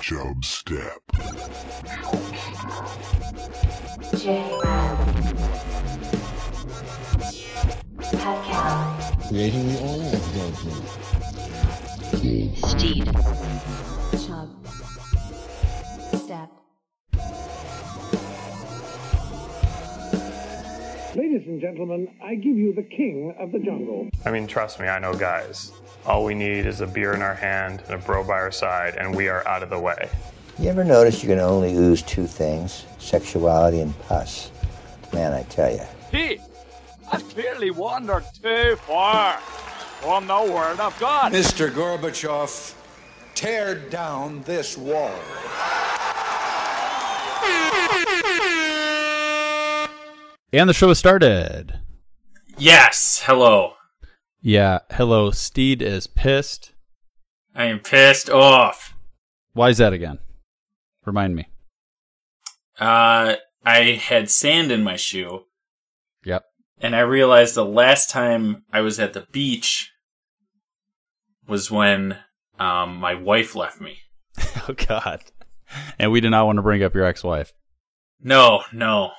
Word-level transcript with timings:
Chub 0.00 0.44
Step. 0.44 1.00
J-Ram. 4.16 4.96
Pet 8.00 9.28
Creating 9.28 9.68
the 9.68 9.78
oil 9.82 10.10
judgment. 10.34 10.84
Steed. 12.68 13.04
Chub. 14.26 14.48
Step. 16.16 16.50
Ladies 21.14 21.46
and 21.46 21.60
gentlemen, 21.60 22.08
I 22.22 22.34
give 22.36 22.56
you 22.56 22.72
the 22.74 22.82
king 22.82 23.34
of 23.38 23.52
the 23.52 23.58
jungle. 23.58 24.08
I 24.24 24.30
mean, 24.30 24.46
trust 24.46 24.80
me, 24.80 24.86
I 24.86 24.98
know 24.98 25.14
guys. 25.14 25.72
All 26.06 26.22
we 26.24 26.34
need 26.34 26.66
is 26.66 26.82
a 26.82 26.86
beer 26.86 27.14
in 27.14 27.22
our 27.22 27.34
hand 27.34 27.82
and 27.86 27.94
a 27.94 27.98
bro 27.98 28.22
by 28.22 28.34
our 28.34 28.52
side, 28.52 28.96
and 28.96 29.14
we 29.16 29.28
are 29.28 29.46
out 29.48 29.62
of 29.62 29.70
the 29.70 29.78
way. 29.78 30.10
You 30.58 30.68
ever 30.68 30.84
notice 30.84 31.22
you 31.22 31.30
can 31.30 31.38
only 31.38 31.74
ooze 31.74 32.02
two 32.02 32.26
things? 32.26 32.84
Sexuality 32.98 33.80
and 33.80 33.98
pus. 34.00 34.50
Man, 35.14 35.32
I 35.32 35.44
tell 35.44 35.72
you. 35.72 35.80
He 36.10 36.40
has 37.10 37.22
clearly 37.22 37.70
wandered 37.70 38.24
too 38.42 38.76
far 38.86 39.38
from 39.38 40.26
the 40.26 40.52
Word 40.52 40.78
of 40.78 40.94
God. 41.00 41.32
Mr. 41.32 41.70
Gorbachev, 41.70 42.74
tear 43.34 43.74
down 43.74 44.42
this 44.42 44.76
wall. 44.76 45.10
And 50.52 50.68
the 50.68 50.74
show 50.74 50.88
has 50.88 50.98
started. 50.98 51.80
Yes, 52.58 53.22
hello. 53.24 53.72
Yeah, 54.46 54.80
hello. 54.90 55.30
Steed 55.30 55.80
is 55.80 56.06
pissed. 56.06 56.72
I 57.54 57.64
am 57.64 57.78
pissed 57.80 58.28
off. 58.28 58.92
Why 59.54 59.70
is 59.70 59.78
that 59.78 59.94
again? 59.94 60.18
Remind 61.06 61.34
me. 61.34 61.48
Uh, 62.78 63.36
I 63.64 63.78
had 63.92 64.28
sand 64.30 64.70
in 64.70 64.84
my 64.84 64.96
shoe, 64.96 65.44
Yep. 66.26 66.44
and 66.78 66.94
I 66.94 67.00
realized 67.00 67.54
the 67.54 67.64
last 67.64 68.10
time 68.10 68.64
I 68.70 68.82
was 68.82 69.00
at 69.00 69.14
the 69.14 69.26
beach 69.32 69.90
was 71.48 71.70
when 71.70 72.18
um, 72.58 72.96
my 72.96 73.14
wife 73.14 73.54
left 73.56 73.80
me. 73.80 73.98
Oh 74.68 74.74
God. 74.74 75.22
And 75.98 76.12
we 76.12 76.20
did 76.20 76.30
not 76.30 76.44
want 76.46 76.56
to 76.56 76.62
bring 76.62 76.82
up 76.82 76.94
your 76.94 77.04
ex-wife. 77.06 77.52
No, 78.20 78.62
no. 78.72 79.12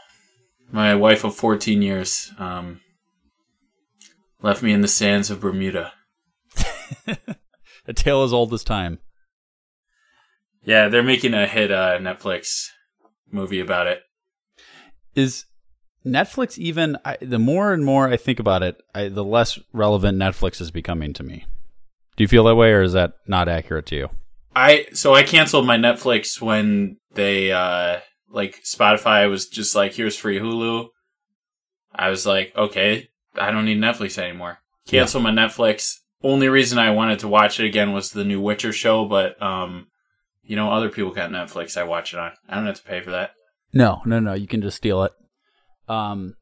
My 0.72 0.94
wife 0.96 1.24
of 1.24 1.36
14 1.36 1.82
years 1.82 2.32
um, 2.38 2.82
left 4.46 4.62
me 4.62 4.72
in 4.72 4.82
the 4.82 4.88
sands 4.88 5.32
of 5.32 5.42
Bermuda. 5.42 5.92
A 7.88 7.94
tale 7.94 8.22
as 8.22 8.32
old 8.32 8.54
as 8.54 8.64
time. 8.64 9.00
Yeah, 10.64 10.88
they're 10.88 11.04
making 11.04 11.34
a 11.34 11.46
hit 11.46 11.72
uh, 11.72 11.98
Netflix 12.00 12.68
movie 13.32 13.60
about 13.60 13.88
it. 13.88 14.02
Is 15.16 15.46
Netflix 16.06 16.58
even? 16.58 16.98
I, 17.06 17.18
the 17.22 17.40
more 17.40 17.74
and 17.74 17.86
more 17.86 18.08
I 18.08 18.18
think 18.18 18.40
about 18.40 18.64
it, 18.64 18.82
I, 18.94 19.10
the 19.10 19.24
less 19.24 19.60
relevant 19.74 20.18
Netflix 20.18 20.62
is 20.62 20.72
becoming 20.72 21.14
to 21.14 21.24
me. 21.24 21.46
Do 22.16 22.24
you 22.24 22.28
feel 22.28 22.46
that 22.46 22.56
way, 22.56 22.72
or 22.72 22.82
is 22.82 22.94
that 22.94 23.14
not 23.28 23.48
accurate 23.48 23.86
to 23.88 23.96
you? 23.96 24.10
I 24.56 24.88
so 24.94 25.14
I 25.14 25.24
canceled 25.24 25.68
my 25.68 25.78
Netflix 25.78 26.42
when 26.42 26.98
they 27.14 27.52
uh 27.52 28.00
like 28.30 28.64
Spotify 28.64 29.30
was 29.30 29.48
just 29.48 29.76
like 29.76 29.94
here's 29.94 30.18
free 30.18 30.40
Hulu. 30.40 30.88
I 31.94 32.10
was 32.10 32.26
like, 32.26 32.54
okay, 32.56 33.10
I 33.40 33.52
don't 33.52 33.66
need 33.66 33.80
Netflix 33.80 34.18
anymore. 34.18 34.60
Cancel 34.88 35.22
my 35.22 35.32
Netflix. 35.32 35.96
Only 36.24 36.48
reason 36.48 36.80
I 36.80 36.92
wanted 36.92 37.20
to 37.20 37.28
watch 37.28 37.60
it 37.60 37.66
again 37.66 37.92
was 37.94 38.12
the 38.12 38.24
new 38.24 38.42
Witcher 38.42 38.74
show, 38.74 39.06
but 39.06 39.42
um 39.42 39.88
you 40.44 40.56
know, 40.56 40.72
other 40.72 40.90
people 40.90 41.12
got 41.12 41.32
Netflix 41.32 41.78
I 41.78 41.84
watch 41.84 42.14
it 42.14 42.20
on. 42.20 42.32
I 42.48 42.56
don't 42.56 42.68
have 42.68 42.78
to 42.78 42.84
pay 42.84 43.02
for 43.02 43.12
that. 43.12 43.32
No, 43.74 44.02
no, 44.06 44.20
no. 44.20 44.34
You 44.34 44.48
can 44.48 44.62
just 44.62 44.78
steal 44.78 45.04
it. 45.04 45.12
Um, 45.88 46.36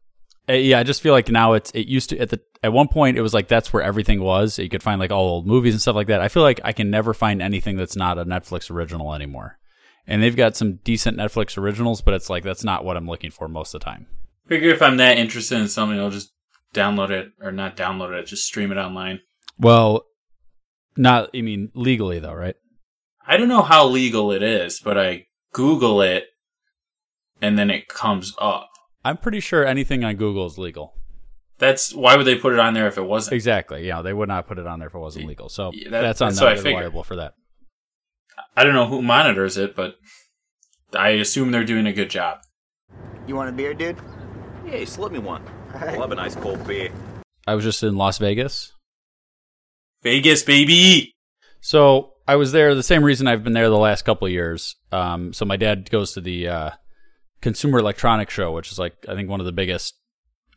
eh, 0.48 0.56
yeah, 0.56 0.80
I 0.80 0.84
just 0.84 1.02
feel 1.02 1.14
like 1.14 1.30
now 1.30 1.53
it's 1.53 1.72
it 1.72 1.88
used 1.88 2.09
to 2.12 2.20
at 2.20 2.30
the 2.30 2.40
at 2.62 2.72
one 2.72 2.88
point 2.88 3.18
it 3.18 3.22
was 3.22 3.34
like 3.34 3.48
that's 3.48 3.74
where 3.74 3.84
everything 3.84 4.22
was. 4.22 4.59
You 4.59 4.70
could 4.70 4.84
find 4.84 5.00
like 5.00 5.12
all 5.12 5.26
old 5.26 5.48
movies 5.48 5.74
and 5.74 5.82
stuff 5.82 5.96
like 5.96 6.08
that. 6.08 6.22
I 6.22 6.28
feel 6.28 6.44
like 6.44 6.62
I 6.64 6.72
can 6.74 6.90
never 6.90 7.14
find 7.14 7.42
anything 7.42 7.76
that's 7.76 7.96
not 7.96 8.18
a 8.18 8.26
Netflix 8.26 8.70
original 8.70 9.14
anymore. 9.14 9.58
And 10.06 10.22
they've 10.22 10.36
got 10.36 10.56
some 10.56 10.76
decent 10.84 11.18
Netflix 11.18 11.58
originals, 11.58 12.02
but 12.02 12.14
it's 12.14 12.30
like 12.30 12.44
that's 12.44 12.64
not 12.64 12.84
what 12.86 12.98
I'm 12.98 13.08
looking 13.08 13.32
for 13.32 13.48
most 13.48 13.74
of 13.74 13.82
the 13.82 13.86
time. 13.86 14.08
Figure 14.48 14.70
if 14.70 14.82
I'm 14.82 14.98
that 14.98 15.18
interested 15.18 15.59
in 15.59 15.70
something, 15.70 16.00
I'll 16.00 16.09
just 16.09 16.34
download 16.73 17.09
it 17.11 17.31
or 17.41 17.51
not 17.51 17.78
download 17.78 18.17
it, 18.17 18.25
just 18.25 18.45
stream 18.45 18.72
it 18.72 18.78
online. 18.78 19.19
Well, 19.57 20.06
not 20.97 21.29
I 21.35 21.41
mean 21.41 21.72
legally 21.73 22.19
though, 22.19 22.34
right? 22.34 22.56
I 23.25 23.38
don't 23.38 23.47
know 23.47 23.61
how 23.61 23.88
legal 23.88 24.31
it 24.31 24.44
is, 24.44 24.79
but 24.84 24.97
I 24.97 25.28
Google 25.53 26.01
it 26.01 26.25
and 27.41 27.57
then 27.57 27.69
it 27.69 27.88
comes 27.88 28.34
up. 28.39 28.69
I'm 29.06 29.17
pretty 29.17 29.39
sure 29.39 29.66
anything 29.66 30.03
on 30.03 30.16
Google 30.16 30.45
is 30.45 30.57
legal. 30.57 30.94
That's 31.59 31.94
why 31.94 32.16
would 32.17 32.25
they 32.25 32.35
put 32.35 32.53
it 32.53 32.59
on 32.59 32.73
there 32.73 32.88
if 32.88 32.97
it 32.97 33.03
wasn't? 33.03 33.35
Exactly. 33.35 33.85
Yeah, 33.88 34.01
they 34.01 34.13
would 34.13 34.28
not 34.28 34.47
put 34.47 34.57
it 34.59 34.67
on 34.67 34.79
there 34.79 34.88
if 34.88 34.95
it 34.95 35.00
wasn't 35.00 35.28
legal. 35.28 35.50
So 35.50 35.72
Yeah, 35.73 35.90
that- 35.91 36.01
that's 36.01 36.22
on 36.22 36.28
that's 36.29 36.40
them. 36.40 36.45
what 36.47 36.57
I 36.57 36.61
They're 36.61 36.73
liable 36.81 37.03
for 37.03 37.16
that. 37.17 37.34
I 38.57 38.63
don't 38.63 38.73
know 38.73 38.88
who 38.88 39.01
monitors 39.01 39.57
it, 39.57 39.75
but 39.75 39.95
I 40.94 41.09
assume 41.11 41.51
they're 41.51 41.63
doing 41.63 41.85
a 41.88 41.94
good 41.94 42.09
job. 42.09 42.40
You 43.28 43.35
want 43.35 43.50
a 43.50 43.51
beer, 43.53 43.73
dude? 43.73 43.97
Hey, 44.66 44.85
slip 44.85 45.11
me 45.11 45.19
one. 45.19 45.44
I 45.73 45.95
love 45.97 46.11
a 46.11 46.16
nice 46.16 46.35
cold 46.35 46.66
beer. 46.67 46.89
I 47.47 47.56
was 47.56 47.63
just 47.63 47.84
in 47.84 47.95
Las 47.95 48.17
Vegas. 48.19 48.72
Vegas, 50.01 50.44
baby. 50.44 51.13
So 51.61 52.13
I 52.28 52.35
was 52.35 52.51
there 52.51 52.75
the 52.75 52.84
same 52.84 53.03
reason 53.03 53.28
I've 53.28 53.44
been 53.44 53.53
there 53.53 53.69
the 53.69 53.78
last 53.78 54.03
couple 54.03 54.25
of 54.28 54.31
years. 54.31 54.75
Um, 54.91 55.34
so 55.34 55.45
my 55.45 55.57
dad 55.57 55.89
goes 55.89 56.13
to 56.13 56.22
the 56.22 56.47
uh, 56.47 56.69
Consumer 57.41 57.79
Electronics 57.79 58.34
Show, 58.34 58.51
which 58.51 58.72
is 58.72 58.79
like 58.79 58.94
I 59.07 59.16
think 59.16 59.29
one 59.29 59.39
of 59.39 59.45
the 59.45 59.51
biggest 59.51 59.95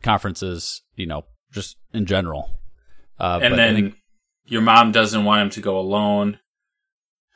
conferences, 0.03 0.83
you 0.95 1.07
know, 1.07 1.25
just 1.53 1.77
in 1.93 2.07
general. 2.07 2.61
Uh, 3.19 3.41
and 3.43 3.55
then 3.59 3.75
think- 3.75 3.95
your 4.45 4.63
mom 4.63 4.93
doesn't 4.93 5.25
want 5.25 5.43
him 5.43 5.51
to 5.51 5.61
go 5.61 5.79
alone, 5.79 6.39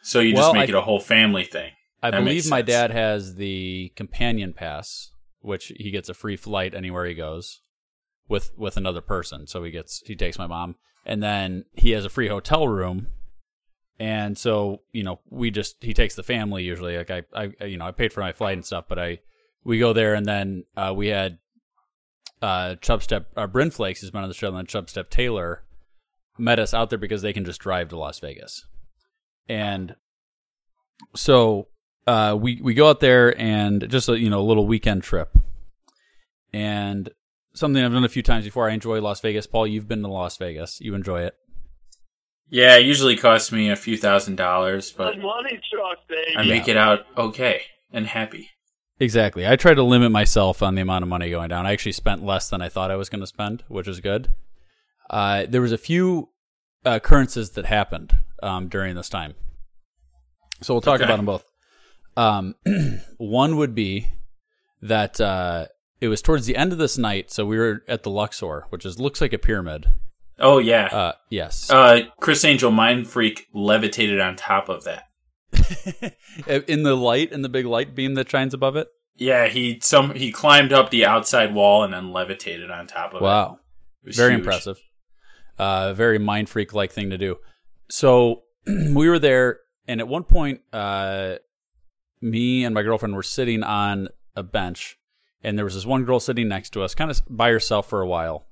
so 0.03 0.21
you 0.21 0.35
Well, 0.35 0.45
just 0.45 0.55
make 0.55 0.69
I- 0.69 0.73
it 0.73 0.75
a 0.77 0.83
whole 0.83 1.01
family 1.01 1.45
thing. 1.45 1.73
I 2.03 2.11
That 2.13 2.25
believe 2.25 2.49
my 2.49 2.63
dad 2.63 2.93
has 2.93 3.35
the 3.35 3.93
companion 3.97 4.53
pass, 4.53 5.11
which 5.41 5.73
he 5.77 5.91
gets 5.91 6.09
a 6.09 6.15
free 6.15 6.37
flight 6.37 6.75
anywhere 6.75 7.05
he 7.05 7.15
goes 7.15 7.61
with 8.31 8.57
with 8.57 8.79
another 8.79 9.03
person. 9.03 9.47
So 9.47 9.63
he 9.65 9.71
gets 9.71 10.03
he 10.07 10.15
takes 10.15 10.39
my 10.39 10.47
mom, 10.47 10.77
and 11.05 11.23
then 11.23 11.67
he 11.75 11.91
has 11.91 12.07
a 12.07 12.09
free 12.09 12.29
hotel 12.29 12.67
room. 12.67 13.09
And 13.99 14.39
so 14.39 14.81
you 14.93 15.03
know 15.03 15.21
we 15.29 15.51
just 15.51 15.77
he 15.83 15.93
takes 15.93 16.15
the 16.15 16.23
family 16.23 16.63
usually. 16.63 16.97
Like 16.97 17.11
I 17.11 17.23
I 17.35 17.65
you 17.67 17.77
know 17.77 17.85
I 17.85 17.91
paid 17.91 18.15
for 18.15 18.21
my 18.21 18.33
flight 18.33 18.55
and 18.55 18.65
stuff, 18.65 18.87
but 18.89 18.99
I 18.99 19.19
we 19.65 19.79
go 19.79 19.93
there 19.93 20.15
and 20.15 20.25
then 20.25 20.65
uh, 20.77 20.95
we 20.97 21.09
had 21.09 21.39
uh 22.41 22.77
Chubstep 22.81 23.27
uh, 23.37 23.47
Bryn 23.47 23.71
Flakes 23.71 24.01
has 24.01 24.11
been 24.11 24.23
on 24.23 24.29
the 24.29 24.35
show, 24.35 24.55
and 24.55 24.69
Chubstep 24.69 25.11
Taylor 25.11 25.65
met 26.39 26.61
us 26.61 26.73
out 26.73 26.89
there 26.89 26.99
because 26.99 27.21
they 27.21 27.35
can 27.35 27.45
just 27.45 27.61
drive 27.61 27.89
to 27.89 27.99
Las 27.99 28.21
Vegas, 28.21 28.65
and 29.49 29.97
so 31.15 31.67
uh, 32.07 32.37
we 32.41 32.61
we 32.63 32.73
go 32.73 32.89
out 32.89 33.01
there 33.01 33.39
and 33.39 33.87
just 33.91 34.09
a, 34.09 34.19
you 34.19 34.31
know 34.31 34.41
a 34.41 34.49
little 34.49 34.67
weekend 34.67 35.03
trip, 35.03 35.37
and 36.55 37.11
something 37.55 37.83
I've 37.83 37.93
done 37.93 38.05
a 38.05 38.09
few 38.09 38.23
times 38.23 38.45
before. 38.45 38.69
I 38.69 38.73
enjoy 38.73 39.01
Las 39.01 39.21
Vegas. 39.21 39.47
Paul, 39.47 39.67
you've 39.67 39.89
been 39.89 40.03
to 40.03 40.09
Las 40.09 40.37
Vegas. 40.37 40.81
You 40.81 40.95
enjoy 40.95 41.23
it. 41.23 41.37
Yeah, 42.49 42.77
it 42.77 42.87
usually 42.87 43.17
costs 43.17 43.53
me 43.53 43.71
a 43.71 43.77
few 43.77 43.97
thousand 43.97 44.37
dollars, 44.37 44.91
but 44.91 45.19
money 45.19 45.61
truck, 45.73 45.99
baby. 46.09 46.37
I 46.37 46.45
make 46.45 46.67
it 46.67 46.77
out 46.77 47.07
okay 47.17 47.63
and 47.93 48.07
happy. 48.07 48.51
Exactly. 48.99 49.47
I 49.47 49.57
try 49.57 49.73
to 49.73 49.83
limit 49.83 50.11
myself 50.11 50.63
on 50.63 50.75
the 50.75 50.83
amount 50.83 51.05
of 51.05 51.09
money 51.09 51.31
going 51.31 51.49
down. 51.49 51.65
I 51.65 51.73
actually 51.73 51.93
spent 51.93 52.25
less 52.25 52.51
than 52.51 52.61
I 52.61 52.69
thought 52.69 52.91
I 52.91 52.97
was 52.97 53.09
going 53.09 53.21
to 53.21 53.27
spend, 53.27 53.63
which 53.69 53.89
is 53.89 54.01
good. 54.01 54.29
Uh, 55.09 55.47
there 55.49 55.61
was 55.63 55.73
a 55.73 55.79
few 55.79 56.31
uh, 56.85 56.91
occurrences 56.97 57.51
that 57.51 57.67
happened 57.67 58.17
um, 58.43 58.69
during 58.69 58.95
this 58.97 59.09
time, 59.09 59.35
so 60.61 60.75
we'll 60.75 60.81
talk 60.81 60.97
Okay. 60.97 61.05
about 61.05 61.17
them 61.17 61.27
both. 61.27 61.45
Um, 62.17 62.55
one 63.19 63.57
would 63.57 63.75
be 63.75 64.09
that 64.83 65.21
uh, 65.21 65.67
it 66.01 66.09
was 66.09 66.23
towards 66.23 66.47
the 66.47 66.57
end 66.57 66.73
of 66.73 66.79
this 66.79 66.97
night, 66.99 67.31
so 67.31 67.45
we 67.45 67.59
were 67.59 67.83
at 67.89 68.03
the 68.03 68.11
Luxor, 68.11 68.67
which 68.71 68.85
is 68.85 68.99
looks 68.99 69.21
like 69.21 69.33
a 69.33 69.39
pyramid. 69.39 69.87
Oh 70.39 70.59
yeah. 70.59 70.87
Uh, 70.87 71.13
yes. 71.29 71.71
Uh, 71.71 72.03
Criss 72.21 72.45
Angel 72.45 72.71
Mind 72.71 73.07
Freak 73.07 73.47
levitated 73.53 74.21
on 74.21 74.37
top 74.37 74.69
of 74.69 74.85
that. 74.85 75.05
in 76.69 76.83
the 76.83 76.97
light, 76.97 77.33
in 77.33 77.43
the 77.43 77.49
big 77.49 77.67
light 77.67 77.95
beam 77.95 78.15
that 78.15 78.31
shines 78.31 78.55
above 78.55 78.77
it. 78.77 78.89
Yeah, 79.17 79.49
he 79.49 79.79
some 79.83 80.15
he 80.15 80.33
climbed 80.33 80.73
up 80.73 80.91
the 80.91 81.05
outside 81.05 81.55
wall 81.55 81.83
and 81.85 81.93
then 81.93 82.13
levitated 82.13 82.71
on 82.71 82.87
top 82.87 83.13
of 83.13 83.21
it. 83.21 83.25
Wow. 83.25 83.59
It 84.03 84.07
was 84.09 84.17
Very 84.17 84.33
huge. 84.33 84.41
impressive. 84.41 84.81
Uh, 85.59 85.93
very 85.93 86.19
mind 86.19 86.49
freak 86.49 86.73
like 86.73 86.91
thing 86.91 87.11
to 87.11 87.19
do. 87.19 87.37
So 87.91 88.45
we 88.67 89.11
were 89.11 89.19
there, 89.19 89.59
and 89.87 90.01
at 90.01 90.09
one 90.09 90.25
point, 90.25 90.63
uh, 90.73 91.35
me 92.23 92.65
and 92.65 92.75
my 92.75 92.83
girlfriend 92.83 93.15
were 93.15 93.23
sitting 93.23 93.63
on 93.63 94.09
a 94.35 94.43
bench, 94.43 94.97
and 95.43 95.57
there 95.57 95.65
was 95.65 95.75
this 95.75 95.87
one 95.87 96.05
girl 96.05 96.21
sitting 96.21 96.49
next 96.49 96.71
to 96.71 96.83
us, 96.83 96.95
kind 96.95 97.11
of 97.11 97.21
by 97.29 97.51
herself 97.51 97.89
for 97.89 98.01
a 98.01 98.07
while. 98.07 98.47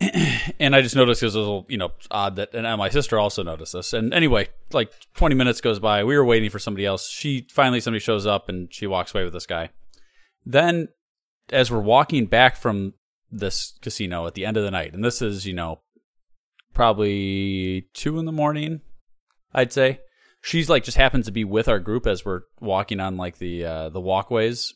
and 0.58 0.74
I 0.74 0.82
just 0.82 0.96
noticed 0.96 1.22
it 1.22 1.26
was 1.26 1.34
a 1.34 1.38
little, 1.38 1.66
you 1.68 1.78
know, 1.78 1.92
odd 2.10 2.36
that, 2.36 2.54
and 2.54 2.66
my 2.78 2.88
sister 2.88 3.18
also 3.18 3.42
noticed 3.42 3.72
this. 3.72 3.92
And 3.92 4.12
anyway, 4.12 4.48
like 4.72 4.92
20 5.14 5.34
minutes 5.34 5.60
goes 5.60 5.78
by. 5.78 6.04
We 6.04 6.16
were 6.16 6.24
waiting 6.24 6.50
for 6.50 6.58
somebody 6.58 6.86
else. 6.86 7.08
She 7.08 7.46
finally, 7.50 7.80
somebody 7.80 8.00
shows 8.00 8.26
up 8.26 8.48
and 8.48 8.72
she 8.72 8.86
walks 8.86 9.14
away 9.14 9.24
with 9.24 9.32
this 9.32 9.46
guy. 9.46 9.70
Then, 10.44 10.88
as 11.50 11.70
we're 11.70 11.80
walking 11.80 12.26
back 12.26 12.56
from 12.56 12.94
this 13.30 13.74
casino 13.80 14.26
at 14.26 14.34
the 14.34 14.44
end 14.44 14.56
of 14.56 14.64
the 14.64 14.70
night, 14.70 14.92
and 14.92 15.04
this 15.04 15.22
is, 15.22 15.46
you 15.46 15.54
know, 15.54 15.80
probably 16.74 17.86
two 17.94 18.18
in 18.18 18.24
the 18.24 18.32
morning, 18.32 18.80
I'd 19.54 19.72
say. 19.72 20.00
She's 20.40 20.68
like 20.68 20.82
just 20.82 20.96
happens 20.96 21.26
to 21.26 21.32
be 21.32 21.44
with 21.44 21.68
our 21.68 21.78
group 21.78 22.06
as 22.06 22.24
we're 22.24 22.42
walking 22.60 22.98
on 22.98 23.16
like 23.16 23.38
the 23.38 23.64
uh, 23.64 23.88
the 23.90 24.00
walkways, 24.00 24.74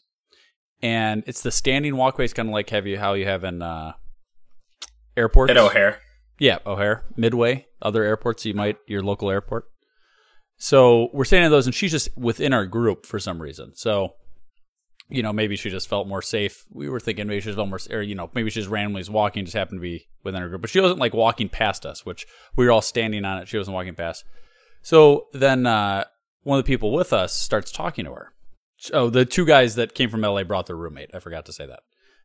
and 0.82 1.22
it's 1.26 1.42
the 1.42 1.50
standing 1.50 1.96
walkways, 1.96 2.32
kind 2.32 2.48
of 2.48 2.52
like 2.52 2.70
have 2.70 2.86
you 2.86 2.98
how 2.98 3.14
you 3.14 3.24
have 3.26 3.44
in 3.44 3.62
uh, 3.62 3.92
airports 5.16 5.50
At 5.50 5.56
O'Hare. 5.56 6.00
Yeah, 6.38 6.58
O'Hare, 6.66 7.04
Midway, 7.16 7.66
other 7.80 8.02
airports 8.02 8.44
you 8.44 8.54
might 8.54 8.76
your 8.86 9.02
local 9.02 9.30
airport. 9.30 9.64
So 10.58 11.08
we're 11.12 11.24
standing 11.24 11.46
in 11.46 11.52
those, 11.52 11.66
and 11.66 11.74
she's 11.74 11.90
just 11.90 12.16
within 12.16 12.52
our 12.52 12.66
group 12.66 13.06
for 13.06 13.18
some 13.18 13.40
reason. 13.40 13.72
So, 13.74 14.14
you 15.08 15.22
know, 15.22 15.32
maybe 15.32 15.56
she 15.56 15.70
just 15.70 15.88
felt 15.88 16.08
more 16.08 16.22
safe. 16.22 16.64
We 16.70 16.88
were 16.88 17.00
thinking 17.00 17.26
maybe 17.26 17.40
she 17.40 17.46
just 17.46 17.56
felt 17.56 17.68
more, 17.68 17.78
or 17.90 18.02
you 18.02 18.14
know, 18.14 18.30
maybe 18.34 18.50
she 18.50 18.60
just 18.60 18.70
randomly 18.70 19.00
was 19.00 19.10
walking, 19.10 19.44
just 19.44 19.56
happened 19.56 19.78
to 19.78 19.82
be 19.82 20.08
within 20.24 20.42
her 20.42 20.48
group, 20.48 20.62
but 20.62 20.70
she 20.70 20.80
wasn't 20.80 21.00
like 21.00 21.14
walking 21.14 21.48
past 21.48 21.86
us, 21.86 22.04
which 22.04 22.26
we 22.56 22.64
were 22.64 22.72
all 22.72 22.82
standing 22.82 23.24
on 23.24 23.38
it. 23.38 23.48
She 23.48 23.58
wasn't 23.58 23.74
walking 23.74 23.94
past. 23.94 24.24
So 24.82 25.26
then 25.32 25.66
uh, 25.66 26.04
one 26.42 26.58
of 26.58 26.64
the 26.64 26.68
people 26.68 26.92
with 26.92 27.12
us 27.12 27.34
starts 27.34 27.72
talking 27.72 28.04
to 28.04 28.12
her. 28.12 28.32
Oh, 28.92 29.10
the 29.10 29.24
two 29.24 29.46
guys 29.46 29.74
that 29.76 29.94
came 29.94 30.10
from 30.10 30.20
LA 30.20 30.44
brought 30.44 30.66
their 30.66 30.76
roommate. 30.76 31.10
I 31.14 31.20
forgot 31.20 31.46
to 31.46 31.52
say 31.52 31.66
that. 31.66 31.80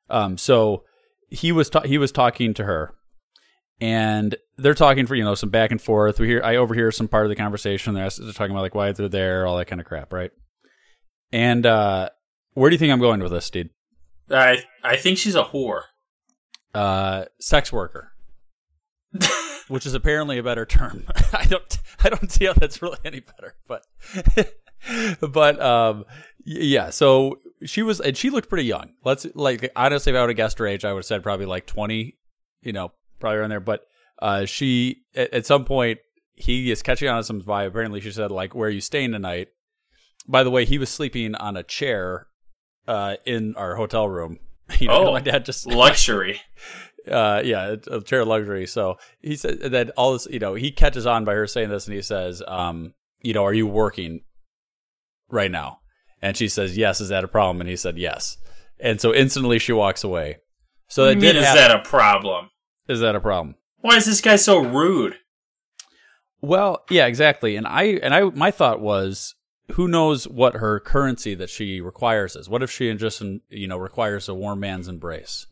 Um, 0.10 0.38
so 0.38 0.84
he 1.30 1.52
was 1.52 1.70
ta- 1.70 1.82
he 1.82 1.98
was 1.98 2.12
talking 2.12 2.54
to 2.56 2.66
her, 2.66 2.94
and 3.80 4.36
they're 4.58 4.74
talking 4.74 5.08
for 5.08 5.16
you 5.16 5.24
know 5.24 5.36
some 5.36 5.50
back 5.50 5.72
and 5.72 5.82
forth. 5.82 6.20
We 6.20 6.28
hear 6.28 6.42
I 6.44 6.58
overhear 6.58 6.92
some 6.92 7.08
part 7.08 7.26
of 7.26 7.30
the 7.30 7.36
conversation. 7.36 7.94
They're, 7.94 8.10
they're 8.10 8.34
talking 8.34 8.52
about 8.52 8.62
like 8.62 8.76
why 8.76 8.92
they're 8.92 9.08
there, 9.08 9.48
all 9.48 9.58
that 9.58 9.68
kind 9.68 9.80
of 9.80 9.88
crap, 9.88 10.12
right? 10.12 10.32
And 11.32 11.66
uh, 11.66 12.10
where 12.54 12.70
do 12.70 12.74
you 12.74 12.80
think 12.80 12.92
I'm 12.92 13.00
going 13.00 13.22
with 13.22 13.32
this, 13.32 13.50
dude? 13.50 13.70
I 14.30 14.64
I 14.84 14.98
think 14.98 15.18
she's 15.18 15.36
a 15.36 15.44
whore. 15.44 15.84
Uh, 16.74 17.26
sex 17.40 17.74
worker, 17.74 18.14
which 19.68 19.86
is 19.86 19.94
apparently 19.94 20.38
a 20.38 20.44
better 20.44 20.66
term. 20.66 21.06
I 21.34 21.46
don't 21.46 21.78
I 22.04 22.10
don't 22.10 22.32
see 22.32 22.46
how 22.46 22.54
that's 22.54 22.82
really 22.82 22.98
any 23.04 23.22
better, 23.22 23.56
but 23.68 23.86
but 25.22 25.62
um 25.62 26.06
yeah. 26.46 26.90
So 26.90 27.40
she 27.64 27.82
was 27.84 28.00
and 28.00 28.16
she 28.16 28.30
looked 28.30 28.50
pretty 28.50 28.66
young. 28.66 28.94
Let's 29.04 29.26
like 29.34 29.72
honestly, 29.76 30.12
if 30.12 30.18
I 30.18 30.22
would 30.22 30.30
have 30.30 30.38
guessed 30.38 30.60
her 30.60 30.68
age, 30.68 30.86
I 30.86 30.94
would 30.94 31.00
have 31.00 31.06
said 31.06 31.24
probably 31.24 31.46
like 31.46 31.66
twenty. 31.66 32.18
You 32.62 32.74
know, 32.74 32.92
probably 33.20 33.40
around 33.40 33.50
there. 33.50 33.60
But 33.60 33.82
uh, 34.22 34.46
she 34.46 35.04
at, 35.16 35.34
at 35.34 35.46
some 35.46 35.66
point 35.66 36.00
he 36.36 36.72
is 36.72 36.82
catching 36.82 37.08
on 37.08 37.18
to 37.18 37.24
some 37.24 37.42
vibe. 37.42 37.68
Apparently, 37.68 38.02
she 38.02 38.12
said 38.12 38.32
like, 38.32 38.56
"Where 38.56 38.68
are 38.68 38.72
you 38.72 38.82
staying 38.82 39.12
tonight?" 39.12 39.50
By 40.28 40.44
the 40.44 40.52
way, 40.52 40.66
he 40.66 40.78
was 40.78 40.90
sleeping 40.90 41.36
on 41.36 41.58
a 41.58 41.64
chair 41.64 42.28
uh, 42.88 43.16
in 43.26 43.56
our 43.56 43.76
hotel 43.76 44.08
room. 44.08 44.40
You 44.80 44.88
know, 44.88 45.10
Oh, 45.10 45.12
my 45.12 45.20
dad 45.20 45.44
just 45.44 45.68
luxury. 45.68 46.40
uh, 47.12 47.42
yeah, 47.44 47.76
a 47.88 48.00
chair 48.00 48.24
luxury. 48.24 48.66
So 48.66 48.98
he 49.20 49.36
said 49.36 49.60
that 49.60 49.90
all 49.98 50.14
this, 50.14 50.28
you 50.32 50.40
know, 50.40 50.54
he 50.54 50.72
catches 50.72 51.06
on 51.06 51.26
by 51.26 51.34
her 51.34 51.46
saying 51.46 51.70
this, 51.70 51.88
and 51.88 51.96
he 51.96 52.02
says, 52.02 52.42
um, 52.48 52.94
you 53.22 53.34
know, 53.34 53.44
are 53.44 53.54
you 53.54 53.68
working 53.68 54.22
right 55.30 55.52
now? 55.52 55.81
And 56.22 56.38
she 56.38 56.48
says, 56.48 56.78
yes. 56.78 57.02
Is 57.02 57.10
that 57.10 57.24
a 57.24 57.28
problem? 57.28 57.62
And 57.62 57.70
he 57.70 57.76
said, 57.76 57.98
yes. 57.98 58.38
And 58.80 59.02
so 59.02 59.14
instantly 59.14 59.60
she 59.60 59.74
walks 59.74 60.04
away. 60.04 60.38
So 60.88 61.06
that 61.06 61.16
did 61.16 61.22
mean, 61.22 61.36
is 61.38 61.54
that 61.54 61.72
a 61.72 61.80
problem? 61.80 62.50
is 62.88 63.00
that 63.00 63.16
a 63.16 63.22
problem? 63.22 63.56
Why 63.80 63.98
is 63.98 64.06
this 64.06 64.22
guy 64.22 64.36
so 64.36 64.60
rude? 64.60 65.16
Well, 66.42 66.84
yeah, 66.90 67.06
exactly. 67.06 67.56
And 67.56 67.68
I 67.68 67.84
and 67.84 68.14
I 68.14 68.24
my 68.24 68.52
thought 68.52 68.82
was 68.82 69.36
who 69.74 69.88
knows 69.88 70.28
what 70.28 70.56
her 70.56 70.80
currency 70.80 71.36
that 71.36 71.50
she 71.50 71.82
requires 71.82 72.36
is. 72.36 72.50
What 72.50 72.64
if 72.64 72.72
she 72.72 72.94
just 72.96 73.22
you 73.50 73.68
know 73.68 73.78
requires 73.78 74.28
a 74.28 74.34
warm 74.34 74.60
man's 74.60 74.88
embrace 74.88 75.48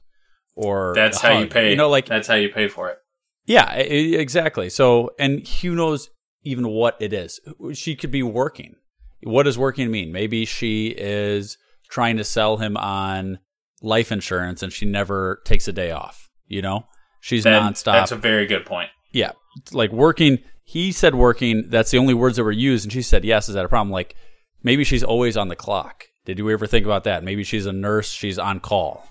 or 0.55 0.93
That's 0.95 1.21
how 1.21 1.37
you 1.39 1.47
pay. 1.47 1.69
You 1.71 1.75
know 1.75 1.89
like 1.89 2.05
that's 2.05 2.27
how 2.27 2.35
you 2.35 2.49
pay 2.49 2.67
for 2.67 2.89
it. 2.89 2.97
Yeah, 3.45 3.73
exactly. 3.73 4.69
So, 4.69 5.11
and 5.17 5.47
who 5.47 5.73
knows 5.73 6.11
even 6.43 6.67
what 6.67 6.97
it 6.99 7.13
is? 7.13 7.39
She 7.73 7.95
could 7.95 8.11
be 8.11 8.21
working. 8.21 8.75
What 9.23 9.43
does 9.43 9.57
working 9.57 9.91
mean? 9.91 10.11
Maybe 10.11 10.45
she 10.45 10.87
is 10.87 11.57
trying 11.89 12.17
to 12.17 12.23
sell 12.23 12.57
him 12.57 12.77
on 12.77 13.39
life 13.81 14.11
insurance 14.11 14.61
and 14.63 14.71
she 14.71 14.85
never 14.85 15.41
takes 15.45 15.67
a 15.67 15.73
day 15.73 15.91
off. 15.91 16.29
You 16.47 16.61
know, 16.61 16.85
she's 17.21 17.43
That- 17.43 17.61
nonstop. 17.61 17.93
That's 17.93 18.11
a 18.11 18.15
very 18.15 18.45
good 18.45 18.65
point. 18.65 18.89
yeah, 19.11 19.31
like 19.71 19.91
working. 19.91 20.39
He 20.63 20.91
said 20.91 21.15
working. 21.15 21.65
That's 21.69 21.89
the 21.91 21.97
only 21.97 22.13
words 22.13 22.35
that 22.37 22.43
were 22.43 22.51
used, 22.51 22.85
and 22.85 22.93
she 22.93 23.01
said 23.01 23.25
yes. 23.25 23.49
Is 23.49 23.55
that 23.55 23.65
a 23.65 23.69
problem? 23.69 23.91
Like 23.91 24.15
maybe 24.63 24.83
she's 24.83 25.03
always 25.03 25.35
on 25.35 25.47
the 25.47 25.55
clock. 25.55 26.05
Did 26.25 26.37
you 26.37 26.49
ever 26.51 26.67
think 26.67 26.85
about 26.85 27.05
that? 27.05 27.23
Maybe 27.23 27.43
she's 27.43 27.65
a 27.65 27.73
nurse. 27.73 28.11
She's 28.11 28.37
on 28.37 28.59
call. 28.59 29.07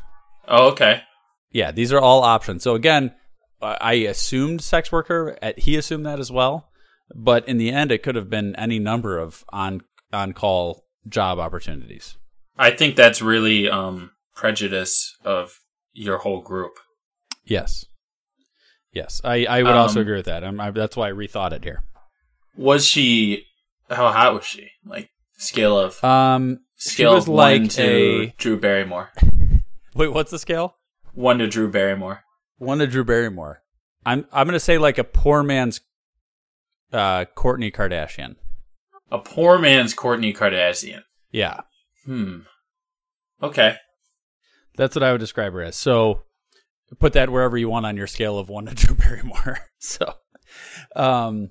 Oh, 0.47 0.69
okay. 0.71 1.03
Yeah, 1.51 1.73
these 1.73 1.93
are 1.93 2.01
all 2.01 2.23
options. 2.23 2.63
So 2.63 2.75
again, 2.75 3.13
I 3.61 3.95
assumed 3.95 4.63
sex 4.63 4.93
worker. 4.93 5.37
uh, 5.43 5.53
He 5.57 5.77
assumed 5.77 6.07
that 6.07 6.21
as 6.21 6.31
well. 6.31 6.69
But 7.17 7.49
in 7.49 7.57
the 7.59 7.71
end, 7.71 7.91
it 7.91 8.03
could 8.03 8.15
have 8.15 8.29
been 8.31 8.55
any 8.57 8.79
number 8.79 9.19
of 9.19 9.43
on 9.49 9.81
on 10.13 10.33
call 10.33 10.85
job 11.09 11.39
opportunities. 11.39 12.17
I 12.57 12.71
think 12.71 12.97
that's 12.97 13.23
really 13.23 13.69
um 13.69 14.11
prejudice 14.35 15.17
of 15.25 15.59
your 15.93 16.19
whole 16.19 16.41
group. 16.41 16.73
Yes, 17.45 17.85
yes, 18.93 19.21
I, 19.25 19.47
I 19.47 19.63
would 19.63 19.73
also 19.75 20.01
Um, 20.01 20.03
agree 20.03 20.17
with 20.17 20.27
that. 20.27 20.45
I'm, 20.45 20.61
I, 20.61 20.71
that's 20.71 20.97
why 20.97 21.09
I 21.09 21.13
rethought 21.13 21.53
it 21.53 21.65
here. 21.65 21.83
Was 22.57 22.87
she? 22.87 23.45
How 23.91 24.11
hot 24.13 24.35
was 24.35 24.45
she? 24.45 24.69
Like 24.85 25.11
scale 25.39 25.79
of 25.79 26.03
Um, 26.05 26.61
scale 26.77 27.15
was 27.15 27.25
of 27.25 27.29
one 27.35 27.63
like 27.63 27.71
to 27.73 27.83
a 27.83 28.35
Drew 28.37 28.59
Barrymore. 28.61 29.11
wait. 29.95 30.13
What's 30.13 30.31
the 30.31 30.39
scale? 30.39 30.77
One 31.15 31.39
to 31.39 31.47
Drew 31.49 31.71
Barrymore. 31.71 32.23
One 32.59 32.79
to 32.79 32.87
Drew 32.87 33.05
Barrymore. 33.05 33.63
I'm 34.05 34.27
I'm 34.33 34.47
gonna 34.47 34.61
say 34.61 34.79
like 34.79 34.99
a 34.99 35.05
poor 35.05 35.43
man's 35.43 35.81
uh 36.93 37.25
Kourtney 37.37 37.73
Kardashian. 37.75 38.37
A 39.11 39.19
poor 39.19 39.59
man's 39.59 39.95
Kourtney 39.95 40.37
Kardashian. 40.37 41.03
Yeah, 41.31 41.61
Hmm. 42.09 42.39
Okay. 43.43 43.77
That's 44.77 44.97
what 44.97 45.03
I 45.03 45.13
would 45.13 45.21
describe 45.21 45.53
her 45.53 45.63
as. 45.63 45.77
So 45.77 46.23
put 46.99 47.13
that 47.13 47.31
wherever 47.31 47.59
you 47.59 47.69
want 47.69 47.85
on 47.85 47.99
your 47.99 48.07
scale 48.07 48.39
of 48.39 48.49
one 48.49 48.65
to 48.67 48.75
Drew 48.87 48.97
Barrymore. 48.97 49.59
so, 49.79 50.15
um, 50.97 51.51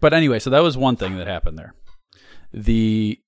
but 0.00 0.14
anyway, 0.14 0.38
so 0.38 0.48
that 0.50 0.60
was 0.62 0.76
one 0.76 0.96
thing 0.96 1.18
that 1.18 1.26
happened 1.26 1.58
there. 1.58 1.74
The 2.52 3.18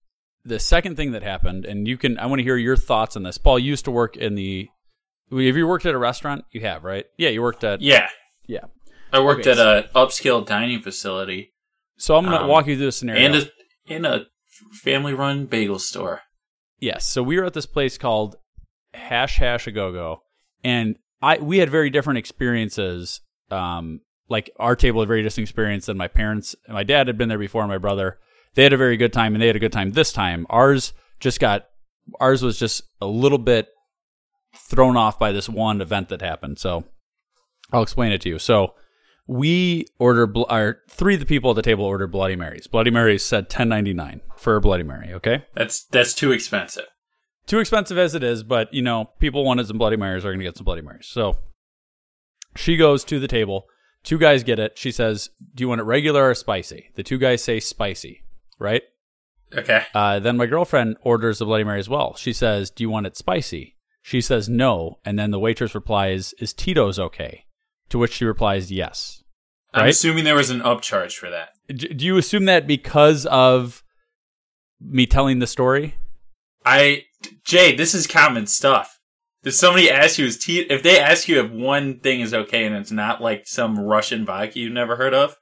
the 0.44 0.58
second 0.58 0.96
thing 0.96 1.12
that 1.12 1.22
happened, 1.22 1.66
and 1.66 1.86
you 1.86 1.98
can 1.98 2.18
I 2.18 2.24
want 2.24 2.38
to 2.38 2.44
hear 2.44 2.56
your 2.56 2.76
thoughts 2.76 3.16
on 3.16 3.22
this. 3.22 3.36
Paul 3.36 3.58
you 3.58 3.68
used 3.68 3.84
to 3.84 3.90
work 3.90 4.16
in 4.16 4.34
the. 4.34 4.68
Have 5.30 5.38
you 5.56 5.66
worked 5.66 5.86
at 5.86 5.94
a 5.94 5.98
restaurant? 5.98 6.44
You 6.52 6.62
have, 6.62 6.82
right? 6.82 7.04
Yeah, 7.18 7.28
you 7.28 7.42
worked 7.42 7.62
at. 7.62 7.82
Yeah. 7.82 8.08
Yeah. 8.46 8.64
I 9.12 9.20
worked 9.20 9.46
Okay, 9.46 9.50
at 9.52 9.58
a 9.58 9.88
upscale 9.94 10.44
dining 10.44 10.80
facility 10.80 11.52
So 12.00 12.16
I'm 12.16 12.24
going 12.24 12.36
to 12.36 12.42
Um, 12.44 12.48
walk 12.48 12.66
you 12.66 12.76
through 12.76 12.86
the 12.86 12.92
scenario. 12.92 13.26
and 13.26 13.34
a 13.36 13.50
in 13.86 14.04
a 14.04 14.24
family 14.82 15.12
run 15.12 15.46
bagel 15.46 15.78
store. 15.78 16.22
Yes. 16.78 17.04
So 17.06 17.22
we 17.22 17.38
were 17.38 17.44
at 17.44 17.52
this 17.54 17.66
place 17.66 17.98
called 17.98 18.36
Hash 18.94 19.36
House 19.38 19.66
a 19.66 19.70
Go 19.72 19.92
Go, 19.92 20.22
and 20.64 20.96
I 21.20 21.38
we 21.38 21.58
had 21.58 21.68
very 21.70 21.90
different 21.90 22.18
experiences. 22.18 23.20
Um, 23.50 24.00
like 24.28 24.50
our 24.58 24.76
table 24.76 25.00
had 25.00 25.06
a 25.06 25.08
very 25.08 25.22
different 25.22 25.48
experience 25.48 25.86
than 25.86 25.96
my 25.96 26.08
parents. 26.08 26.54
My 26.68 26.84
dad 26.84 27.06
had 27.08 27.18
been 27.18 27.28
there 27.28 27.38
before. 27.38 27.66
My 27.66 27.78
brother, 27.78 28.18
they 28.54 28.62
had 28.62 28.72
a 28.72 28.76
very 28.78 28.96
good 28.96 29.12
time, 29.12 29.34
and 29.34 29.42
they 29.42 29.48
had 29.48 29.56
a 29.56 29.60
good 29.60 29.72
time 29.72 29.90
this 29.92 30.12
time. 30.12 30.46
Ours 30.48 30.92
just 31.18 31.38
got 31.40 31.66
ours 32.20 32.42
was 32.42 32.58
just 32.58 32.82
a 33.00 33.06
little 33.06 33.38
bit 33.38 33.68
thrown 34.68 34.96
off 34.96 35.18
by 35.18 35.32
this 35.32 35.48
one 35.48 35.80
event 35.80 36.08
that 36.08 36.22
happened. 36.22 36.58
So 36.58 36.84
I'll 37.72 37.82
explain 37.82 38.12
it 38.12 38.20
to 38.22 38.28
you. 38.30 38.38
So 38.38 38.74
we 39.30 39.86
order 40.00 40.26
bl- 40.26 40.42
our 40.48 40.78
three 40.88 41.14
of 41.14 41.20
the 41.20 41.26
people 41.26 41.50
at 41.50 41.54
the 41.54 41.62
table 41.62 41.84
order 41.84 42.08
Bloody 42.08 42.34
Marys. 42.34 42.66
Bloody 42.66 42.90
Marys 42.90 43.24
said 43.24 43.48
ten 43.48 43.68
ninety 43.68 43.94
nine 43.94 44.22
for 44.36 44.56
a 44.56 44.60
Bloody 44.60 44.82
Mary. 44.82 45.12
Okay. 45.14 45.44
That's 45.54 45.84
that's 45.84 46.14
too 46.14 46.32
expensive. 46.32 46.86
too 47.46 47.60
expensive 47.60 47.96
as 47.96 48.16
it 48.16 48.24
is, 48.24 48.42
but 48.42 48.74
you 48.74 48.82
know, 48.82 49.10
people 49.20 49.44
wanted 49.44 49.68
some 49.68 49.78
Bloody 49.78 49.96
Marys 49.96 50.24
are 50.24 50.30
going 50.30 50.40
to 50.40 50.44
get 50.44 50.56
some 50.56 50.64
Bloody 50.64 50.82
Marys. 50.82 51.06
So 51.06 51.36
she 52.56 52.76
goes 52.76 53.04
to 53.04 53.20
the 53.20 53.28
table. 53.28 53.66
Two 54.02 54.18
guys 54.18 54.42
get 54.42 54.58
it. 54.58 54.76
She 54.76 54.90
says, 54.90 55.30
"Do 55.54 55.62
you 55.62 55.68
want 55.68 55.80
it 55.80 55.84
regular 55.84 56.28
or 56.28 56.34
spicy?" 56.34 56.90
The 56.96 57.04
two 57.04 57.18
guys 57.18 57.44
say 57.44 57.60
spicy, 57.60 58.22
right? 58.58 58.82
Okay. 59.54 59.84
Uh, 59.94 60.18
then 60.18 60.38
my 60.38 60.46
girlfriend 60.46 60.96
orders 61.02 61.38
the 61.38 61.44
Bloody 61.44 61.62
Mary 61.64 61.78
as 61.78 61.88
well. 61.88 62.16
She 62.16 62.32
says, 62.32 62.68
"Do 62.70 62.82
you 62.82 62.90
want 62.90 63.06
it 63.06 63.16
spicy?" 63.16 63.76
She 64.02 64.20
says 64.20 64.48
no, 64.48 64.98
and 65.04 65.16
then 65.18 65.30
the 65.30 65.38
waitress 65.38 65.74
replies, 65.74 66.34
"Is 66.40 66.52
Tito's 66.52 66.98
okay?" 66.98 67.44
To 67.90 67.98
which 67.98 68.14
she 68.14 68.24
replies, 68.24 68.72
"Yes." 68.72 69.19
I'm 69.72 69.82
Right? 69.82 69.90
assuming 69.90 70.24
there 70.24 70.34
was 70.34 70.50
an 70.50 70.60
upcharge 70.60 71.14
for 71.14 71.30
that. 71.30 71.50
Do 71.74 72.04
you 72.04 72.16
assume 72.16 72.46
that 72.46 72.66
because 72.66 73.26
of 73.26 73.82
me 74.80 75.06
telling 75.06 75.38
the 75.38 75.46
story? 75.46 75.96
I 76.64 77.04
Jay, 77.44 77.74
this 77.74 77.94
is 77.94 78.06
common 78.06 78.46
stuff. 78.46 78.98
If 79.44 79.54
somebody 79.54 79.90
asks 79.90 80.18
you 80.18 80.26
is 80.26 80.44
if 80.48 80.82
they 80.82 80.98
ask 80.98 81.28
you 81.28 81.40
if 81.40 81.50
one 81.50 82.00
thing 82.00 82.20
is 82.20 82.34
okay 82.34 82.66
and 82.66 82.74
it's 82.74 82.90
not 82.90 83.22
like 83.22 83.46
some 83.46 83.78
Russian 83.78 84.24
vodka 84.26 84.58
you've 84.58 84.72
never 84.72 84.96
heard 84.96 85.14
of, 85.14 85.36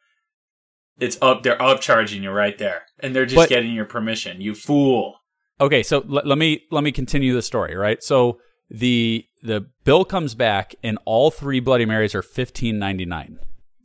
it's 1.00 1.18
up 1.23 1.42
they're 1.42 1.56
upcharging 1.58 2.23
you 2.23 2.30
right 2.30 2.56
there. 2.58 2.82
And 3.00 3.14
they're 3.16 3.26
just 3.26 3.37
But- 3.37 3.49
getting 3.49 3.73
your 3.73 3.87
permission. 3.87 4.40
You 4.40 4.54
fool. 4.54 5.14
Okay, 5.61 5.82
so 5.82 6.04
let, 6.06 6.25
let 6.26 6.38
me 6.38 6.62
let 6.70 6.85
me 6.85 6.92
continue 6.92 7.35
the 7.35 7.42
story, 7.42 7.75
right? 7.75 8.00
So 8.02 8.38
the 8.70 9.25
the 9.42 9.66
bill 9.85 10.04
comes 10.04 10.35
back 10.35 10.75
and 10.85 10.99
all 11.04 11.30
three 11.32 11.58
Bloody 11.58 11.85
Marys 11.87 12.14
are 12.14 12.23
fifteen 12.23 12.78
ninety 12.78 13.06
nine. 13.06 13.38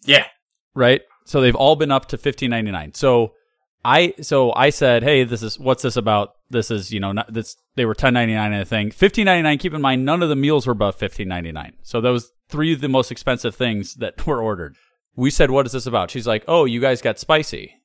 Yeah. 0.06 0.26
Right? 0.76 1.02
So 1.26 1.42
they've 1.42 1.56
all 1.56 1.76
been 1.76 1.92
up 1.92 2.08
to 2.08 2.18
fifteen 2.18 2.50
ninety 2.50 2.72
nine. 2.72 2.94
So 2.94 3.34
I 3.86 4.14
so 4.22 4.54
I 4.54 4.70
said, 4.70 5.04
hey, 5.04 5.24
this 5.24 5.44
is 5.44 5.60
what's 5.60 5.84
this 5.84 5.98
about? 5.98 6.36
This 6.50 6.72
is 6.72 6.92
you 6.92 7.00
know 7.00 7.12
not, 7.12 7.34
this 7.34 7.56
they 7.76 7.86
were 7.86 7.96
ten 7.96 8.14
ninety 8.14 8.34
nine 8.34 8.54
and 8.54 8.62
a 8.62 8.66
thing. 8.66 8.92
Fifteen 8.92 9.26
ninety 9.26 9.44
nine. 9.44 9.58
Keep 9.58 9.74
in 9.74 9.82
mind, 9.82 10.06
none 10.06 10.24
of 10.24 10.30
the 10.30 10.36
meals 10.36 10.68
were 10.68 10.74
above 10.74 10.96
fifteen 10.96 11.28
ninety 11.28 11.52
nine. 11.52 11.74
So 11.84 12.02
those 12.02 12.32
three 12.50 12.74
of 12.74 12.82
the 12.82 12.90
most 12.90 13.12
expensive 13.12 13.56
things 13.56 13.96
that 13.96 14.26
were 14.28 14.42
ordered. 14.42 14.76
We 15.16 15.30
said, 15.30 15.52
what 15.52 15.66
is 15.68 15.74
this 15.74 15.86
about? 15.86 16.10
She's 16.10 16.26
like, 16.26 16.44
oh, 16.48 16.66
you 16.66 16.82
guys 16.82 17.02
got 17.02 17.20
spicy. 17.20 17.76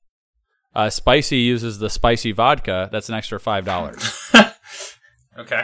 Uh, 0.74 0.88
spicy 0.88 1.38
uses 1.38 1.78
the 1.78 1.90
spicy 1.90 2.32
vodka. 2.32 2.88
That's 2.90 3.08
an 3.08 3.14
extra 3.14 3.38
five 3.38 3.64
dollars. 3.64 4.32
Okay. 5.38 5.62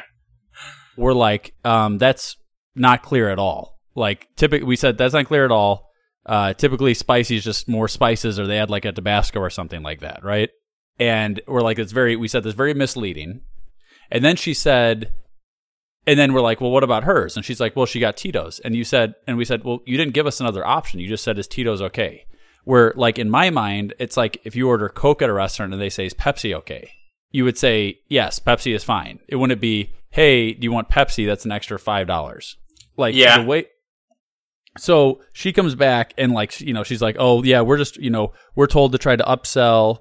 we're 0.96 1.12
like, 1.14 1.52
um, 1.64 1.98
that's 1.98 2.36
not 2.76 3.02
clear 3.02 3.28
at 3.28 3.40
all. 3.40 3.80
Like, 3.96 4.28
typically, 4.36 4.66
we 4.66 4.76
said 4.76 4.96
that's 4.96 5.14
not 5.14 5.26
clear 5.26 5.44
at 5.44 5.50
all. 5.50 5.83
Uh, 6.26 6.54
typically, 6.54 6.94
spicy 6.94 7.36
is 7.36 7.44
just 7.44 7.68
more 7.68 7.88
spices, 7.88 8.38
or 8.38 8.46
they 8.46 8.58
add 8.58 8.70
like 8.70 8.84
a 8.84 8.92
Tabasco 8.92 9.40
or 9.40 9.50
something 9.50 9.82
like 9.82 10.00
that, 10.00 10.24
right? 10.24 10.50
And 10.98 11.40
we're 11.46 11.60
like, 11.60 11.78
it's 11.78 11.92
very. 11.92 12.16
We 12.16 12.28
said 12.28 12.44
this 12.44 12.54
very 12.54 12.74
misleading. 12.74 13.42
And 14.10 14.24
then 14.24 14.36
she 14.36 14.54
said, 14.54 15.12
and 16.06 16.18
then 16.18 16.32
we're 16.34 16.40
like, 16.42 16.60
well, 16.60 16.70
what 16.70 16.84
about 16.84 17.04
hers? 17.04 17.36
And 17.36 17.44
she's 17.44 17.60
like, 17.60 17.74
well, 17.74 17.86
she 17.86 17.98
got 18.00 18.16
Tito's. 18.16 18.60
And 18.60 18.76
you 18.76 18.84
said, 18.84 19.14
and 19.26 19.36
we 19.36 19.44
said, 19.44 19.64
well, 19.64 19.80
you 19.86 19.96
didn't 19.96 20.12
give 20.14 20.26
us 20.26 20.40
another 20.40 20.64
option. 20.66 21.00
You 21.00 21.08
just 21.08 21.24
said, 21.24 21.38
is 21.38 21.48
Tito's 21.48 21.80
okay? 21.82 22.26
Where, 22.64 22.92
like, 22.96 23.18
in 23.18 23.28
my 23.30 23.50
mind, 23.50 23.94
it's 23.98 24.16
like 24.16 24.40
if 24.44 24.54
you 24.54 24.68
order 24.68 24.88
Coke 24.88 25.22
at 25.22 25.30
a 25.30 25.32
restaurant 25.32 25.72
and 25.72 25.80
they 25.82 25.88
say, 25.90 26.06
is 26.06 26.14
Pepsi 26.14 26.54
okay? 26.54 26.90
You 27.30 27.44
would 27.44 27.58
say, 27.58 27.98
yes, 28.08 28.38
Pepsi 28.38 28.74
is 28.74 28.84
fine. 28.84 29.18
It 29.26 29.36
wouldn't 29.36 29.60
be, 29.60 29.92
hey, 30.10 30.52
do 30.52 30.62
you 30.64 30.72
want 30.72 30.88
Pepsi? 30.90 31.26
That's 31.26 31.44
an 31.44 31.52
extra 31.52 31.78
$5. 31.78 32.54
Like, 32.96 33.14
Yeah. 33.14 33.38
the 33.38 33.44
way, 33.44 33.66
so 34.76 35.20
she 35.32 35.52
comes 35.52 35.74
back 35.74 36.14
and 36.18 36.32
like 36.32 36.60
you 36.60 36.74
know 36.74 36.82
she's 36.82 37.02
like 37.02 37.16
oh 37.18 37.42
yeah 37.42 37.60
we're 37.60 37.76
just 37.76 37.96
you 37.96 38.10
know 38.10 38.32
we're 38.54 38.66
told 38.66 38.92
to 38.92 38.98
try 38.98 39.16
to 39.16 39.24
upsell. 39.24 39.98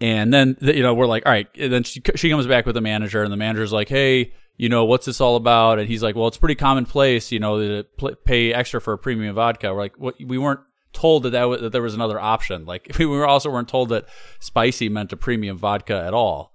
And 0.00 0.32
then 0.32 0.56
you 0.60 0.82
know 0.82 0.94
we're 0.94 1.06
like 1.06 1.26
all 1.26 1.32
right. 1.32 1.48
And 1.58 1.72
then 1.72 1.82
she 1.82 2.00
she 2.14 2.30
comes 2.30 2.46
back 2.46 2.66
with 2.66 2.74
the 2.74 2.80
manager 2.80 3.22
and 3.22 3.32
the 3.32 3.36
manager's 3.36 3.72
like 3.72 3.88
hey 3.88 4.32
you 4.56 4.68
know 4.68 4.84
what's 4.84 5.06
this 5.06 5.20
all 5.20 5.36
about? 5.36 5.78
And 5.78 5.88
he's 5.88 6.02
like 6.02 6.16
well 6.16 6.28
it's 6.28 6.36
pretty 6.36 6.54
commonplace 6.54 7.32
you 7.32 7.40
know 7.40 7.84
to 7.84 8.16
pay 8.24 8.52
extra 8.52 8.80
for 8.80 8.92
a 8.92 8.98
premium 8.98 9.34
vodka. 9.34 9.72
We're 9.72 9.80
like 9.80 9.98
what 9.98 10.14
we 10.24 10.38
weren't 10.38 10.60
told 10.92 11.24
that 11.24 11.30
that, 11.30 11.40
w- 11.40 11.60
that 11.60 11.70
there 11.70 11.82
was 11.82 11.94
another 11.94 12.18
option. 12.18 12.64
Like 12.64 12.94
we 12.98 13.06
were 13.06 13.26
also 13.26 13.50
weren't 13.50 13.68
told 13.68 13.88
that 13.90 14.06
spicy 14.40 14.88
meant 14.88 15.12
a 15.12 15.16
premium 15.16 15.58
vodka 15.58 16.00
at 16.00 16.14
all. 16.14 16.52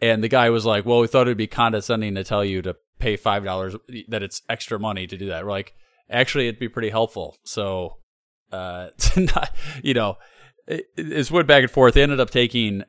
And 0.00 0.22
the 0.22 0.28
guy 0.28 0.50
was 0.50 0.66
like 0.66 0.84
well 0.84 1.00
we 1.00 1.06
thought 1.06 1.26
it'd 1.26 1.38
be 1.38 1.46
condescending 1.46 2.14
to 2.14 2.24
tell 2.24 2.44
you 2.44 2.60
to 2.62 2.76
pay 2.98 3.16
five 3.16 3.44
dollars 3.44 3.76
that 4.08 4.22
it's 4.22 4.42
extra 4.48 4.78
money 4.78 5.06
to 5.06 5.16
do 5.16 5.26
that. 5.26 5.44
We're 5.44 5.50
like 5.50 5.74
actually 6.10 6.48
it'd 6.48 6.60
be 6.60 6.68
pretty 6.68 6.90
helpful 6.90 7.36
so 7.44 7.98
uh 8.52 8.88
to 8.98 9.20
not, 9.20 9.50
you 9.82 9.94
know 9.94 10.16
it, 10.66 10.86
it's 10.96 11.30
went 11.30 11.46
back 11.48 11.62
and 11.62 11.70
forth 11.70 11.94
they 11.94 12.02
ended 12.02 12.20
up 12.20 12.30
taking 12.30 12.82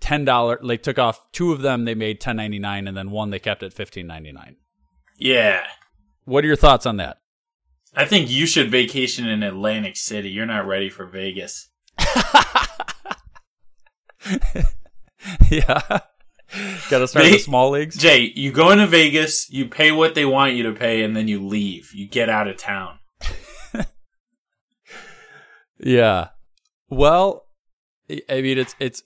ten 0.00 0.24
dollar 0.24 0.58
they 0.62 0.76
took 0.76 0.98
off 0.98 1.30
two 1.32 1.52
of 1.52 1.60
them 1.62 1.84
they 1.84 1.94
made 1.94 2.20
ten 2.20 2.36
ninety 2.36 2.58
nine 2.58 2.86
and 2.88 2.96
then 2.96 3.10
one 3.10 3.30
they 3.30 3.38
kept 3.38 3.62
at 3.62 3.72
fifteen 3.72 4.06
ninety 4.06 4.32
nine 4.32 4.56
Yeah. 5.18 5.64
what 6.24 6.44
are 6.44 6.46
your 6.46 6.56
thoughts 6.56 6.86
on 6.86 6.96
that 6.98 7.18
I 7.94 8.04
think 8.04 8.30
you 8.30 8.46
should 8.46 8.70
vacation 8.70 9.26
in 9.26 9.42
Atlantic 9.42 9.96
City. 9.96 10.28
You're 10.28 10.44
not 10.46 10.66
ready 10.66 10.90
for 10.90 11.06
Vegas. 11.06 11.70
yeah 15.50 16.00
gotta 16.90 17.06
start 17.08 17.24
They- 17.26 17.32
the 17.32 17.38
small 17.38 17.70
leagues 17.70 17.96
Jay, 17.96 18.32
you 18.34 18.52
go 18.52 18.70
into 18.70 18.86
Vegas, 18.86 19.48
you 19.50 19.66
pay 19.66 19.92
what 19.92 20.14
they 20.14 20.24
want 20.24 20.54
you 20.54 20.62
to 20.64 20.72
pay, 20.72 21.02
and 21.02 21.16
then 21.16 21.28
you 21.28 21.44
leave. 21.46 21.90
You 21.94 22.06
get 22.08 22.28
out 22.28 22.48
of 22.48 22.56
town. 22.56 22.98
yeah 25.78 26.28
well 26.88 27.44
i 28.10 28.20
I 28.28 28.40
mean 28.42 28.58
it's 28.58 28.74
it's 28.80 29.02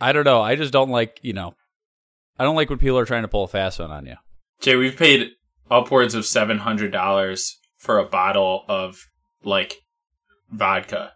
i 0.00 0.12
don't 0.12 0.24
know 0.24 0.42
i 0.42 0.54
just 0.56 0.72
don't 0.72 0.90
like 0.90 1.18
you 1.22 1.32
know 1.32 1.54
i 2.38 2.44
don't 2.44 2.56
like 2.56 2.68
when 2.68 2.78
people 2.78 2.98
are 2.98 3.04
trying 3.06 3.22
to 3.22 3.28
pull 3.28 3.44
a 3.44 3.48
fast 3.48 3.78
one 3.78 3.90
on 3.90 4.06
you 4.06 4.16
Jay, 4.60 4.76
we've 4.76 4.96
paid 4.96 5.28
upwards 5.70 6.14
of 6.14 6.26
seven 6.26 6.58
hundred 6.58 6.92
dollars 6.92 7.58
for 7.78 7.98
a 7.98 8.04
bottle 8.04 8.64
of 8.68 9.06
like 9.42 9.76
vodka 10.50 11.12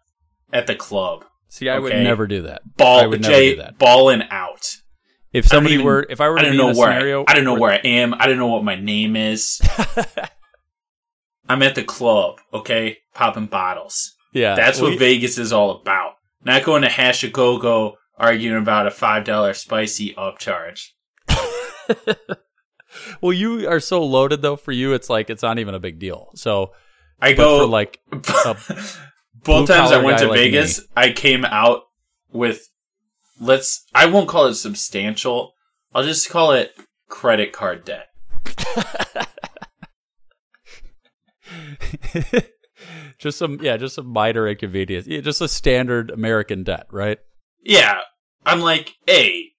at 0.53 0.67
the 0.67 0.75
club. 0.75 1.25
see 1.49 1.69
i 1.69 1.79
would 1.79 1.93
never 1.93 2.27
do 2.27 2.43
that 2.43 2.63
i 2.65 2.69
Ball, 2.77 3.09
would 3.11 3.21
never 3.21 3.35
Jay, 3.35 3.51
do 3.57 3.63
that 3.63 3.79
balling 3.79 4.23
out. 4.31 4.77
If 5.35 5.47
somebody 5.47 5.75
even- 5.75 5.85
were 5.87 6.07
if 6.09 6.21
i 6.23 6.29
were 6.29 6.39
I 6.39 6.43
to 6.43 6.49
don't 6.49 6.57
know 6.57 6.67
where 6.67 6.75
scenario 6.93 7.25
I, 7.27 7.33
I 7.33 7.35
don't 7.35 7.45
know 7.45 7.55
where- 7.55 7.73
I 7.73 7.77
am. 7.77 8.15
I 8.15 8.27
don't 8.27 8.39
know 8.39 8.47
what 8.49 8.65
my 8.65 8.77
name 8.77 9.17
is. 9.17 9.61
I'm 11.49 11.63
at 11.63 11.75
the 11.75 11.85
club, 11.85 12.37
okay, 12.55 12.99
popping 13.15 13.47
bottles. 13.47 14.15
yeah 14.33 14.55
That's 14.55 14.81
well, 14.81 14.91
what 14.93 14.99
Vegas 14.99 15.37
is 15.37 15.53
all 15.53 15.73
about. 15.73 16.15
Not 16.43 16.65
going 16.65 16.83
to 16.83 16.89
Hash 16.89 17.23
a 17.25 17.29
Go 17.29 17.59
Go 17.59 17.97
arguing 18.17 18.57
about 18.57 18.87
a 18.87 18.91
five 18.91 19.25
dollar 19.25 19.53
spicy 19.55 20.15
upcharge. 20.15 20.89
well 23.21 23.33
you 23.33 23.69
are 23.69 23.81
so 23.81 24.03
loaded 24.05 24.41
though 24.41 24.57
for 24.57 24.73
you 24.73 24.93
it's 24.93 25.11
like 25.11 25.29
it's 25.29 25.43
not 25.43 25.59
even 25.59 25.75
a 25.75 25.81
big 25.81 25.99
deal 25.99 26.31
so 26.37 26.71
I 27.21 27.33
go 27.33 27.61
for 27.61 27.67
like 27.67 27.99
a 28.13 28.19
both 29.43 29.69
times 29.69 29.91
I 29.93 30.03
went 30.03 30.19
to 30.21 30.29
like 30.29 30.39
Vegas, 30.39 30.81
I 30.97 31.11
came 31.13 31.45
out 31.45 31.83
with 32.33 32.67
let's 33.41 33.85
I 33.95 34.07
won't 34.07 34.29
call 34.29 34.47
it 34.47 34.55
substantial. 34.55 35.55
I'll 35.95 36.05
just 36.05 36.31
call 36.31 36.53
it 36.53 36.75
credit 37.09 37.53
card 37.53 37.85
debt. 37.85 38.09
just 43.19 43.39
some 43.39 43.59
yeah 43.63 43.77
just 43.77 43.95
some 43.95 44.07
minor 44.07 44.49
inconvenience 44.49 45.07
yeah, 45.07 45.21
just 45.21 45.41
a 45.41 45.49
standard 45.49 46.11
american 46.11 46.63
debt 46.63 46.87
right 46.91 47.19
Yeah. 47.63 48.01
I'm 48.47 48.61
like, 48.61 48.95
hey, 49.07 49.53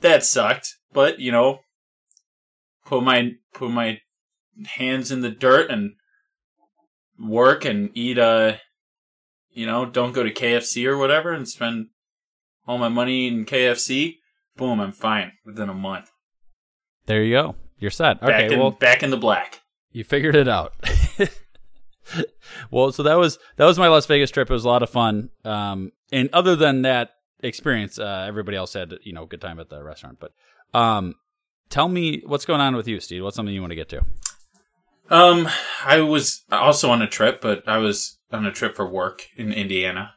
that 0.00 0.24
sucked. 0.24 0.76
But, 0.92 1.18
you 1.20 1.32
know, 1.32 1.60
put 2.84 3.02
my 3.02 3.32
put 3.52 3.70
my 3.70 4.00
hands 4.66 5.10
in 5.10 5.20
the 5.20 5.30
dirt 5.30 5.70
and 5.70 5.92
work 7.18 7.64
and 7.64 7.90
eat 7.94 8.18
a 8.18 8.60
you 9.52 9.66
know, 9.66 9.86
don't 9.86 10.12
go 10.12 10.24
to 10.24 10.32
KFC 10.32 10.84
or 10.86 10.98
whatever 10.98 11.32
and 11.32 11.48
spend 11.48 11.86
all 12.66 12.78
my 12.78 12.88
money 12.88 13.26
in 13.28 13.44
KFC. 13.44 14.16
Boom, 14.56 14.80
I'm 14.80 14.92
fine 14.92 15.32
within 15.44 15.68
a 15.68 15.74
month. 15.74 16.10
there 17.06 17.22
you 17.22 17.34
go 17.34 17.54
you're 17.78 17.90
set 17.90 18.20
Back 18.20 18.44
okay 18.44 18.54
in 18.54 18.58
well 18.60 18.70
back 18.70 19.02
in 19.02 19.10
the 19.10 19.16
black. 19.16 19.60
you 19.92 20.04
figured 20.04 20.36
it 20.36 20.48
out 20.48 20.72
well 22.70 22.92
so 22.92 23.02
that 23.02 23.14
was 23.18 23.38
that 23.56 23.64
was 23.64 23.78
my 23.78 23.88
las 23.88 24.06
vegas 24.06 24.30
trip 24.30 24.48
it 24.48 24.52
was 24.52 24.64
a 24.64 24.68
lot 24.68 24.82
of 24.82 24.90
fun 24.90 25.30
um 25.44 25.90
and 26.12 26.28
other 26.32 26.54
than 26.54 26.82
that 26.82 27.10
experience 27.42 27.98
uh 27.98 28.24
everybody 28.28 28.56
else 28.56 28.72
had 28.74 28.94
you 29.02 29.12
know 29.12 29.24
a 29.24 29.26
good 29.26 29.40
time 29.40 29.58
at 29.58 29.68
the 29.70 29.82
restaurant 29.82 30.18
but 30.20 30.32
um 30.78 31.14
tell 31.70 31.88
me 31.88 32.22
what's 32.26 32.44
going 32.44 32.60
on 32.60 32.76
with 32.76 32.86
you 32.86 33.00
steve 33.00 33.22
what's 33.24 33.36
something 33.36 33.54
you 33.54 33.60
want 33.60 33.70
to 33.72 33.76
get 33.76 33.88
to 33.88 34.00
Um, 35.10 35.48
I 35.84 36.00
was 36.00 36.44
also 36.50 36.90
on 36.90 37.02
a 37.02 37.06
trip, 37.06 37.42
but 37.42 37.68
I 37.68 37.76
was 37.76 38.18
on 38.32 38.46
a 38.46 38.50
trip 38.50 38.74
for 38.74 38.88
work 38.88 39.26
in 39.36 39.52
Indiana. 39.52 40.14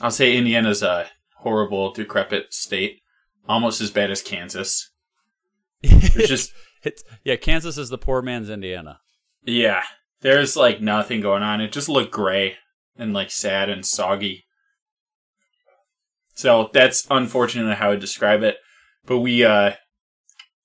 I'll 0.00 0.10
say 0.10 0.36
Indiana's 0.36 0.82
a 0.82 1.06
horrible, 1.40 1.92
decrepit 1.92 2.52
state, 2.54 3.00
almost 3.48 3.80
as 3.80 3.90
bad 3.90 4.10
as 4.10 4.22
Kansas. 4.22 4.90
There's 5.82 6.28
just 6.28 6.52
it's 6.82 7.04
yeah 7.24 7.36
kansas 7.36 7.76
is 7.76 7.90
the 7.90 7.98
poor 7.98 8.22
man's 8.22 8.48
indiana 8.48 9.00
yeah, 9.44 9.82
there's 10.20 10.56
like 10.56 10.80
nothing 10.80 11.20
going 11.20 11.42
on. 11.42 11.60
It 11.60 11.72
just 11.72 11.88
looked 11.88 12.12
gray 12.12 12.56
and 12.96 13.12
like 13.12 13.30
sad 13.30 13.68
and 13.68 13.84
soggy. 13.84 14.44
So 16.34 16.70
that's 16.72 17.06
unfortunately 17.10 17.74
how 17.74 17.92
I 17.92 17.96
describe 17.96 18.42
it. 18.42 18.56
But 19.06 19.18
we, 19.18 19.44
uh, 19.44 19.72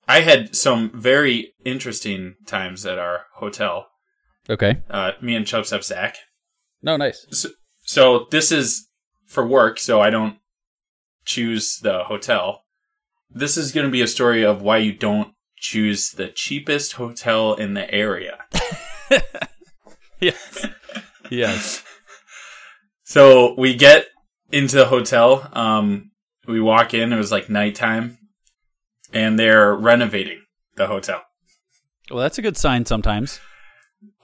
I 0.08 0.22
had 0.22 0.56
some 0.56 0.92
very 0.94 1.54
interesting 1.64 2.36
times 2.46 2.86
at 2.86 3.00
our 3.00 3.26
hotel. 3.36 3.88
okay 4.50 4.82
Uh, 4.90 5.14
me 5.22 5.36
and 5.36 5.48
Chubbs 5.48 5.72
have 5.72 5.84
Zach. 5.84 6.18
no 6.82 6.98
nice 6.98 7.26
So, 7.32 7.50
so 7.82 8.28
this 8.32 8.52
is 8.52 8.88
for 9.26 9.46
work, 9.46 9.80
so 9.80 10.02
I 10.02 10.10
don't 10.10 10.38
choose 11.26 11.80
the 11.82 12.04
hotel. 12.06 12.64
This 13.30 13.58
is 13.58 13.72
going 13.72 13.86
to 13.86 13.92
be 13.92 14.02
a 14.02 14.08
story 14.08 14.46
of 14.46 14.62
why 14.62 14.78
you 14.78 14.94
don't 14.94 15.34
choose 15.58 16.12
the 16.12 16.28
cheapest 16.28 16.94
hotel 16.94 17.54
in 17.54 17.74
the 17.74 17.92
area. 17.94 18.40
yes 20.20 20.66
yes 21.30 21.84
So 23.06 23.54
we 23.56 23.76
get 23.76 24.08
into 24.52 24.78
the 24.78 24.86
hotel. 24.86 25.48
Um, 25.54 26.12
we 26.48 26.60
walk 26.60 26.94
in. 26.94 27.14
It 27.14 27.18
was 27.18 27.32
like 27.32 27.50
nighttime, 27.50 28.18
and 29.14 29.38
they're 29.38 29.76
renovating 29.76 30.42
the 30.76 30.88
hotel. 30.88 31.22
Well, 32.10 32.20
that's 32.20 32.40
a 32.40 32.42
good 32.42 32.58
sign 32.58 32.86
sometimes. 32.86 33.40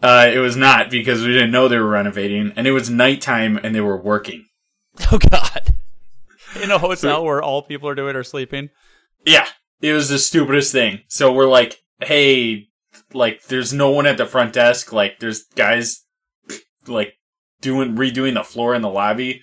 Uh, 0.02 0.30
it 0.34 0.40
was 0.40 0.58
not 0.58 0.90
because 0.90 1.22
we 1.22 1.32
didn't 1.32 1.52
know 1.52 1.68
they 1.68 1.78
were 1.78 1.88
renovating, 1.88 2.54
and 2.56 2.66
it 2.66 2.72
was 2.72 2.90
nighttime 2.90 3.58
and 3.58 3.74
they 3.74 3.82
were 3.82 4.02
working. 4.02 4.46
Oh 5.12 5.18
God! 5.18 5.61
In 6.62 6.72
a 6.72 6.78
hotel 6.78 7.24
where 7.26 7.42
all 7.42 7.62
people 7.62 7.90
are 7.90 7.96
doing 7.96 8.16
are 8.16 8.24
sleeping. 8.24 8.70
Yeah, 9.26 9.48
it 9.82 9.94
was 9.94 10.10
the 10.10 10.20
stupidest 10.20 10.72
thing. 10.72 11.02
So 11.08 11.32
we're 11.32 11.48
like, 11.48 11.78
hey, 12.02 12.70
like, 13.14 13.44
there's 13.44 13.74
no 13.74 13.92
one 13.92 14.06
at 14.06 14.18
the 14.18 14.26
front 14.26 14.54
desk. 14.54 14.94
Like, 14.94 15.20
there's 15.20 15.44
guys 15.56 16.06
like 16.88 17.14
doing 17.62 17.96
redoing 17.96 18.34
the 18.34 18.44
floor 18.44 18.74
in 18.76 18.82
the 18.82 18.90
lobby. 18.90 19.42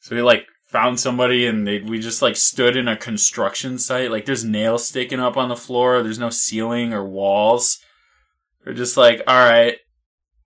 So 0.00 0.16
we 0.16 0.22
like 0.22 0.46
found 0.64 1.00
somebody 1.00 1.46
and 1.46 1.66
they 1.66 1.80
we 1.80 1.98
just 1.98 2.22
like 2.22 2.36
stood 2.36 2.76
in 2.76 2.88
a 2.88 2.96
construction 2.96 3.78
site. 3.78 4.10
Like, 4.10 4.24
there's 4.24 4.44
nails 4.44 4.88
sticking 4.88 5.20
up 5.20 5.36
on 5.36 5.48
the 5.48 5.56
floor. 5.56 6.02
There's 6.02 6.18
no 6.18 6.30
ceiling 6.30 6.92
or 6.92 7.04
walls. 7.04 7.78
We're 8.64 8.74
just 8.74 8.96
like, 8.96 9.22
all 9.26 9.48
right, 9.48 9.76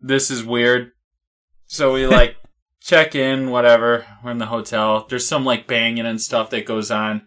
this 0.01 0.31
is 0.31 0.45
weird. 0.45 0.93
So 1.67 1.93
we 1.93 2.07
like 2.07 2.37
check 2.85 3.15
in, 3.15 3.51
whatever. 3.51 4.07
We're 4.23 4.33
in 4.33 4.39
the 4.39 4.47
hotel. 4.47 5.07
There's 5.09 5.27
some 5.27 5.45
like 5.45 5.67
banging 5.67 6.07
and 6.07 6.21
stuff 6.21 6.51
that 6.51 6.67
goes 6.67 6.91
on. 6.91 7.23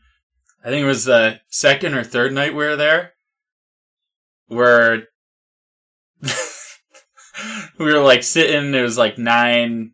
I 0.64 0.70
think 0.70 0.84
it 0.84 0.88
was 0.88 1.06
the 1.06 1.42
second 1.50 1.96
or 1.96 2.04
third 2.04 2.32
night 2.32 2.54
we 2.54 2.66
were 2.66 2.76
there 2.76 3.14
where 4.48 5.08
we 7.80 7.86
were 7.86 8.00
like 8.00 8.24
sitting, 8.24 8.74
it 8.74 8.82
was 8.82 8.98
like 8.98 9.18
nine, 9.18 9.94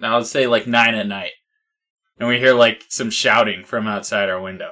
I 0.00 0.16
would 0.16 0.26
say 0.26 0.46
like 0.46 0.66
nine 0.66 0.94
at 0.94 1.06
night. 1.06 1.32
And 2.18 2.28
we 2.28 2.38
hear 2.38 2.54
like 2.54 2.84
some 2.88 3.10
shouting 3.10 3.64
from 3.64 3.86
outside 3.86 4.28
our 4.28 4.40
window. 4.40 4.70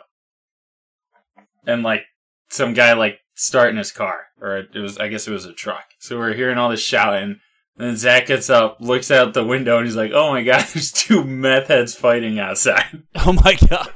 And 1.66 1.82
like 1.82 2.02
some 2.48 2.74
guy 2.74 2.94
like 2.94 3.20
starting 3.34 3.76
his 3.76 3.92
car, 3.92 4.26
or 4.40 4.58
it 4.58 4.78
was, 4.78 4.98
I 4.98 5.08
guess 5.08 5.28
it 5.28 5.32
was 5.32 5.44
a 5.44 5.52
truck. 5.52 5.84
So 5.98 6.16
we're 6.16 6.34
hearing 6.34 6.58
all 6.58 6.70
this 6.70 6.82
shouting. 6.82 7.40
And 7.78 7.88
then 7.88 7.96
Zach 7.96 8.26
gets 8.26 8.48
up, 8.48 8.78
looks 8.80 9.10
out 9.10 9.34
the 9.34 9.44
window, 9.44 9.76
and 9.76 9.86
he's 9.86 9.96
like, 9.96 10.12
"Oh 10.14 10.30
my 10.32 10.42
god, 10.42 10.64
there's 10.74 10.92
two 10.92 11.24
meth 11.24 11.68
heads 11.68 11.94
fighting 11.94 12.38
outside." 12.38 13.02
Oh 13.16 13.32
my 13.32 13.56
God! 13.68 13.90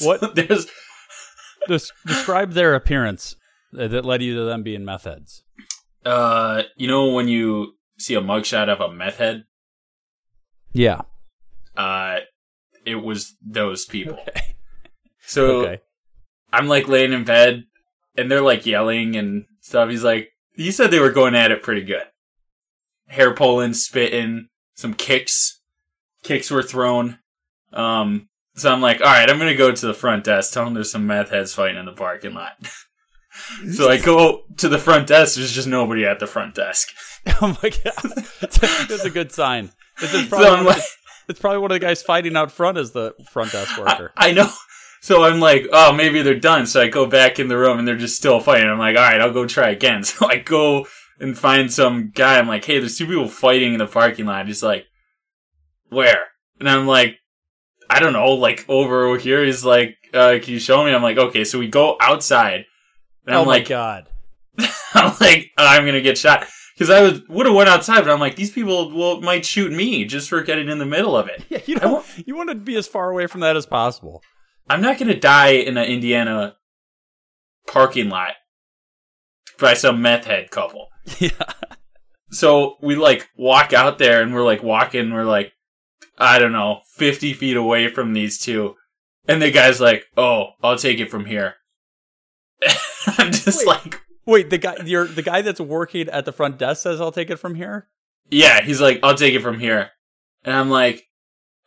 What? 0.00 0.34
there's 0.34 0.66
Des- 1.68 1.92
describe 2.06 2.52
their 2.52 2.74
appearance 2.74 3.36
that 3.72 4.04
led 4.04 4.22
you 4.22 4.34
to 4.36 4.44
them 4.44 4.62
being 4.62 4.84
meth 4.84 5.04
heads. 5.04 5.42
Uh, 6.04 6.62
you 6.76 6.86
know 6.88 7.12
when 7.12 7.28
you 7.28 7.74
see 7.98 8.14
a 8.14 8.20
mugshot 8.20 8.68
of 8.68 8.80
a 8.80 8.92
meth 8.92 9.18
head? 9.18 9.44
Yeah. 10.72 11.02
Uh, 11.76 12.18
it 12.84 12.96
was 12.96 13.36
those 13.40 13.84
people. 13.86 14.18
So 15.24 15.60
Okay. 15.62 15.80
I'm 16.52 16.66
like 16.68 16.88
laying 16.88 17.12
in 17.12 17.24
bed, 17.24 17.64
and 18.16 18.30
they're 18.30 18.42
like 18.42 18.66
yelling 18.66 19.16
and 19.16 19.44
stuff. 19.60 19.88
He's 19.88 20.04
like, 20.04 20.30
he 20.54 20.70
said 20.72 20.90
they 20.90 20.98
were 20.98 21.12
going 21.12 21.34
at 21.34 21.52
it 21.52 21.62
pretty 21.62 21.82
good. 21.84 22.02
Hair 23.12 23.34
pulling, 23.34 23.74
spitting, 23.74 24.48
some 24.74 24.94
kicks. 24.94 25.60
Kicks 26.22 26.50
were 26.50 26.62
thrown. 26.62 27.18
Um, 27.74 28.28
so 28.54 28.72
I'm 28.72 28.80
like, 28.80 29.00
all 29.00 29.06
right, 29.06 29.28
I'm 29.28 29.38
gonna 29.38 29.54
go 29.54 29.70
to 29.70 29.86
the 29.86 29.92
front 29.94 30.24
desk. 30.24 30.52
Tell 30.52 30.64
them 30.64 30.72
there's 30.72 30.90
some 30.90 31.06
meth 31.06 31.30
heads 31.30 31.52
fighting 31.54 31.78
in 31.78 31.84
the 31.84 31.92
parking 31.92 32.32
lot. 32.32 32.54
so 33.72 33.90
I 33.90 33.98
go 33.98 34.44
to 34.56 34.68
the 34.68 34.78
front 34.78 35.08
desk. 35.08 35.36
There's 35.36 35.52
just 35.52 35.68
nobody 35.68 36.06
at 36.06 36.20
the 36.20 36.26
front 36.26 36.54
desk. 36.54 36.88
Oh 37.40 37.56
my 37.62 37.70
God! 37.70 38.24
That's 38.40 39.04
a 39.04 39.10
good 39.10 39.30
sign. 39.30 39.70
It's, 40.00 40.12
it's 40.12 40.28
So 40.28 40.56
I'm 40.56 40.64
like, 40.64 40.82
it's 41.28 41.38
probably 41.38 41.58
one 41.58 41.70
of 41.70 41.76
the 41.76 41.86
guys 41.86 42.02
fighting 42.02 42.34
out 42.36 42.50
front 42.50 42.78
as 42.78 42.90
the 42.90 43.14
front 43.30 43.52
desk 43.52 43.78
worker. 43.78 44.12
I 44.16 44.32
know. 44.32 44.50
So 45.02 45.22
I'm 45.22 45.38
like, 45.38 45.68
oh, 45.72 45.92
maybe 45.92 46.22
they're 46.22 46.34
done. 46.34 46.66
So 46.66 46.80
I 46.80 46.88
go 46.88 47.06
back 47.06 47.38
in 47.38 47.46
the 47.46 47.56
room 47.56 47.78
and 47.78 47.86
they're 47.86 47.96
just 47.96 48.16
still 48.16 48.40
fighting. 48.40 48.68
I'm 48.68 48.78
like, 48.78 48.96
all 48.96 49.02
right, 49.02 49.20
I'll 49.20 49.32
go 49.32 49.46
try 49.46 49.70
again. 49.70 50.02
So 50.02 50.28
I 50.28 50.38
go 50.38 50.88
and 51.20 51.38
find 51.38 51.72
some 51.72 52.10
guy. 52.14 52.38
I'm 52.38 52.48
like, 52.48 52.64
hey, 52.64 52.78
there's 52.78 52.98
two 52.98 53.06
people 53.06 53.28
fighting 53.28 53.72
in 53.72 53.78
the 53.78 53.86
parking 53.86 54.26
lot. 54.26 54.46
He's 54.46 54.62
like, 54.62 54.86
where? 55.88 56.22
And 56.58 56.68
I'm 56.68 56.86
like, 56.86 57.16
I 57.88 58.00
don't 58.00 58.12
know, 58.12 58.32
like 58.32 58.64
over 58.68 59.16
here. 59.18 59.44
He's 59.44 59.64
like, 59.64 59.96
uh, 60.14 60.38
can 60.42 60.52
you 60.52 60.58
show 60.58 60.84
me? 60.84 60.92
I'm 60.92 61.02
like, 61.02 61.18
okay. 61.18 61.44
So 61.44 61.58
we 61.58 61.68
go 61.68 61.96
outside. 62.00 62.64
And 63.26 63.36
I'm 63.36 63.46
oh 63.46 63.48
like, 63.48 63.64
my 63.64 63.68
God! 63.68 64.08
I'm 64.94 65.14
like, 65.20 65.50
oh, 65.58 65.66
I'm 65.66 65.84
gonna 65.84 66.00
get 66.00 66.18
shot. 66.18 66.46
Because 66.74 66.90
I 66.90 67.02
was 67.02 67.22
would 67.28 67.46
have 67.46 67.54
went 67.54 67.68
outside, 67.68 68.00
but 68.00 68.10
I'm 68.10 68.18
like, 68.20 68.36
these 68.36 68.50
people 68.50 68.90
will 68.90 69.20
might 69.20 69.44
shoot 69.44 69.72
me 69.72 70.04
just 70.04 70.28
for 70.28 70.42
getting 70.42 70.68
in 70.68 70.78
the 70.78 70.86
middle 70.86 71.16
of 71.16 71.28
it. 71.28 71.44
Yeah, 71.50 71.60
you 71.66 71.76
don't. 71.76 72.04
You 72.26 72.34
want 72.34 72.48
to 72.48 72.54
be 72.54 72.76
as 72.76 72.88
far 72.88 73.10
away 73.10 73.26
from 73.26 73.42
that 73.42 73.56
as 73.56 73.66
possible. 73.66 74.22
I'm 74.68 74.80
not 74.80 74.98
gonna 74.98 75.18
die 75.18 75.50
in 75.50 75.76
an 75.76 75.84
Indiana 75.84 76.56
parking 77.66 78.08
lot 78.08 78.32
by 79.58 79.74
some 79.74 80.02
meth 80.02 80.24
head 80.24 80.50
couple. 80.50 80.88
Yeah. 81.18 81.30
So 82.30 82.76
we 82.80 82.96
like 82.96 83.28
walk 83.36 83.72
out 83.72 83.98
there 83.98 84.22
and 84.22 84.32
we're 84.32 84.44
like 84.44 84.62
walking, 84.62 85.12
we're 85.12 85.24
like, 85.24 85.52
I 86.16 86.38
don't 86.38 86.52
know, 86.52 86.80
50 86.94 87.34
feet 87.34 87.56
away 87.56 87.88
from 87.88 88.14
these 88.14 88.38
two. 88.38 88.76
And 89.28 89.42
the 89.42 89.50
guy's 89.50 89.80
like, 89.80 90.04
oh, 90.16 90.52
I'll 90.62 90.78
take 90.78 90.98
it 90.98 91.10
from 91.10 91.26
here. 91.26 91.54
I'm 93.18 93.32
just 93.32 93.66
like, 93.66 94.00
Wait, 94.24 94.50
the 94.50 94.58
guy, 94.58 94.76
you're 94.84 95.06
the 95.06 95.22
guy 95.22 95.42
that's 95.42 95.60
working 95.60 96.08
at 96.08 96.24
the 96.24 96.32
front 96.32 96.56
desk 96.56 96.82
says, 96.82 97.00
"I'll 97.00 97.10
take 97.10 97.28
it 97.28 97.38
from 97.40 97.56
here." 97.56 97.88
yeah, 98.30 98.62
he's 98.62 98.80
like, 98.80 99.00
I'll 99.02 99.14
take 99.14 99.34
it 99.34 99.42
from 99.42 99.60
here. 99.60 99.90
And 100.44 100.54
I'm 100.54 100.70
like, 100.70 101.04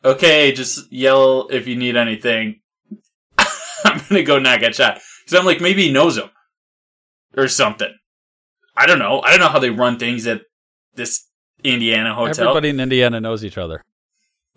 okay, 0.04 0.52
just 0.52 0.92
yell 0.92 1.48
if 1.50 1.68
you 1.68 1.76
need 1.76 1.96
anything. 1.96 2.62
I'm 3.38 4.02
gonna 4.10 4.24
go 4.24 4.40
not 4.40 4.60
get 4.60 4.76
shot. 4.76 5.00
Because 5.24 5.40
I'm 5.40 5.46
like, 5.46 5.62
maybe 5.62 5.84
he 5.84 5.92
knows 5.92 6.18
him. 6.18 6.30
Or 7.38 7.48
something. 7.48 7.94
I 8.78 8.86
don't 8.86 9.00
know. 9.00 9.22
I 9.22 9.32
don't 9.32 9.40
know 9.40 9.50
how 9.50 9.60
they 9.60 9.70
run 9.70 9.98
things 9.98 10.28
at 10.28 10.42
this 10.96 11.28
Indiana 11.64 12.14
hotel. 12.14 12.50
Everybody 12.50 12.70
in 12.70 12.80
Indiana 12.80 13.20
knows 13.20 13.44
each 13.44 13.58
other. 13.58 13.84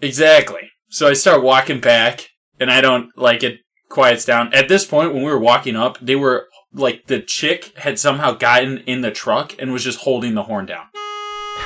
Exactly. 0.01 0.71
So 0.91 1.09
I 1.09 1.13
start 1.13 1.43
walking 1.43 1.81
back, 1.81 2.29
and 2.59 2.71
I 2.71 2.81
don't 2.81 3.17
like 3.17 3.43
it 3.43 3.61
quiets 3.89 4.25
down. 4.25 4.53
At 4.55 4.69
this 4.69 4.85
point, 4.85 5.13
when 5.13 5.23
we 5.23 5.31
were 5.31 5.39
walking 5.39 5.77
up, 5.77 5.99
they 6.01 6.17
were 6.17 6.49
like 6.73 7.07
the 7.07 7.21
chick 7.21 7.77
had 7.79 7.99
somehow 7.99 8.33
gotten 8.33 8.79
in 8.79 9.01
the 9.01 9.11
truck 9.11 9.55
and 9.59 9.73
was 9.73 9.85
just 9.85 10.01
holding 10.01 10.35
the 10.35 10.45
horn 10.45 10.67
down. 10.67 10.87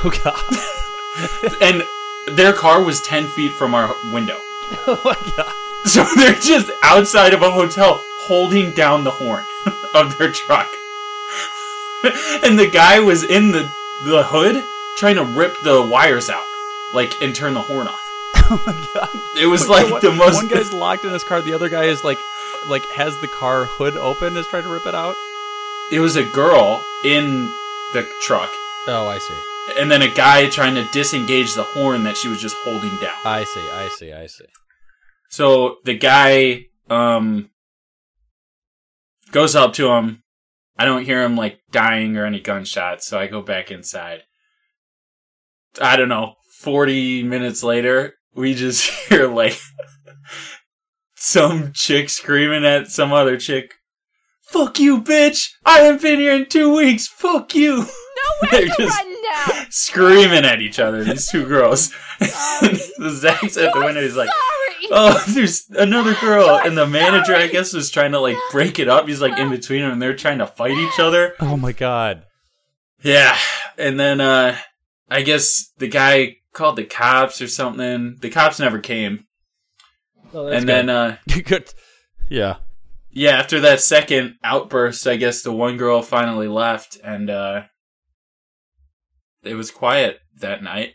Oh 0.04 0.10
God! 0.24 1.52
and 1.62 2.36
their 2.36 2.52
car 2.52 2.82
was 2.82 3.00
10 3.02 3.28
feet 3.28 3.52
from 3.52 3.74
our 3.74 3.94
window. 4.12 4.36
oh 4.88 5.00
my 5.04 5.14
God! 5.36 5.88
So 5.88 6.02
they're 6.16 6.34
just 6.34 6.70
outside 6.82 7.34
of 7.34 7.42
a 7.42 7.50
hotel 7.50 8.00
holding 8.22 8.72
down 8.72 9.04
the 9.04 9.10
horn 9.10 9.44
of 9.94 10.16
their 10.18 10.32
truck. 10.32 10.68
and 12.44 12.58
the 12.58 12.68
guy 12.72 13.00
was 13.00 13.22
in 13.24 13.52
the, 13.52 13.62
the 14.04 14.22
hood 14.24 14.62
trying 14.98 15.16
to 15.16 15.24
rip 15.24 15.54
the 15.62 15.82
wires 15.82 16.28
out, 16.30 16.44
like, 16.94 17.12
and 17.22 17.34
turn 17.34 17.54
the 17.54 17.60
horn 17.62 17.88
off. 17.88 17.98
Oh 18.44 18.62
my 18.66 18.72
God! 18.94 19.08
It 19.40 19.46
was 19.46 19.62
Wait, 19.62 19.68
like 19.68 19.86
so 19.86 19.92
one- 19.92 20.00
the 20.02 20.12
most. 20.12 20.34
One 20.34 20.48
guy's 20.48 20.72
locked 20.72 21.04
in 21.04 21.12
his 21.12 21.24
car. 21.24 21.40
The 21.40 21.54
other 21.54 21.68
guy 21.68 21.84
is 21.84 22.02
like, 22.04 22.18
like 22.68 22.82
has 22.96 23.18
the 23.20 23.28
car 23.28 23.64
hood 23.66 23.96
open, 23.96 24.36
is 24.36 24.46
trying 24.48 24.64
to 24.64 24.68
rip 24.68 24.84
it 24.86 24.94
out. 24.94 25.14
It 25.92 26.00
was 26.00 26.16
a 26.16 26.24
girl 26.24 26.82
in 27.04 27.44
the 27.92 28.08
truck, 28.22 28.50
Oh, 28.88 29.06
I 29.06 29.18
see. 29.18 29.80
and 29.80 29.90
then 29.90 30.02
a 30.02 30.08
guy 30.12 30.48
trying 30.48 30.74
to 30.74 30.84
disengage 30.92 31.54
the 31.54 31.62
horn 31.62 32.04
that 32.04 32.16
she 32.16 32.28
was 32.28 32.40
just 32.40 32.56
holding 32.64 32.90
down. 33.00 33.14
I 33.24 33.44
see. 33.44 33.60
I 33.60 33.88
see. 33.88 34.12
I 34.12 34.26
see. 34.26 34.46
So 35.28 35.76
the 35.84 35.94
guy 35.96 36.66
um 36.90 37.50
goes 39.30 39.54
up 39.54 39.72
to 39.74 39.88
him. 39.92 40.21
I 40.76 40.84
don't 40.84 41.04
hear 41.04 41.22
him 41.22 41.36
like 41.36 41.60
dying 41.70 42.16
or 42.16 42.24
any 42.26 42.40
gunshots, 42.40 43.06
so 43.06 43.18
I 43.18 43.26
go 43.26 43.42
back 43.42 43.70
inside. 43.70 44.22
I 45.80 45.96
don't 45.96 46.08
know, 46.08 46.34
40 46.60 47.22
minutes 47.22 47.62
later, 47.62 48.14
we 48.34 48.54
just 48.54 48.90
hear 49.08 49.26
like 49.28 49.58
some 51.14 51.72
chick 51.72 52.08
screaming 52.08 52.64
at 52.64 52.88
some 52.88 53.12
other 53.12 53.36
chick. 53.36 53.74
Fuck 54.42 54.78
you, 54.80 55.00
bitch! 55.00 55.48
I 55.64 55.78
haven't 55.78 56.02
been 56.02 56.18
here 56.20 56.34
in 56.34 56.46
two 56.46 56.74
weeks. 56.74 57.06
Fuck 57.06 57.54
you! 57.54 57.76
Nowhere 57.76 57.86
They're 58.50 58.60
to 58.66 58.74
just 58.78 59.02
run 59.02 59.22
now. 59.22 59.64
screaming 59.70 60.44
at 60.44 60.60
each 60.60 60.78
other. 60.78 61.02
These 61.04 61.30
two 61.30 61.46
girls. 61.46 61.90
Oh, 62.20 62.68
Zach's 63.10 63.56
at 63.56 63.72
the 63.72 63.80
window. 63.80 64.02
He's 64.02 64.16
like, 64.16 64.28
Sorry. 64.88 64.90
"Oh, 64.92 65.24
there's 65.28 65.66
another 65.70 66.14
girl," 66.14 66.60
and 66.64 66.76
the 66.76 66.86
manager, 66.86 67.34
I 67.34 67.46
guess, 67.48 67.72
was 67.72 67.90
trying 67.90 68.12
to 68.12 68.20
like 68.20 68.36
break 68.50 68.78
it 68.78 68.88
up. 68.88 69.08
He's 69.08 69.20
like 69.20 69.38
in 69.38 69.50
between 69.50 69.82
them, 69.82 69.92
and 69.92 70.02
they're 70.02 70.16
trying 70.16 70.38
to 70.38 70.46
fight 70.46 70.76
each 70.76 70.98
other. 70.98 71.34
Oh 71.40 71.56
my 71.56 71.72
God! 71.72 72.24
Yeah, 73.02 73.36
and 73.78 73.98
then 73.98 74.20
uh 74.20 74.56
I 75.10 75.22
guess 75.22 75.72
the 75.78 75.88
guy 75.88 76.36
called 76.52 76.76
the 76.76 76.84
cops 76.84 77.40
or 77.40 77.48
something. 77.48 78.16
The 78.20 78.30
cops 78.30 78.58
never 78.60 78.78
came, 78.78 79.26
Oh, 80.32 80.46
and 80.48 80.68
then 80.68 80.88
uh 80.88 81.16
good. 81.44 81.72
Yeah. 82.28 82.56
yeah, 83.10 83.32
after 83.38 83.60
that 83.60 83.80
second 83.80 84.36
outburst, 84.42 85.06
I 85.06 85.16
guess 85.16 85.42
the 85.42 85.52
one 85.52 85.76
girl 85.76 86.02
finally 86.02 86.48
left, 86.48 86.98
and 87.04 87.28
uh 87.28 87.62
it 89.42 89.54
was 89.54 89.70
quiet 89.70 90.20
that 90.38 90.62
night. 90.62 90.94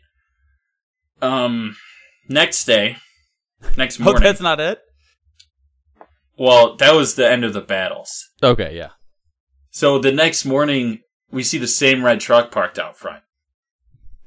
Um, 1.22 1.76
next 2.30 2.66
day, 2.66 2.98
next 3.78 4.00
morning. 4.00 4.24
that's 4.24 4.42
not 4.42 4.60
it. 4.60 4.80
well, 6.38 6.76
that 6.78 6.94
was 6.96 7.16
the 7.16 7.30
end 7.30 7.44
of 7.44 7.54
the 7.54 7.62
battles. 7.62 8.30
Okay. 8.44 8.76
Yeah. 8.76 8.90
So 9.72 10.00
the 10.00 10.12
next 10.12 10.46
morning, 10.46 11.02
we 11.32 11.44
see 11.44 11.58
the 11.58 11.68
same 11.68 12.04
red 12.04 12.20
truck 12.20 12.52
parked 12.52 12.80
out 12.80 12.98
front. 12.98 13.24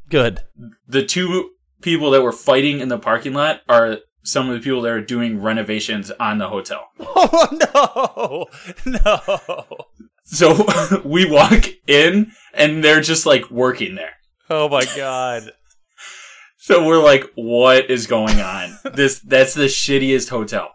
Good. 0.08 0.40
The 0.86 1.04
two 1.04 1.50
people 1.82 2.10
that 2.10 2.22
were 2.22 2.32
fighting 2.32 2.80
in 2.80 2.88
the 2.88 2.98
parking 2.98 3.32
lot 3.32 3.60
are 3.68 3.98
some 4.22 4.48
of 4.48 4.54
the 4.54 4.60
people 4.60 4.82
that 4.82 4.92
are 4.92 5.00
doing 5.00 5.40
renovations 5.40 6.10
on 6.12 6.38
the 6.38 6.48
hotel. 6.48 6.86
Oh 7.22 8.48
no, 8.84 9.00
no. 9.04 9.66
So 10.24 11.00
we 11.04 11.28
walk 11.30 11.66
in 11.86 12.32
and 12.54 12.82
they're 12.84 13.00
just 13.00 13.26
like 13.26 13.50
working 13.50 13.94
there. 13.94 14.12
Oh 14.48 14.68
my 14.68 14.84
god. 14.96 15.50
So 16.70 16.86
we're 16.86 17.02
like, 17.02 17.24
what 17.34 17.90
is 17.90 18.06
going 18.06 18.40
on? 18.40 18.78
This 18.94 19.18
that's 19.18 19.54
the 19.54 19.64
shittiest 19.64 20.28
hotel. 20.28 20.70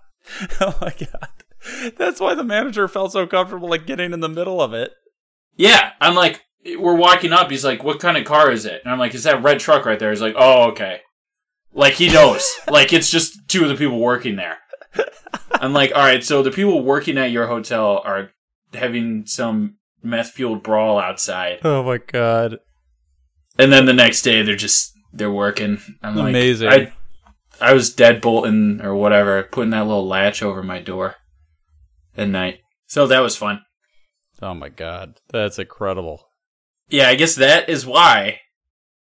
Oh 0.59 0.75
my 0.81 0.93
god. 0.99 1.93
That's 1.97 2.19
why 2.19 2.35
the 2.35 2.43
manager 2.43 2.87
felt 2.89 3.13
so 3.13 3.25
comfortable 3.25 3.69
like 3.69 3.87
getting 3.87 4.11
in 4.13 4.19
the 4.19 4.27
middle 4.29 4.61
of 4.61 4.73
it. 4.73 4.91
Yeah, 5.55 5.91
I'm 6.01 6.15
like, 6.15 6.41
we're 6.77 6.95
walking 6.95 7.31
up. 7.31 7.49
He's 7.49 7.63
like, 7.63 7.83
what 7.83 7.99
kind 7.99 8.17
of 8.17 8.25
car 8.25 8.51
is 8.51 8.65
it? 8.65 8.81
And 8.83 8.91
I'm 8.91 8.99
like, 8.99 9.13
it's 9.15 9.23
that 9.23 9.41
red 9.41 9.59
truck 9.61 9.85
right 9.85 9.97
there. 9.97 10.09
He's 10.09 10.21
like, 10.21 10.35
oh 10.37 10.71
okay. 10.71 10.99
Like 11.73 11.93
he 11.93 12.09
knows. 12.09 12.45
like 12.69 12.91
it's 12.91 13.09
just 13.09 13.47
two 13.47 13.63
of 13.63 13.69
the 13.69 13.75
people 13.75 13.99
working 13.99 14.35
there. 14.35 14.57
I'm 15.53 15.73
like, 15.73 15.91
all 15.93 16.01
right. 16.03 16.23
So 16.23 16.43
the 16.43 16.51
people 16.51 16.83
working 16.83 17.17
at 17.17 17.31
your 17.31 17.47
hotel 17.47 18.01
are 18.03 18.31
having 18.73 19.25
some 19.25 19.77
meth 20.03 20.31
fueled 20.31 20.61
brawl 20.61 20.99
outside, 20.99 21.59
Oh 21.63 21.83
my 21.83 21.97
god. 21.97 22.59
and 23.57 23.71
then 23.71 23.85
the 23.85 23.93
next 23.93 24.21
day 24.23 24.41
they're 24.43 24.55
just 24.55 24.94
they're 25.15 25.31
working. 25.31 25.79
I'm 26.03 26.15
like, 26.15 26.29
Amazing. 26.29 26.67
I, 26.69 26.93
I 27.59 27.73
was 27.73 27.95
deadbolting 27.95 28.83
or 28.83 28.93
whatever, 28.95 29.41
putting 29.43 29.71
that 29.71 29.87
little 29.87 30.07
latch 30.07 30.43
over 30.43 30.61
my 30.61 30.79
door 30.79 31.15
at 32.17 32.27
night. 32.27 32.59
So 32.87 33.07
that 33.07 33.21
was 33.21 33.35
fun. 33.37 33.61
Oh 34.41 34.53
my 34.53 34.69
god. 34.69 35.19
That's 35.29 35.57
incredible. 35.57 36.27
Yeah, 36.89 37.07
I 37.07 37.15
guess 37.15 37.35
that 37.35 37.69
is 37.69 37.85
why 37.85 38.41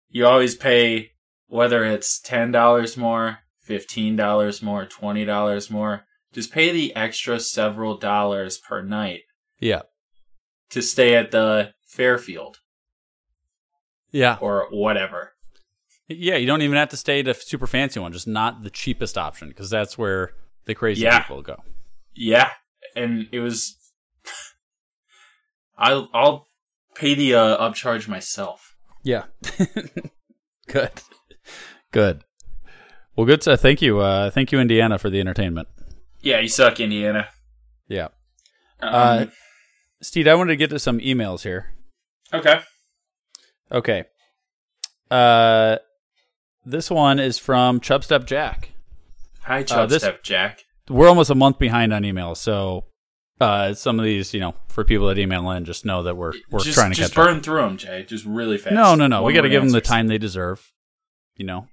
you 0.08 0.26
always 0.26 0.54
pay 0.54 1.10
whether 1.48 1.84
it's 1.84 2.18
ten 2.20 2.50
dollars 2.52 2.96
more, 2.96 3.40
fifteen 3.60 4.16
dollars 4.16 4.62
more, 4.62 4.86
twenty 4.86 5.24
dollars 5.24 5.70
more. 5.70 6.04
Just 6.32 6.52
pay 6.52 6.72
the 6.72 6.94
extra 6.96 7.38
several 7.40 7.96
dollars 7.96 8.58
per 8.58 8.82
night 8.82 9.20
Yeah. 9.60 9.82
to 10.70 10.80
stay 10.82 11.14
at 11.14 11.30
the 11.30 11.74
Fairfield 11.86 12.58
Yeah. 14.10 14.38
or 14.40 14.66
whatever. 14.70 15.33
Yeah, 16.08 16.36
you 16.36 16.46
don't 16.46 16.62
even 16.62 16.76
have 16.76 16.90
to 16.90 16.96
stay 16.96 17.20
at 17.20 17.28
a 17.28 17.34
super 17.34 17.66
fancy 17.66 17.98
one, 17.98 18.12
just 18.12 18.26
not 18.28 18.62
the 18.62 18.70
cheapest 18.70 19.16
option 19.16 19.48
because 19.48 19.70
that's 19.70 19.96
where 19.96 20.32
the 20.66 20.74
crazy 20.74 21.02
Yeah. 21.02 21.20
people 21.20 21.42
go. 21.42 21.62
Yeah, 22.14 22.50
and 22.94 23.26
it 23.32 23.40
was. 23.40 23.76
I'll 25.78 26.08
I'll 26.14 26.46
pay 26.94 27.14
the 27.14 27.34
uh, 27.34 27.68
upcharge 27.70 28.06
myself. 28.08 28.76
Yeah. 29.02 29.24
good. 30.68 30.90
Good. 31.90 32.24
Well, 33.16 33.26
good. 33.26 33.40
To, 33.42 33.56
thank 33.56 33.82
you. 33.82 33.98
Uh, 34.00 34.30
thank 34.30 34.52
you, 34.52 34.60
Indiana, 34.60 34.98
for 34.98 35.10
the 35.10 35.20
entertainment. 35.20 35.68
Yeah, 36.20 36.40
you 36.40 36.48
suck, 36.48 36.80
Indiana. 36.80 37.28
Yeah. 37.88 38.08
Um, 38.80 38.92
Uh, 38.94 39.26
Steve, 40.00 40.26
I 40.28 40.34
wanted 40.34 40.52
to 40.52 40.56
get 40.56 40.70
to 40.70 40.78
some 40.78 40.98
emails 41.00 41.42
here. 41.42 41.74
okay. 42.32 42.60
Okay. 43.72 44.04
Uh, 45.10 45.76
this 46.64 46.90
one 46.90 47.18
is 47.18 47.38
from 47.38 47.80
Chubstep 47.80 48.26
Jack. 48.26 48.70
Hi, 49.42 49.64
Uh, 49.70 49.86
this- 49.86 50.02
Chubstep 50.04 50.22
Jack. 50.22 50.64
We're 50.88 51.08
almost 51.08 51.30
a 51.30 51.34
month 51.34 51.58
behind 51.58 51.94
on 51.94 52.02
emails, 52.02 52.36
so 52.36 52.84
uh, 53.40 53.72
some 53.74 53.98
of 53.98 54.04
these, 54.04 54.34
you 54.34 54.40
know, 54.40 54.54
for 54.68 54.84
people 54.84 55.06
that 55.08 55.18
email 55.18 55.50
in, 55.52 55.64
just 55.64 55.84
know 55.86 56.02
that 56.02 56.16
we're 56.16 56.32
we're 56.50 56.60
just 56.60 56.76
trying 56.76 56.90
to 56.90 56.96
just 56.96 57.14
catch 57.14 57.18
up. 57.18 57.26
burn 57.26 57.40
through 57.40 57.62
them, 57.62 57.76
Jay. 57.78 58.04
Just 58.06 58.24
really 58.26 58.58
fast. 58.58 58.74
No, 58.74 58.94
no, 58.94 59.06
no. 59.06 59.22
we 59.22 59.32
got 59.32 59.42
to 59.42 59.48
give 59.48 59.62
them 59.62 59.72
the 59.72 59.80
time 59.80 60.08
they 60.08 60.18
deserve. 60.18 60.72
You 61.36 61.46
know. 61.46 61.66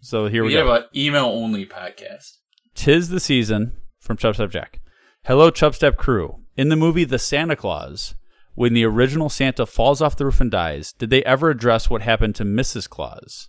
So 0.00 0.26
here 0.26 0.42
we, 0.42 0.48
We 0.48 0.54
go. 0.54 0.74
an 0.74 0.84
email 0.96 1.26
only 1.26 1.64
podcast. 1.64 2.38
Tis 2.74 3.08
the 3.08 3.20
season 3.20 3.72
from 4.00 4.16
Chubstep 4.16 4.50
Jack. 4.50 4.80
Hello, 5.26 5.50
Chubstep 5.50 5.96
crew. 5.96 6.40
In 6.56 6.70
the 6.70 6.76
movie 6.76 7.04
The 7.04 7.18
Santa 7.18 7.54
Claus, 7.56 8.14
when 8.54 8.72
the 8.74 8.84
original 8.84 9.28
Santa 9.28 9.64
falls 9.66 10.02
off 10.02 10.16
the 10.16 10.24
roof 10.24 10.40
and 10.40 10.50
dies, 10.50 10.92
did 10.92 11.10
they 11.10 11.22
ever 11.24 11.50
address 11.50 11.88
what 11.88 12.02
happened 12.02 12.34
to 12.36 12.44
Mrs. 12.44 12.88
Claus? 12.88 13.48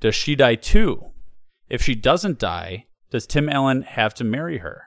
Does 0.00 0.14
she 0.14 0.34
die 0.34 0.54
too? 0.54 1.10
If 1.68 1.82
she 1.82 1.94
doesn't 1.94 2.38
die, 2.38 2.86
does 3.10 3.26
Tim 3.26 3.48
Allen 3.48 3.82
have 3.82 4.14
to 4.14 4.24
marry 4.24 4.58
her? 4.58 4.84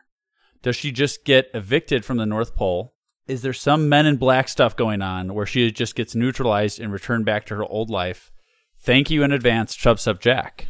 Does 0.61 0.75
she 0.75 0.91
just 0.91 1.25
get 1.25 1.49
evicted 1.53 2.03
from 2.03 2.17
the 2.17 2.25
North 2.25 2.55
Pole? 2.55 2.93
Is 3.27 3.41
there 3.41 3.53
some 3.53 3.87
men 3.87 4.05
in 4.05 4.17
black 4.17 4.49
stuff 4.49 4.75
going 4.75 5.01
on 5.01 5.33
where 5.33 5.45
she 5.45 5.71
just 5.71 5.95
gets 5.95 6.15
neutralized 6.15 6.79
and 6.79 6.91
returned 6.91 7.25
back 7.25 7.45
to 7.45 7.55
her 7.55 7.63
old 7.63 7.89
life? 7.89 8.31
Thank 8.79 9.09
you 9.09 9.23
in 9.23 9.31
advance, 9.31 9.77
Chubstep 9.77 10.19
Jack. 10.19 10.67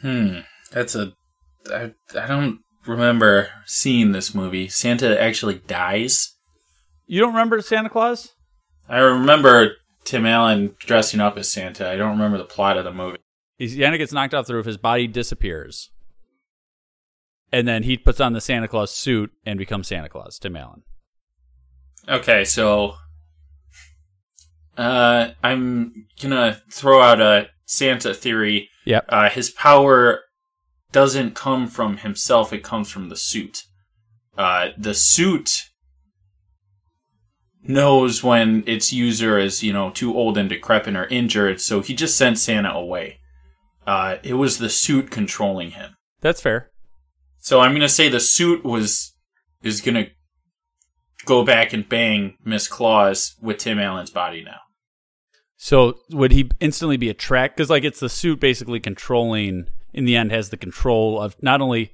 Hmm. 0.00 0.40
That's 0.72 0.94
a. 0.94 1.12
I, 1.70 1.92
I 2.18 2.26
don't 2.26 2.60
remember 2.86 3.48
seeing 3.66 4.12
this 4.12 4.34
movie. 4.34 4.68
Santa 4.68 5.20
actually 5.20 5.58
dies. 5.66 6.36
You 7.06 7.20
don't 7.20 7.34
remember 7.34 7.60
Santa 7.60 7.90
Claus? 7.90 8.32
I 8.88 8.98
remember 8.98 9.72
Tim 10.04 10.24
Allen 10.24 10.74
dressing 10.78 11.20
up 11.20 11.36
as 11.36 11.50
Santa. 11.50 11.90
I 11.90 11.96
don't 11.96 12.12
remember 12.12 12.38
the 12.38 12.44
plot 12.44 12.78
of 12.78 12.84
the 12.84 12.92
movie. 12.92 13.18
Santa 13.66 13.98
gets 13.98 14.12
knocked 14.12 14.34
off 14.34 14.46
the 14.46 14.54
roof. 14.54 14.66
His 14.66 14.76
body 14.76 15.06
disappears, 15.06 15.90
and 17.52 17.68
then 17.68 17.82
he 17.82 17.96
puts 17.96 18.20
on 18.20 18.32
the 18.32 18.40
Santa 18.40 18.68
Claus 18.68 18.90
suit 18.90 19.30
and 19.44 19.58
becomes 19.58 19.88
Santa 19.88 20.08
Claus. 20.08 20.38
Tim 20.38 20.56
Allen. 20.56 20.82
Okay, 22.08 22.44
so 22.44 22.94
uh, 24.76 25.30
I'm 25.42 26.06
gonna 26.20 26.62
throw 26.70 27.02
out 27.02 27.20
a 27.20 27.48
Santa 27.66 28.14
theory. 28.14 28.70
Yep. 28.86 29.04
Uh, 29.08 29.28
his 29.28 29.50
power 29.50 30.20
doesn't 30.92 31.34
come 31.34 31.68
from 31.68 31.98
himself; 31.98 32.52
it 32.52 32.64
comes 32.64 32.90
from 32.90 33.10
the 33.10 33.16
suit. 33.16 33.64
Uh, 34.38 34.68
the 34.78 34.94
suit 34.94 35.66
knows 37.62 38.24
when 38.24 38.64
its 38.66 38.92
user 38.92 39.38
is, 39.38 39.62
you 39.62 39.72
know, 39.72 39.90
too 39.90 40.16
old 40.16 40.38
and 40.38 40.48
decrepit 40.48 40.96
or 40.96 41.06
injured, 41.08 41.60
so 41.60 41.82
he 41.82 41.94
just 41.94 42.16
sent 42.16 42.38
Santa 42.38 42.70
away. 42.70 43.19
Uh, 43.90 44.18
it 44.22 44.34
was 44.34 44.58
the 44.58 44.68
suit 44.70 45.10
controlling 45.10 45.72
him. 45.72 45.96
That's 46.20 46.40
fair. 46.40 46.70
So 47.38 47.58
I'm 47.60 47.72
gonna 47.72 47.88
say 47.88 48.08
the 48.08 48.20
suit 48.20 48.64
was 48.64 49.16
is 49.64 49.80
gonna 49.80 50.06
go 51.24 51.44
back 51.44 51.72
and 51.72 51.88
bang 51.88 52.36
Miss 52.44 52.68
Claus 52.68 53.34
with 53.42 53.58
Tim 53.58 53.80
Allen's 53.80 54.10
body 54.10 54.44
now. 54.44 54.60
So 55.56 55.98
would 56.10 56.30
he 56.30 56.50
instantly 56.60 56.98
be 56.98 57.08
attracted? 57.08 57.56
Because 57.56 57.70
like 57.70 57.82
it's 57.84 57.98
the 58.00 58.08
suit 58.08 58.38
basically 58.38 58.78
controlling. 58.78 59.66
In 59.92 60.04
the 60.04 60.14
end, 60.14 60.30
has 60.30 60.50
the 60.50 60.56
control 60.56 61.20
of 61.20 61.34
not 61.42 61.60
only 61.60 61.92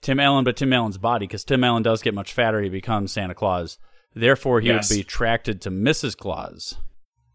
Tim 0.00 0.18
Allen 0.18 0.44
but 0.44 0.56
Tim 0.56 0.72
Allen's 0.72 0.96
body. 0.96 1.26
Because 1.26 1.44
Tim 1.44 1.62
Allen 1.62 1.82
does 1.82 2.00
get 2.00 2.14
much 2.14 2.32
fatter, 2.32 2.62
he 2.62 2.70
becomes 2.70 3.12
Santa 3.12 3.34
Claus. 3.34 3.76
Therefore, 4.14 4.60
he 4.62 4.68
Yes. 4.68 4.88
would 4.88 4.96
be 4.96 5.02
attracted 5.02 5.60
to 5.60 5.70
Mrs. 5.70 6.16
Claus. 6.16 6.78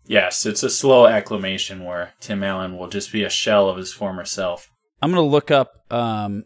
Yes, 0.10 0.48
it's 0.48 0.64
a 0.64 0.72
slow 0.72 1.06
acclamation 1.06 1.86
where 1.86 2.14
Tim 2.20 2.44
Allen 2.44 2.76
will 2.76 2.88
just 2.88 3.12
be 3.12 3.24
a 3.24 3.30
shell 3.30 3.70
of 3.70 3.78
his 3.78 3.94
former 3.94 4.26
self. 4.26 4.72
I'm 5.04 5.12
gonna 5.12 5.22
look 5.22 5.52
up 5.52 5.86
um, 5.92 6.46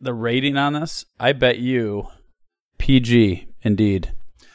the 0.00 0.14
rating 0.14 0.56
on 0.56 0.74
this. 0.74 1.04
I 1.18 1.32
bet 1.32 1.58
you 1.58 2.06
PG 2.78 3.48
indeed. 3.62 4.12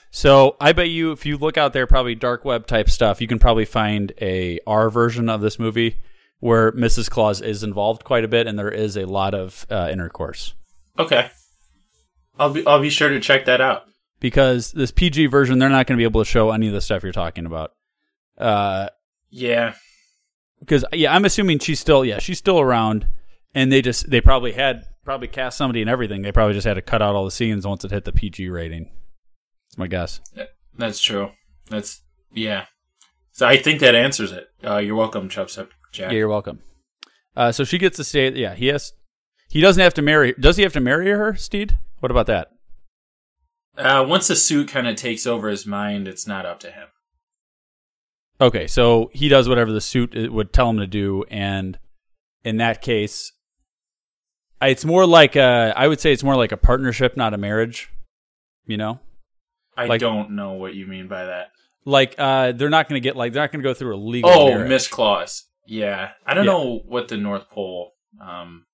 So 0.10 0.56
I 0.62 0.71
bet 0.71 0.88
you 0.89 1.12
if 1.12 1.25
you 1.25 1.38
look 1.38 1.58
out 1.58 1.73
there, 1.73 1.86
probably 1.86 2.15
dark 2.15 2.45
web 2.45 2.65
type 2.65 2.89
stuff, 2.89 3.19
you 3.19 3.27
can 3.27 3.39
probably 3.39 3.65
find 3.65 4.13
a 4.21 4.60
R 4.65 4.89
version 4.89 5.27
of 5.27 5.41
this 5.41 5.60
movie 5.60 5.97
where 6.39 6.71
Mrs. 6.71 7.10
Claus 7.10 7.41
is 7.41 7.62
involved 7.62 8.06
quite 8.06 8.23
a 8.23 8.30
bit, 8.30 8.47
and 8.47 8.58
there 8.58 8.71
is 8.71 8.95
a 8.95 9.06
lot 9.06 9.34
of 9.34 9.67
uh, 9.69 9.89
intercourse. 9.91 10.54
Okay. 10.97 11.30
I'll 12.39 12.54
be 12.54 12.65
I'll 12.65 12.80
be 12.80 12.89
sure 12.89 13.10
to 13.10 13.19
check 13.19 13.43
that 13.47 13.60
out. 13.60 13.84
Because 14.21 14.71
this 14.71 14.91
PG 14.91 15.25
version, 15.25 15.60
they're 15.60 15.67
not 15.67 15.88
going 15.88 15.97
to 15.97 16.01
be 16.01 16.06
able 16.06 16.21
to 16.21 16.30
show 16.30 16.51
any 16.51 16.67
of 16.67 16.73
the 16.73 16.80
stuff 16.80 17.04
you're 17.04 17.12
talking 17.12 17.45
about. 17.45 17.73
Uh, 18.41 18.89
Yeah. 19.30 19.73
because 20.60 20.84
yeah, 20.93 21.13
I'm 21.13 21.25
assuming 21.25 21.60
she's 21.60 21.80
still 21.80 22.04
yeah 22.04 22.19
she's 22.19 22.38
still 22.38 22.60
around, 22.60 23.08
and 23.54 23.71
they 23.71 23.82
just 23.82 24.10
they 24.10 24.21
probably 24.21 24.51
had 24.54 24.84
probably 25.06 25.27
cast 25.27 25.58
somebody 25.58 25.82
and 25.82 25.89
everything. 25.89 26.21
They 26.21 26.32
probably 26.32 26.54
just 26.54 26.67
had 26.67 26.75
to 26.75 26.82
cut 26.82 27.01
out 27.01 27.15
all 27.15 27.25
the 27.25 27.32
scenes 27.32 27.65
once 27.65 27.84
it 27.86 27.91
hit 27.91 28.06
the 28.06 28.12
PG 28.12 28.49
rating. 28.49 28.91
That's 29.69 29.77
my 29.77 29.88
guess. 29.88 30.19
That's 30.77 30.99
true. 31.01 31.32
That's 31.69 32.01
yeah. 32.34 32.65
So 33.32 33.47
I 33.47 33.58
think 33.58 33.80
that 33.80 33.95
answers 33.95 34.32
it. 34.32 34.47
Uh, 34.65 34.77
you're 34.77 34.95
welcome, 34.95 35.30
Chubstep 35.30 35.69
Jack. 35.91 36.12
Yeah, 36.12 36.17
you're 36.17 36.27
welcome. 36.27 36.60
Uh, 37.36 37.51
so 37.51 37.63
she 37.63 37.77
gets 37.77 37.97
to 37.97 38.04
stay. 38.04 38.32
Yeah, 38.34 38.56
he 38.56 38.67
has. 38.67 38.93
He 39.49 39.62
doesn't 39.62 39.82
have 39.82 39.93
to 39.95 40.01
marry. 40.01 40.34
Does 40.39 40.58
he 40.58 40.63
have 40.63 40.73
to 40.73 40.80
marry 40.80 41.10
her, 41.10 41.36
Steed? 41.36 41.77
What 41.99 42.12
about 42.12 42.27
that? 42.27 42.49
Uh, 43.77 44.06
once 44.08 44.27
the 44.27 44.36
suit 44.36 44.67
kind 44.67 44.88
of 44.88 44.95
takes 44.95 45.25
over 45.25 45.49
his 45.49 45.65
mind, 45.65 46.08
it's 46.08 46.27
not 46.27 46.45
up 46.45 46.60
to 46.62 46.71
him. 46.71 46.88
Okay, 48.41 48.65
so 48.67 49.12
he 49.13 49.30
does 49.30 49.47
whatever 49.47 49.71
the 49.71 49.80
suit 49.82 50.17
uh, 50.17 50.32
would 50.32 50.51
tell 50.51 50.69
him 50.69 50.77
to 50.80 50.88
do, 50.88 51.23
and 51.30 51.77
in 52.43 52.58
that 52.58 52.82
case, 52.82 53.32
it's 54.62 54.84
more 54.84 55.06
like 55.06 55.36
a. 55.36 55.73
I 55.75 55.88
would 55.88 55.99
say 55.99 56.12
it's 56.12 56.23
more 56.23 56.36
like 56.36 56.51
a 56.51 56.58
partnership, 56.58 57.15
not 57.15 57.34
a 57.36 57.38
marriage. 57.38 57.89
You 58.65 58.77
know, 58.77 58.99
I 59.77 59.86
Like- 59.86 60.01
don't 60.01 60.32
know 60.32 60.54
what 60.54 60.73
you 60.75 60.88
mean 60.88 61.08
by 61.08 61.25
that. 61.25 61.49
Like 61.86 62.15
uh, 62.17 62.51
they're 62.51 62.69
not 62.69 62.88
going 62.89 63.01
to 63.01 63.04
get 63.04 63.15
like 63.15 63.34
they're 63.34 63.41
not 63.43 63.51
going 63.51 63.63
to 63.63 63.67
go 63.69 63.73
through 63.73 63.95
a 63.95 63.97
legal. 63.97 64.30
Oh. 64.30 64.67
Miss 64.67 64.88
Claus. 64.88 65.45
Yeah, 65.67 66.12
I 66.25 66.34
don't 66.34 66.45
Yeah. 66.45 66.51
know 66.51 66.80
what 66.86 67.08
the 67.08 67.17
North 67.17 67.49
Pole 67.49 67.91
um, 68.23 68.65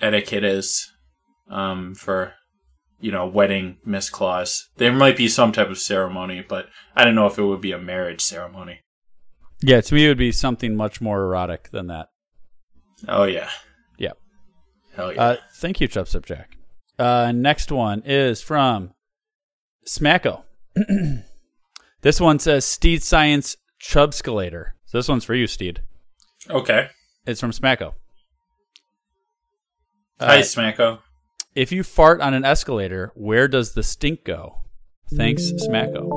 etiquette 0.00 0.44
is 0.44 0.90
um, 1.50 1.94
for 1.94 2.34
you 3.00 3.12
know 3.12 3.26
wedding 3.26 3.78
Miss 3.84 4.10
Claus. 4.10 4.68
There 4.76 4.92
might 4.92 5.16
be 5.16 5.26
some 5.28 5.52
type 5.52 5.68
of 5.70 5.78
ceremony, 5.78 6.44
but 6.46 6.68
I 6.94 7.04
don't 7.04 7.14
know 7.14 7.26
if 7.26 7.38
it 7.38 7.44
would 7.44 7.60
be 7.62 7.72
a 7.72 7.78
marriage 7.78 8.20
ceremony. 8.20 8.80
Yeah, 9.62 9.80
to 9.80 9.94
me 9.94 10.04
it 10.06 10.08
would 10.08 10.18
be 10.18 10.32
something 10.32 10.74
much 10.76 11.00
more 11.00 11.22
erotic 11.22 11.70
than 11.70 11.88
that. 11.88 12.08
Oh 13.08 13.24
yeah, 13.24 13.48
Yeah. 13.98 14.12
hell 14.94 15.12
yeah. 15.12 15.22
Uh, 15.22 15.36
thank 15.56 15.80
you, 15.80 15.88
Chubstep 15.88 16.24
Jack. 16.24 16.56
Uh, 16.98 17.32
next 17.32 17.70
one 17.72 18.02
is 18.04 18.42
from 18.42 18.92
Smacko. 19.86 20.42
this 22.02 22.20
one 22.20 22.38
says 22.38 22.64
Steed 22.64 23.02
Science 23.02 23.56
Chubscalator. 23.82 24.72
So 24.86 24.98
this 24.98 25.08
one's 25.08 25.24
for 25.24 25.34
you, 25.34 25.46
Steed. 25.46 25.82
okay. 26.50 26.88
It's 27.26 27.40
from 27.40 27.52
Smacko. 27.52 27.94
Hi, 30.20 30.38
Uh, 30.38 30.42
Smacko. 30.42 30.98
if 31.54 31.72
you 31.72 31.82
fart 31.82 32.20
on 32.20 32.34
an 32.34 32.44
escalator, 32.44 33.12
where 33.14 33.48
does 33.48 33.72
the 33.72 33.82
stink 33.82 34.24
go? 34.24 34.56
Thanks, 35.14 35.50
Smacko. 35.52 36.08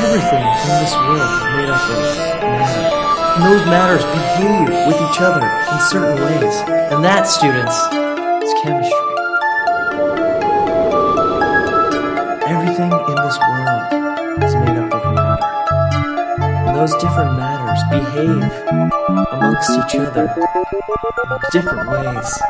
Everything 0.00 0.40
in 0.40 0.74
this 0.80 0.94
world 0.96 1.28
is 1.28 1.44
made 1.56 1.68
up 1.68 1.90
of 1.90 1.98
matter. 2.40 2.96
And 3.36 3.44
those 3.44 3.64
matters 3.66 4.04
behave 4.04 4.68
with 4.86 4.96
each 4.96 5.20
other 5.20 5.44
in 5.44 5.80
certain 5.88 6.16
ways. 6.24 6.56
And 6.90 7.04
that, 7.04 7.24
students, 7.24 7.76
is 8.42 8.52
chemistry. 8.62 8.96
Everything 12.48 12.90
in 12.90 13.16
this 13.20 13.38
world 13.38 13.82
is 14.42 14.54
made 14.56 14.78
up 14.80 14.94
of 14.94 15.04
matter. 15.14 15.44
And 16.66 16.76
those 16.76 16.94
different 16.96 17.36
matters 17.36 17.82
behave 17.92 18.50
amongst 19.32 19.70
each 19.70 20.00
other 20.00 20.32
in 20.32 21.38
different 21.52 21.90
ways. 21.90 22.42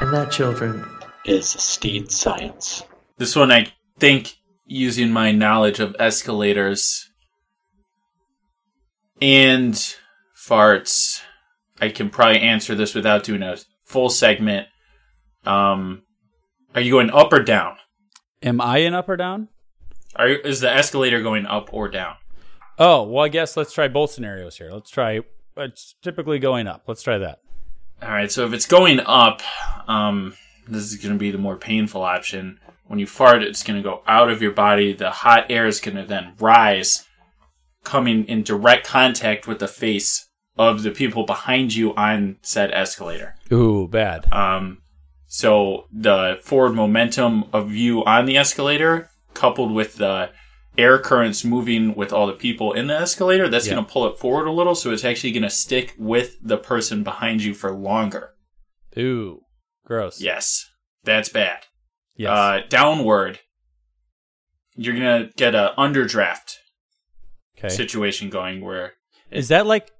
And 0.00 0.14
that, 0.14 0.30
children, 0.30 0.84
is 1.24 1.48
steed 1.48 2.12
science. 2.12 2.84
This 3.18 3.34
one, 3.34 3.50
I 3.50 3.72
think, 3.98 4.36
using 4.66 5.10
my 5.10 5.32
knowledge 5.32 5.80
of 5.80 5.94
escalators 5.98 7.10
and 9.20 9.74
farts, 10.36 11.20
I 11.80 11.88
can 11.88 12.10
probably 12.10 12.40
answer 12.40 12.74
this 12.74 12.94
without 12.94 13.24
doing 13.24 13.42
a 13.42 13.56
full 13.84 14.10
segment. 14.10 14.68
Um, 15.44 16.02
are 16.74 16.80
you 16.80 16.92
going 16.92 17.10
up 17.10 17.32
or 17.32 17.42
down? 17.42 17.76
Am 18.42 18.60
I 18.60 18.78
in 18.78 18.94
up 18.94 19.08
or 19.08 19.16
down? 19.16 19.48
Are 20.16 20.28
is 20.28 20.60
the 20.60 20.70
escalator 20.72 21.22
going 21.22 21.46
up 21.46 21.72
or 21.72 21.88
down? 21.88 22.16
Oh, 22.78 23.02
well, 23.04 23.24
I 23.24 23.28
guess 23.28 23.56
let's 23.56 23.72
try 23.72 23.88
both 23.88 24.10
scenarios 24.10 24.58
here. 24.58 24.70
Let's 24.70 24.90
try. 24.90 25.20
It's 25.56 25.94
typically 26.02 26.38
going 26.38 26.66
up. 26.66 26.84
Let's 26.86 27.02
try 27.02 27.18
that. 27.18 27.38
All 28.02 28.10
right, 28.10 28.30
so 28.30 28.44
if 28.44 28.52
it's 28.52 28.66
going 28.66 29.00
up, 29.00 29.40
um, 29.86 30.34
this 30.68 30.82
is 30.92 30.96
going 30.96 31.14
to 31.14 31.18
be 31.18 31.30
the 31.30 31.38
more 31.38 31.56
painful 31.56 32.02
option. 32.02 32.58
When 32.94 33.00
you 33.00 33.08
fart, 33.08 33.42
it's 33.42 33.64
going 33.64 33.76
to 33.76 33.82
go 33.82 34.02
out 34.06 34.30
of 34.30 34.40
your 34.40 34.52
body. 34.52 34.92
The 34.92 35.10
hot 35.10 35.46
air 35.50 35.66
is 35.66 35.80
going 35.80 35.96
to 35.96 36.04
then 36.04 36.34
rise, 36.38 37.04
coming 37.82 38.24
in 38.26 38.44
direct 38.44 38.86
contact 38.86 39.48
with 39.48 39.58
the 39.58 39.66
face 39.66 40.28
of 40.56 40.84
the 40.84 40.92
people 40.92 41.26
behind 41.26 41.74
you 41.74 41.92
on 41.96 42.36
said 42.42 42.70
escalator. 42.70 43.34
Ooh, 43.50 43.88
bad. 43.88 44.32
Um, 44.32 44.78
so 45.26 45.86
the 45.92 46.38
forward 46.40 46.74
momentum 46.74 47.46
of 47.52 47.72
you 47.72 48.04
on 48.04 48.26
the 48.26 48.36
escalator, 48.36 49.10
coupled 49.34 49.72
with 49.72 49.96
the 49.96 50.30
air 50.78 51.00
currents 51.00 51.44
moving 51.44 51.96
with 51.96 52.12
all 52.12 52.28
the 52.28 52.32
people 52.32 52.72
in 52.74 52.86
the 52.86 52.94
escalator, 52.96 53.48
that's 53.48 53.66
Yeah. 53.66 53.72
going 53.74 53.86
to 53.86 53.92
pull 53.92 54.06
it 54.06 54.20
forward 54.20 54.46
a 54.46 54.52
little. 54.52 54.76
So 54.76 54.92
it's 54.92 55.04
actually 55.04 55.32
going 55.32 55.42
to 55.42 55.50
stick 55.50 55.94
with 55.98 56.36
the 56.40 56.58
person 56.58 57.02
behind 57.02 57.42
you 57.42 57.54
for 57.54 57.72
longer. 57.72 58.34
Ooh, 58.96 59.40
gross. 59.84 60.20
Yes, 60.20 60.64
that's 61.02 61.28
bad. 61.28 61.64
Yes. 62.16 62.30
Uh, 62.30 62.60
downward, 62.68 63.40
you're 64.76 64.94
gonna 64.94 65.30
get 65.36 65.54
a 65.54 65.74
underdraft 65.76 66.56
okay. 67.58 67.68
situation 67.68 68.30
going 68.30 68.64
where 68.64 68.94
Is 69.30 69.48
that 69.48 69.66
like 69.66 69.90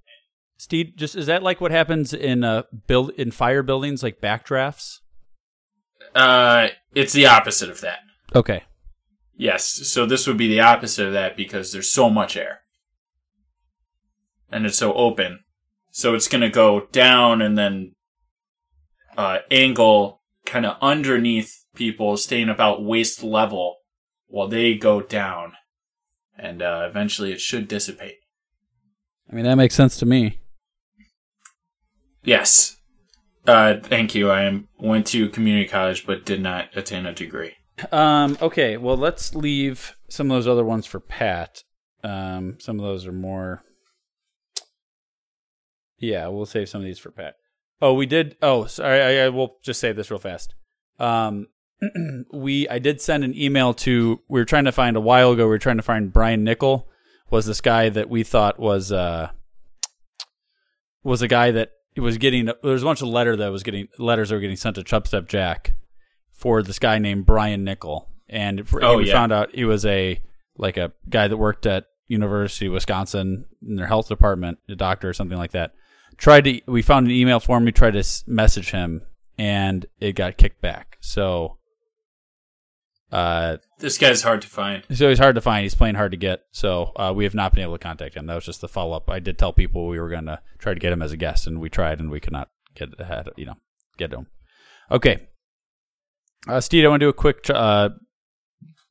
Steve? 0.59 0.95
Just 0.97 1.17
is 1.17 1.27
that 1.27 1.43
like 1.43 1.61
what 1.61 1.71
happens 1.71 2.13
in 2.13 2.45
uh 2.45 2.63
build 2.87 3.11
in 3.11 3.31
fire 3.31 3.63
buildings, 3.63 4.03
like 4.03 4.21
backdrafts? 4.21 5.01
uh, 6.15 6.69
it's 6.95 7.13
the 7.13 7.27
opposite 7.27 7.71
of 7.71 7.81
that. 7.81 8.01
Okay. 8.35 8.65
Yes, 9.37 9.67
so 9.67 10.07
this 10.07 10.27
would 10.27 10.37
be 10.37 10.49
the 10.49 10.61
opposite 10.61 11.07
of 11.07 11.13
that 11.13 11.37
because 11.37 11.73
there's 11.73 11.91
so 11.91 12.09
much 12.09 12.37
air. 12.37 12.61
And 14.51 14.65
it's 14.65 14.79
so 14.79 14.95
open. 14.95 15.41
So 15.91 16.15
it's 16.15 16.29
going 16.29 16.43
to 16.43 16.51
go 16.51 16.87
down 16.93 17.43
and 17.43 17.59
then 17.59 17.95
uh, 19.17 19.39
angle 19.51 20.23
kind 20.47 20.67
of 20.67 20.77
underneath 20.81 21.64
people, 21.75 22.17
staying 22.17 22.49
about 22.49 22.85
waist 22.85 23.23
level 23.23 23.77
while 24.27 24.49
they 24.49 24.75
go 24.75 25.01
down. 25.01 25.53
And 26.37 26.63
uh, 26.63 26.87
eventually 26.89 27.33
it 27.33 27.41
should 27.41 27.69
dissipate. 27.69 28.17
I 29.31 29.35
mean 29.35 29.45
that 29.45 29.57
makes 29.57 29.75
sense 29.75 29.97
to 29.99 30.07
me. 30.07 30.41
Yes. 32.25 32.77
Uh, 33.47 33.75
thank 33.83 34.15
you. 34.15 34.31
I 34.31 34.43
am, 34.43 34.69
went 34.79 35.07
to 35.09 35.29
community 35.29 35.69
college 35.69 36.07
but 36.07 36.25
did 36.25 36.41
not 36.41 36.69
attain 36.75 37.07
a 37.07 37.13
degree. 37.13 37.55
Um. 37.93 38.39
Okay. 38.41 38.77
Well, 38.77 38.97
let's 38.97 39.35
leave 39.35 39.97
some 40.09 40.31
of 40.31 40.37
those 40.37 40.47
other 40.47 40.65
ones 40.65 40.87
for 40.87 41.01
Pat. 41.01 41.63
Um. 42.03 42.57
Some 42.61 42.79
of 42.79 42.85
those 42.85 43.07
are 43.07 43.13
more. 43.13 43.63
Yeah, 45.99 46.29
we'll 46.29 46.47
save 46.47 46.69
some 46.69 46.81
of 46.81 46.85
these 46.85 46.99
for 46.99 47.11
Pat. 47.11 47.35
Oh, 47.81 47.95
we 47.95 48.07
did. 48.07 48.37
Oh, 48.41 48.67
sorry. 48.67 49.01
I, 49.01 49.27
I 49.27 49.29
will 49.29 49.57
just 49.63 49.81
say 49.81 49.93
this 49.93 50.11
real 50.11 50.19
fast. 50.21 50.55
Um, 50.99 51.49
we 52.33 52.69
I 52.69 52.79
did 52.79 53.01
send 53.01 53.25
an 53.25 53.35
email 53.37 53.75
to. 53.75 54.21
We 54.29 54.41
were 54.41 54.45
trying 54.45 54.65
to 54.65 54.73
find 54.73 54.97
a 54.97 55.01
while 55.01 55.33
ago. 55.33 55.45
We 55.45 55.51
were 55.51 55.59
trying 55.59 55.77
to 55.77 55.83
find 55.83 56.13
Brian 56.13 56.45
Nickel. 56.45 56.89
Was 57.31 57.47
this 57.47 57.61
guy 57.61 57.89
that 57.89 58.09
we 58.09 58.23
thought 58.23 58.59
was 58.61 58.93
uh 58.93 59.31
was 61.03 61.23
a 61.23 61.29
guy 61.29 61.51
that 61.51 61.73
was 61.97 62.19
getting? 62.19 62.47
There 62.47 62.55
was 62.63 62.83
a 62.83 62.87
bunch 62.87 63.03
of 63.03 63.09
letter 63.09 63.37
that 63.37 63.49
was 63.49 63.63
getting 63.63 63.89
letters 63.99 64.29
that 64.29 64.37
were 64.37 64.41
getting 64.41 64.57
sent 64.57 64.77
to 64.77 64.83
Chubstep 64.83 65.29
Jack 65.29 65.73
for 66.33 66.63
this 66.63 66.79
guy 66.79 66.99
named 66.99 67.27
Brian 67.27 67.65
Nickel, 67.65 68.09
and 68.29 68.69
for, 68.69 68.83
Oh, 68.85 68.99
we 68.99 69.07
yeah. 69.07 69.13
found 69.13 69.33
out 69.33 69.55
he 69.55 69.65
was 69.65 69.85
a 69.87 70.21
like 70.57 70.77
a 70.77 70.93
guy 71.09 71.29
that 71.29 71.37
worked 71.37 71.67
at 71.67 71.87
University 72.07 72.67
of 72.67 72.73
Wisconsin 72.73 73.47
in 73.67 73.77
their 73.77 73.87
health 73.87 74.09
department, 74.09 74.59
a 74.69 74.75
doctor 74.77 75.09
or 75.09 75.13
something 75.13 75.39
like 75.39 75.53
that. 75.53 75.73
Tried 76.17 76.45
to, 76.45 76.61
we 76.67 76.81
found 76.83 77.07
an 77.07 77.13
email 77.13 77.41
for 77.41 77.57
him. 77.57 77.65
We 77.65 77.73
tried 77.73 77.95
to 77.95 78.05
message 78.27 78.71
him, 78.71 79.03
and 79.37 79.85
it 80.01 80.13
got 80.13 80.37
kicked 80.37 80.61
back. 80.61 80.97
So, 81.01 81.59
uh, 83.13 83.59
This 83.79 83.99
guy's 83.99 84.23
hard 84.23 84.43
to 84.43 84.49
find. 84.49 84.83
so 84.93 85.09
he's 85.09 85.19
hard 85.19 85.35
to 85.37 85.41
find. 85.41 85.63
He's 85.63 85.75
playing 85.75 85.95
hard 85.95 86.13
to 86.13 86.17
get. 86.17 86.43
So 86.53 86.93
uh, 86.97 87.13
we 87.15 87.25
have 87.25 87.35
not 87.35 87.53
been 87.53 87.63
able 87.63 87.75
to 87.79 87.83
contact 87.83 88.15
him. 88.17 88.27
That 88.27 88.35
was 88.35 88.45
just 88.45 88.61
the 88.61 88.69
follow 88.69 88.97
up. 88.97 89.09
I 89.11 89.19
did 89.21 89.39
tell 89.39 89.53
people 89.53 89.87
we 89.89 90.01
were 90.01 90.09
going 90.09 90.27
to 90.27 90.41
try 90.59 90.75
to 90.75 90.81
get 90.81 90.93
him 90.93 91.03
as 91.03 91.13
a 91.13 91.17
guest, 91.17 91.47
and 91.47 91.61
we 91.61 91.69
tried, 91.71 92.01
and 92.01 92.11
we 92.11 92.21
could 92.21 92.33
not 92.33 92.51
get 92.75 92.89
ahead. 92.99 93.29
You 93.37 93.47
know, 93.47 93.57
get 93.99 94.11
to 94.11 94.19
him. 94.19 94.27
Okay, 94.91 95.29
uh, 96.49 96.61
Steve, 96.61 96.85
I 96.85 96.89
want 96.89 97.01
to 97.01 97.07
do 97.07 97.11
a 97.11 97.13
quick 97.15 97.49
uh, 97.49 97.91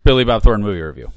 Billy 0.03 0.23
Bob 0.23 0.41
Thornton 0.43 0.65
movie 0.65 0.81
review. 0.81 1.11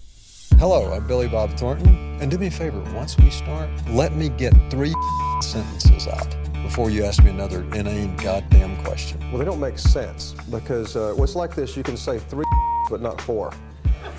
Hello, 0.58 0.92
I'm 0.92 1.06
Billy 1.06 1.28
Bob 1.28 1.50
Thornton. 1.58 2.18
And 2.20 2.30
do 2.30 2.38
me 2.38 2.46
a 2.46 2.50
favor, 2.50 2.80
once 2.94 3.16
we 3.18 3.30
start, 3.30 3.68
let 3.90 4.14
me 4.14 4.28
get 4.30 4.52
three 4.70 4.94
sentences 5.40 6.06
out 6.08 6.34
before 6.62 6.90
you 6.90 7.04
ask 7.04 7.22
me 7.22 7.30
another 7.30 7.62
inane 7.74 8.16
goddamn 8.16 8.76
question. 8.82 9.20
Well, 9.30 9.38
they 9.38 9.44
don't 9.44 9.60
make 9.60 9.78
sense 9.78 10.34
because 10.50 10.96
uh, 10.96 11.12
what's 11.16 11.34
like 11.34 11.54
this, 11.54 11.76
you 11.76 11.82
can 11.82 11.96
say 11.96 12.18
three, 12.18 12.44
but 12.88 13.00
not 13.00 13.20
four. 13.20 13.52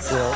You 0.10 0.12
know? 0.12 0.32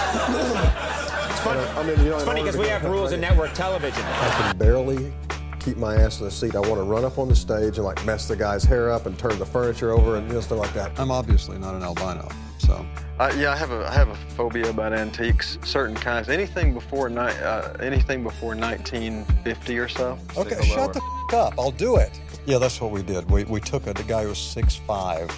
it's 1.30 1.40
funny. 1.42 1.62
I 1.62 1.84
mean, 1.84 2.00
you 2.04 2.10
know, 2.10 2.16
It's 2.16 2.26
funny 2.26 2.42
because 2.42 2.58
we 2.58 2.68
have 2.68 2.82
that 2.84 2.90
rules 2.90 3.12
in 3.12 3.22
network 3.22 3.54
television. 3.54 4.04
I 4.06 4.30
can 4.42 4.58
barely 4.58 5.14
keep 5.60 5.78
my 5.78 5.96
ass 5.96 6.20
in 6.20 6.26
the 6.26 6.32
seat. 6.32 6.56
I 6.56 6.60
want 6.60 6.76
to 6.76 6.84
run 6.84 7.06
up 7.06 7.20
on 7.20 7.28
the 7.28 7.36
stage 7.36 7.78
and 7.78 7.86
like 7.86 8.04
mess 8.06 8.28
the 8.28 8.36
guy's 8.36 8.64
hair 8.64 8.92
up 8.92 9.06
and 9.06 9.18
turn 9.20 9.38
the 9.38 9.46
furniture 9.46 9.92
over 9.92 10.16
and 10.18 10.28
you 10.28 10.36
know, 10.36 10.42
stuff 10.42 10.58
like 10.60 10.74
that. 10.74 10.98
I'm 11.00 11.12
obviously 11.12 11.58
not 11.60 11.76
an 11.76 11.84
albino, 11.84 12.28
so. 12.58 12.86
Uh, 13.20 13.32
yeah, 13.38 13.52
I 13.52 13.56
have 13.56 13.70
a 13.72 13.86
I 13.88 13.94
have 13.94 14.10
a 14.10 14.16
phobia 14.36 14.70
about 14.72 14.94
antiques, 14.94 15.60
certain 15.64 15.96
kinds. 15.96 16.30
Anything 16.30 16.74
before 16.74 17.08
ni- 17.10 17.18
uh, 17.20 17.74
anything 17.80 18.24
before 18.24 18.56
1950 18.56 19.78
or 19.78 19.88
so. 19.88 20.18
Okay, 20.36 20.56
Stick 20.56 20.64
shut 20.64 20.94
the 20.94 21.02
f- 21.30 21.34
up. 21.36 21.54
I'll 21.60 21.70
do 21.72 21.98
it. 21.98 22.20
Yeah, 22.48 22.58
that's 22.58 22.82
what 22.82 22.90
we 22.90 23.04
did. 23.04 23.30
We, 23.30 23.44
we 23.44 23.60
took 23.60 23.86
a 23.86 23.94
the 23.94 24.02
guy 24.04 24.24
who 24.24 24.30
was 24.30 24.40
6'5 24.40 25.32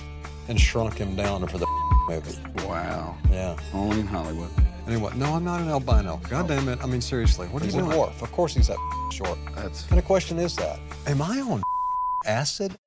and 0.48 0.60
shrunk 0.60 0.98
him 0.98 1.16
down 1.18 1.46
for 1.48 1.58
the 1.58 1.66
movie. 2.08 2.38
Wow. 2.68 3.18
Yeah. 3.32 3.56
Only 3.74 4.00
in 4.02 4.08
Hollywood. 4.08 4.50
And 4.86 4.96
he 4.96 5.02
went, 5.02 5.16
no, 5.18 5.34
I'm 5.34 5.44
not 5.46 5.62
an 5.62 5.70
albino. 5.70 6.20
God 6.30 6.48
damn 6.48 6.68
it. 6.68 6.80
I 6.84 6.86
mean, 6.88 7.00
seriously, 7.02 7.48
what 7.48 7.62
are 7.62 7.66
He's 7.66 7.76
you 7.76 7.82
a 7.82 7.84
doing? 7.86 7.98
dwarf. 7.98 8.22
Of 8.22 8.32
course 8.34 8.54
he's 8.54 8.68
that 8.68 8.78
short. 9.14 9.38
That's 9.56 9.84
What 9.84 9.90
kind 9.90 10.00
of 10.00 10.06
question 10.06 10.40
is 10.40 10.56
that? 10.58 10.80
Am 11.08 11.22
I 11.22 11.40
on 11.40 11.62
acid? 12.26 12.78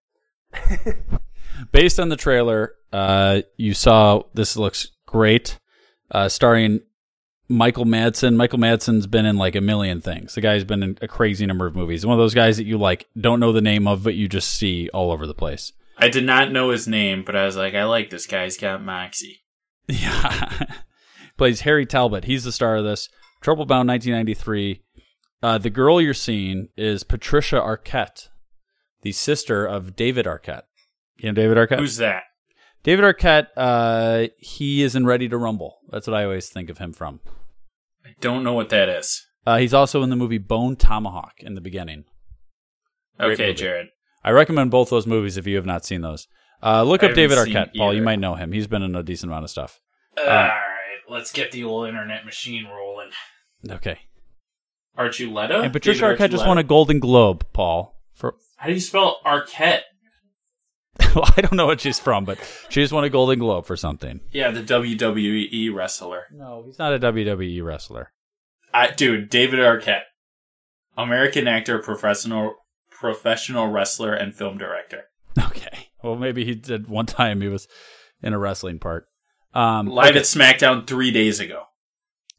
Based 1.72 1.98
on 1.98 2.10
the 2.10 2.16
trailer, 2.16 2.74
uh, 2.92 3.42
you 3.56 3.72
saw 3.72 4.22
this 4.34 4.56
looks 4.56 4.88
great, 5.06 5.58
uh, 6.10 6.28
starring 6.28 6.80
Michael 7.48 7.86
Madsen. 7.86 8.36
Michael 8.36 8.58
Madsen's 8.58 9.06
been 9.06 9.24
in 9.24 9.36
like 9.38 9.54
a 9.56 9.60
million 9.62 10.00
things. 10.02 10.34
The 10.34 10.42
guy's 10.42 10.64
been 10.64 10.82
in 10.82 10.98
a 11.00 11.08
crazy 11.08 11.46
number 11.46 11.66
of 11.66 11.74
movies. 11.74 12.04
One 12.04 12.12
of 12.12 12.18
those 12.18 12.34
guys 12.34 12.58
that 12.58 12.64
you 12.64 12.76
like 12.76 13.06
don't 13.18 13.40
know 13.40 13.52
the 13.52 13.62
name 13.62 13.88
of, 13.88 14.02
but 14.04 14.14
you 14.14 14.28
just 14.28 14.50
see 14.50 14.90
all 14.92 15.10
over 15.10 15.26
the 15.26 15.34
place. 15.34 15.72
I 15.96 16.08
did 16.08 16.24
not 16.24 16.52
know 16.52 16.70
his 16.70 16.86
name, 16.86 17.22
but 17.24 17.34
I 17.36 17.44
was 17.46 17.56
like, 17.56 17.74
I 17.74 17.84
like 17.84 18.10
this 18.10 18.26
guy. 18.26 18.44
He's 18.44 18.56
got 18.58 18.82
moxie. 18.82 19.42
Yeah. 19.88 20.66
Plays 21.38 21.60
Harry 21.60 21.86
Talbot. 21.86 22.24
He's 22.24 22.42
the 22.44 22.50
star 22.50 22.76
of 22.76 22.84
this. 22.84 23.08
Troublebound 23.42 23.86
1993. 23.86 24.82
Uh, 25.42 25.58
the 25.58 25.70
girl 25.70 26.00
you're 26.00 26.12
seeing 26.14 26.68
is 26.76 27.04
Patricia 27.04 27.56
Arquette, 27.60 28.28
the 29.02 29.12
sister 29.12 29.64
of 29.64 29.94
David 29.94 30.26
Arquette. 30.26 30.62
You 31.18 31.28
know 31.30 31.34
David 31.34 31.56
Arquette? 31.56 31.78
Who's 31.78 31.98
that? 31.98 32.24
David 32.82 33.04
Arquette, 33.04 33.48
uh, 33.56 34.26
he 34.38 34.82
is 34.82 34.96
in 34.96 35.06
Ready 35.06 35.28
to 35.28 35.36
Rumble. 35.36 35.78
That's 35.90 36.06
what 36.08 36.14
I 36.14 36.24
always 36.24 36.48
think 36.48 36.68
of 36.70 36.78
him 36.78 36.92
from. 36.92 37.20
I 38.04 38.10
don't 38.20 38.42
know 38.42 38.54
what 38.54 38.70
that 38.70 38.88
is. 38.88 39.24
Uh, 39.46 39.58
he's 39.58 39.74
also 39.74 40.02
in 40.02 40.10
the 40.10 40.16
movie 40.16 40.38
Bone 40.38 40.74
Tomahawk 40.74 41.34
in 41.38 41.54
the 41.54 41.60
beginning. 41.60 42.04
Great 43.20 43.34
Okay, 43.34 43.42
movie. 43.48 43.54
Jared. 43.54 43.86
I 44.26 44.30
recommend 44.30 44.72
both 44.72 44.90
those 44.90 45.06
movies 45.06 45.36
if 45.36 45.46
you 45.46 45.54
have 45.54 45.64
not 45.64 45.84
seen 45.84 46.00
those. 46.00 46.26
Uh, 46.60 46.82
look 46.82 47.04
I 47.04 47.06
up 47.06 47.14
David 47.14 47.38
Arquette, 47.38 47.76
Paul. 47.76 47.94
You 47.94 48.02
might 48.02 48.18
know 48.18 48.34
him. 48.34 48.50
He's 48.50 48.66
been 48.66 48.82
in 48.82 48.96
a 48.96 49.04
decent 49.04 49.30
amount 49.30 49.44
of 49.44 49.50
stuff. 49.50 49.80
All 50.18 50.26
right, 50.26 50.98
let's 51.08 51.30
get 51.30 51.52
the 51.52 51.62
old 51.62 51.86
internet 51.86 52.24
machine 52.24 52.66
rolling. 52.66 53.10
Okay. 53.70 54.00
Archuleta? 54.98 55.62
And 55.62 55.72
Patricia 55.72 56.00
David 56.00 56.18
Arquette 56.18 56.30
just 56.32 56.46
won 56.46 56.58
a 56.58 56.64
Golden 56.64 56.98
Globe, 56.98 57.46
Paul. 57.52 57.94
For 58.14 58.34
How 58.56 58.66
do 58.66 58.72
you 58.72 58.80
spell 58.80 59.20
Arquette? 59.24 59.82
well, 61.14 61.30
I 61.36 61.42
don't 61.42 61.54
know 61.54 61.66
what 61.66 61.80
she's 61.80 62.00
from, 62.00 62.24
but 62.24 62.38
she 62.68 62.80
just 62.80 62.92
won 62.92 63.04
a 63.04 63.10
Golden 63.10 63.38
Globe 63.38 63.64
for 63.64 63.76
something. 63.76 64.20
Yeah, 64.32 64.50
the 64.50 64.62
WWE 64.62 65.72
wrestler. 65.72 66.24
No, 66.32 66.64
he's 66.66 66.80
not 66.80 66.92
a 66.92 66.98
WWE 66.98 67.62
wrestler. 67.62 68.10
I, 68.74 68.90
dude, 68.90 69.30
David 69.30 69.60
Arquette, 69.60 70.02
American 70.96 71.46
actor, 71.46 71.78
professional 71.78 72.54
professional 72.98 73.68
wrestler, 73.68 74.14
and 74.14 74.34
film 74.34 74.58
director. 74.58 75.04
Okay. 75.38 75.88
Well, 76.02 76.16
maybe 76.16 76.44
he 76.44 76.54
did 76.54 76.88
one 76.88 77.06
time. 77.06 77.40
He 77.40 77.48
was 77.48 77.68
in 78.22 78.32
a 78.32 78.38
wrestling 78.38 78.78
part. 78.78 79.06
Um, 79.54 79.86
Live 79.86 80.10
okay. 80.10 80.18
at 80.20 80.24
SmackDown 80.24 80.86
three 80.86 81.10
days 81.10 81.40
ago. 81.40 81.64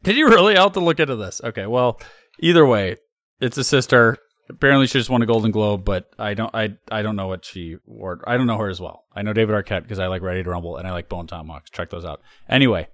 Did 0.04 0.17
you 0.17 0.30
really? 0.30 0.56
I'll 0.56 0.65
have 0.65 0.74
to 0.74 0.80
look 0.80 1.00
into 1.00 1.15
this. 1.15 1.41
Okay. 1.43 1.65
Well, 1.65 2.00
either 2.39 2.65
way, 2.65 2.98
it's 3.39 3.58
a 3.58 3.63
sister. 3.63 4.17
Apparently, 4.50 4.88
she 4.88 5.00
just 5.00 5.10
won 5.10 5.22
a 5.22 5.26
Golden 5.26 5.52
Globe, 5.52 5.84
but 5.84 6.10
I 6.17 6.34
don't. 6.34 6.54
I 6.56 6.78
I 6.89 7.02
don't 7.02 7.15
know 7.15 7.28
what 7.28 7.43
she 7.43 7.78
wore. 7.86 8.22
I 8.26 8.38
don't 8.38 8.48
know 8.48 8.58
her 8.58 8.70
as 8.70 8.80
well. 8.80 9.04
I 9.13 9.22
know 9.22 9.34
David 9.34 9.56
Arquette 9.56 9.82
because 9.82 10.00
I 10.00 10.08
like 10.08 10.22
Ready 10.22 10.43
to 10.43 10.50
Rumble 10.50 10.78
and 10.78 10.88
I 10.88 10.91
like 10.91 11.10
Bone 11.10 11.28
Tomahawks. 11.28 11.70
Check 11.70 11.89
those 11.89 12.06
out. 12.06 12.22
Anyway, 12.48 12.88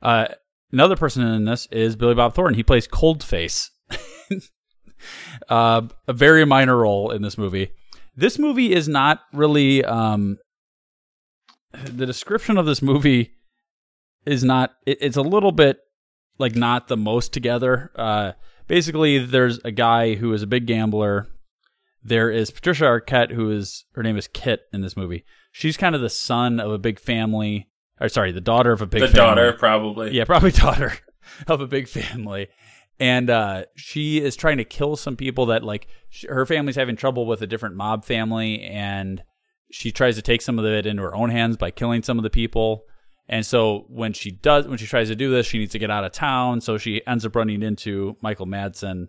uh, 0.00 0.28
another 0.72 0.96
person 0.96 1.26
in 1.26 1.44
this 1.44 1.66
is 1.70 1.96
Billy 1.96 2.14
Bob 2.14 2.34
Thornton. 2.34 2.56
He 2.56 2.62
plays 2.62 2.88
Coldface. 2.88 3.68
uh, 5.48 5.82
a 6.06 6.12
very 6.12 6.44
minor 6.44 6.76
role 6.76 7.10
in 7.10 7.22
this 7.22 7.36
movie. 7.38 7.70
This 8.16 8.38
movie 8.38 8.72
is 8.72 8.88
not 8.88 9.20
really. 9.32 9.84
Um, 9.84 10.38
the 11.72 12.06
description 12.06 12.56
of 12.56 12.66
this 12.66 12.80
movie 12.82 13.32
is 14.24 14.42
not. 14.42 14.74
It, 14.86 14.98
it's 15.00 15.16
a 15.16 15.22
little 15.22 15.52
bit 15.52 15.78
like 16.38 16.54
not 16.54 16.88
the 16.88 16.96
most 16.96 17.32
together. 17.32 17.90
Uh, 17.94 18.32
basically, 18.66 19.18
there's 19.18 19.58
a 19.64 19.70
guy 19.70 20.14
who 20.14 20.32
is 20.32 20.42
a 20.42 20.46
big 20.46 20.66
gambler. 20.66 21.28
There 22.02 22.30
is 22.30 22.50
Patricia 22.50 22.84
Arquette, 22.84 23.32
who 23.32 23.50
is 23.50 23.84
her 23.94 24.02
name 24.02 24.16
is 24.16 24.28
Kit 24.28 24.60
in 24.72 24.80
this 24.80 24.96
movie. 24.96 25.24
She's 25.52 25.76
kind 25.76 25.94
of 25.94 26.00
the 26.00 26.10
son 26.10 26.60
of 26.60 26.70
a 26.70 26.78
big 26.78 27.00
family, 27.00 27.68
or 28.00 28.08
sorry, 28.08 28.30
the 28.32 28.40
daughter 28.40 28.72
of 28.72 28.80
a 28.80 28.86
big 28.86 29.00
the 29.00 29.08
family. 29.08 29.18
daughter, 29.18 29.52
probably. 29.54 30.12
Yeah, 30.12 30.24
probably 30.24 30.50
daughter 30.52 30.92
of 31.48 31.60
a 31.60 31.66
big 31.66 31.88
family. 31.88 32.48
And 32.98 33.28
uh, 33.28 33.64
she 33.76 34.22
is 34.22 34.36
trying 34.36 34.56
to 34.56 34.64
kill 34.64 34.96
some 34.96 35.16
people 35.16 35.46
that, 35.46 35.62
like, 35.62 35.86
sh- 36.08 36.24
her 36.28 36.46
family's 36.46 36.76
having 36.76 36.96
trouble 36.96 37.26
with 37.26 37.42
a 37.42 37.46
different 37.46 37.76
mob 37.76 38.04
family, 38.04 38.62
and 38.62 39.22
she 39.70 39.92
tries 39.92 40.16
to 40.16 40.22
take 40.22 40.40
some 40.40 40.58
of 40.58 40.64
it 40.64 40.86
into 40.86 41.02
her 41.02 41.14
own 41.14 41.30
hands 41.30 41.56
by 41.56 41.70
killing 41.70 42.02
some 42.02 42.18
of 42.18 42.22
the 42.22 42.30
people. 42.30 42.84
And 43.28 43.44
so 43.44 43.84
when 43.88 44.12
she 44.12 44.30
does, 44.30 44.66
when 44.66 44.78
she 44.78 44.86
tries 44.86 45.08
to 45.08 45.16
do 45.16 45.30
this, 45.30 45.46
she 45.46 45.58
needs 45.58 45.72
to 45.72 45.78
get 45.78 45.90
out 45.90 46.04
of 46.04 46.12
town. 46.12 46.60
So 46.60 46.78
she 46.78 47.04
ends 47.06 47.26
up 47.26 47.36
running 47.36 47.62
into 47.62 48.16
Michael 48.22 48.46
Madsen. 48.46 49.08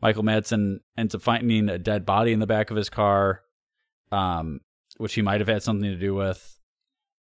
Michael 0.00 0.22
Madsen 0.22 0.78
ends 0.96 1.14
up 1.14 1.22
finding 1.22 1.68
a 1.68 1.78
dead 1.78 2.06
body 2.06 2.32
in 2.32 2.40
the 2.40 2.46
back 2.46 2.70
of 2.70 2.76
his 2.76 2.88
car, 2.88 3.42
um, 4.10 4.60
which 4.96 5.14
he 5.14 5.22
might 5.22 5.40
have 5.40 5.48
had 5.48 5.62
something 5.62 5.90
to 5.90 5.96
do 5.98 6.14
with 6.14 6.58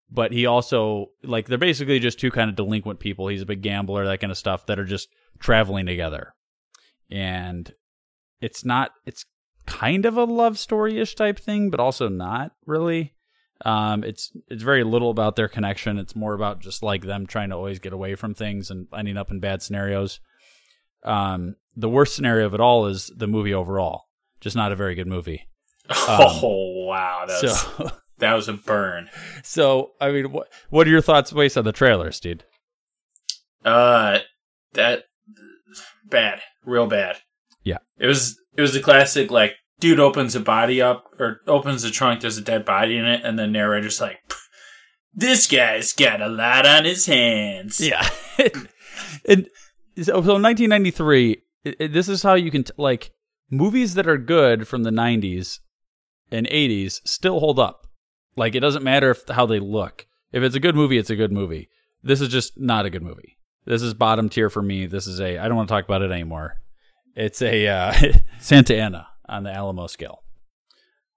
but 0.10 0.32
he 0.32 0.46
also 0.46 1.08
like 1.24 1.48
they're 1.48 1.58
basically 1.58 2.00
just 2.00 2.20
two 2.20 2.32
kind 2.32 2.50
of 2.50 2.56
delinquent 2.56 3.00
people. 3.00 3.28
He's 3.28 3.42
a 3.42 3.46
big 3.46 3.62
gambler, 3.62 4.06
that 4.06 4.20
kind 4.20 4.32
of 4.32 4.38
stuff 4.38 4.66
that 4.68 4.80
are 4.80 4.86
just 4.86 5.10
traveling 5.40 5.86
together. 5.86 6.34
And 7.10 7.74
it's 8.42 8.66
not 8.66 8.92
it's 9.06 9.26
kind 9.66 10.06
of 10.06 10.18
a 10.18 10.24
love 10.24 10.58
story-ish 10.58 11.16
type 11.16 11.40
thing, 11.40 11.70
but 11.70 11.80
also 11.80 12.10
not 12.10 12.52
really. 12.66 13.14
Um 13.64 14.04
it's 14.04 14.32
it's 14.48 14.64
very 14.64 14.84
little 14.84 15.10
about 15.10 15.36
their 15.36 15.48
connection. 15.48 15.98
It's 15.98 16.16
more 16.16 16.34
about 16.34 16.60
just 16.60 16.84
like 16.84 17.04
them 17.04 17.26
trying 17.26 17.50
to 17.50 17.56
always 17.56 17.80
get 17.80 17.94
away 17.94 18.16
from 18.16 18.34
things 18.34 18.70
and 18.70 18.88
ending 18.96 19.18
up 19.18 19.32
in 19.32 19.40
bad 19.40 19.62
scenarios. 19.62 20.20
Um 21.04 21.56
the 21.76 21.90
worst 21.90 22.16
scenario 22.16 22.46
of 22.46 22.54
it 22.54 22.60
all 22.60 22.88
is 22.88 23.12
the 23.16 23.28
movie 23.28 23.54
overall. 23.54 24.04
Just 24.42 24.56
not 24.56 24.72
a 24.72 24.76
very 24.76 24.96
good 24.96 25.08
movie. 25.08 25.48
oh 25.90 26.86
wow, 26.88 27.26
that 27.28 27.42
was, 27.42 27.62
so 27.62 27.92
that 28.20 28.34
was 28.34 28.48
a 28.48 28.54
burn. 28.54 29.10
So, 29.44 29.92
I 30.00 30.12
mean, 30.12 30.32
what 30.32 30.52
what 30.70 30.88
are 30.88 30.90
your 30.90 31.02
thoughts 31.02 31.32
based 31.32 31.58
on 31.58 31.66
the 31.66 31.72
trailers, 31.72 32.20
dude? 32.20 32.44
Uh, 33.64 34.20
that 34.74 35.06
bad, 36.10 36.42
real 36.66 36.88
bad. 36.88 37.18
Yeah. 37.64 37.78
It 37.98 38.08
was 38.08 38.38
it 38.56 38.62
was 38.62 38.76
a 38.76 38.82
classic 38.82 39.32
like 39.32 39.54
dude 39.80 40.00
opens 40.00 40.36
a 40.36 40.40
body 40.40 40.82
up 40.82 41.06
or 41.20 41.42
opens 41.48 41.82
the 41.84 41.90
trunk, 41.92 42.22
there's 42.22 42.38
a 42.38 42.42
dead 42.42 42.64
body 42.66 42.98
in 42.98 43.06
it, 43.06 43.22
and 43.24 43.38
the 43.38 43.48
narrator's 43.48 44.00
like, 44.00 44.20
"This 45.14 45.48
guy's 45.48 45.94
got 45.94 46.22
a 46.22 46.28
lot 46.30 46.66
on 46.66 46.86
his 46.86 47.06
hands." 47.06 47.80
Yeah. 47.80 48.08
and 49.28 49.48
so, 49.98 50.14
so 50.22 50.34
1993, 50.40 51.42
it, 51.64 51.76
it- 51.80 51.94
this 51.94 52.08
is 52.10 52.24
how 52.24 52.36
you 52.36 52.52
can 52.52 52.64
t- 52.64 52.72
like 52.78 53.12
movies 53.50 53.94
that 53.96 54.08
are 54.08 54.18
good 54.18 54.68
from 54.68 54.84
the 54.84 54.90
90s 54.92 55.60
and 56.32 56.48
80s 56.48 57.02
still 57.06 57.40
hold 57.40 57.60
up. 57.60 57.88
Like 58.36 58.56
it 58.56 58.60
doesn't 58.62 58.84
matter 58.84 59.12
if 59.12 59.28
how 59.30 59.46
they 59.46 59.60
look. 59.60 60.06
If 60.32 60.44
it's 60.44 60.56
a 60.56 60.60
good 60.60 60.76
movie, 60.76 60.98
it's 60.98 61.10
a 61.10 61.16
good 61.16 61.32
movie. 61.32 61.70
This 62.04 62.22
is 62.22 62.30
just 62.30 62.60
not 62.60 62.86
a 62.86 62.90
good 62.90 63.04
movie. 63.04 63.38
This 63.66 63.82
is 63.82 63.94
bottom 63.94 64.30
tier 64.30 64.50
for 64.50 64.62
me. 64.62 64.86
This 64.86 65.08
is 65.08 65.20
a 65.20 65.38
I 65.38 65.48
don't 65.48 65.58
want 65.58 65.68
to 65.70 65.74
talk 65.74 65.86
about 65.86 66.02
it 66.02 66.12
anymore. 66.12 66.58
It's 67.16 67.42
a 67.42 67.68
uh, 67.68 67.94
Santa 68.40 68.76
Ana 68.78 69.08
on 69.28 69.44
the 69.44 69.52
Alamo 69.52 69.88
scale. 69.88 70.22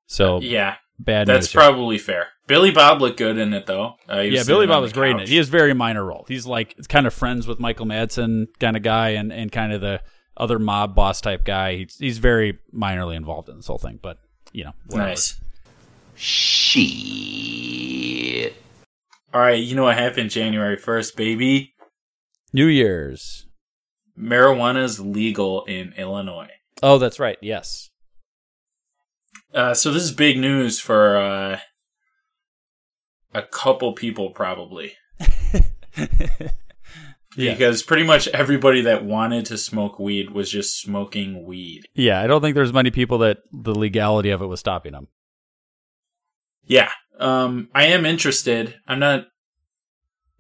So 0.06 0.40
yeah, 0.40 0.76
bad. 0.98 1.26
That's 1.26 1.46
news 1.46 1.52
here. 1.52 1.61
probably 1.61 1.98
fair. 1.98 2.28
Billy 2.46 2.70
Bob 2.70 3.02
looked 3.02 3.18
good 3.18 3.37
in 3.37 3.52
it 3.52 3.66
though. 3.66 3.96
Uh, 4.11 4.20
yeah, 4.20 4.42
Billy 4.44 4.66
Bob 4.66 4.82
was 4.82 4.92
great 4.92 5.12
in 5.12 5.20
it. 5.20 5.28
He 5.28 5.37
has 5.37 5.48
very 5.48 5.74
minor 5.74 6.04
role. 6.04 6.24
He's 6.28 6.46
like 6.46 6.74
kind 6.88 7.06
of 7.06 7.12
friends 7.12 7.46
with 7.46 7.61
Michael 7.61 7.84
Madsen 7.87 8.46
kind 8.58 8.76
of 8.76 8.82
guy 8.82 9.11
and, 9.11 9.30
and 9.32 9.52
kind 9.52 9.72
of 9.72 9.82
the 9.82 10.00
other 10.37 10.58
mob 10.58 10.94
boss 10.94 11.20
type 11.20 11.44
guy. 11.44 11.76
He's, 11.76 11.98
he's 11.98 12.16
very 12.18 12.58
minorly 12.74 13.16
involved 13.16 13.50
in 13.50 13.56
this 13.56 13.66
whole 13.66 13.76
thing, 13.78 13.98
but 14.00 14.18
you 14.52 14.64
know, 14.64 14.72
whatever. 14.87 15.11
Nice. 15.11 15.38
Shit. 16.14 16.88
All 19.34 19.42
right, 19.42 19.62
you 19.62 19.76
know 19.76 19.84
what 19.84 19.98
happened 19.98 20.30
January 20.30 20.78
1st, 20.78 21.16
baby? 21.16 21.74
New 22.52 22.66
Year's. 22.66 23.46
Marijuana 24.18 24.82
is 24.82 24.98
legal 25.00 25.64
in 25.64 25.92
Illinois. 25.96 26.50
Oh, 26.82 26.98
that's 26.98 27.20
right. 27.20 27.38
Yes. 27.40 27.90
Uh, 29.54 29.74
so 29.74 29.90
this 29.92 30.02
is 30.02 30.12
big 30.12 30.38
news 30.38 30.80
for 30.80 31.16
uh, 31.16 31.58
a 33.35 33.42
couple 33.42 33.92
people, 33.92 34.31
probably. 34.31 34.94
Yeah. 37.38 37.52
Because 37.52 37.85
pretty 37.85 38.02
much 38.02 38.27
everybody 38.29 38.81
that 38.83 39.04
wanted 39.04 39.46
to 39.46 39.58
smoke 39.58 40.00
weed 40.00 40.31
was 40.31 40.50
just 40.50 40.81
smoking 40.81 41.44
weed. 41.44 41.85
Yeah, 41.94 42.20
I 42.20 42.27
don't 42.27 42.40
think 42.40 42.56
there's 42.56 42.73
many 42.73 42.90
people 42.90 43.18
that 43.18 43.38
the 43.52 43.79
legality 43.79 44.31
of 44.31 44.42
it 44.42 44.46
was 44.46 44.58
stopping 44.58 44.90
them. 44.90 45.06
Yeah. 46.64 46.90
Um, 47.20 47.68
I 47.73 47.87
am 47.87 48.04
interested. 48.04 48.75
I'm 48.88 48.98
not, 48.98 49.27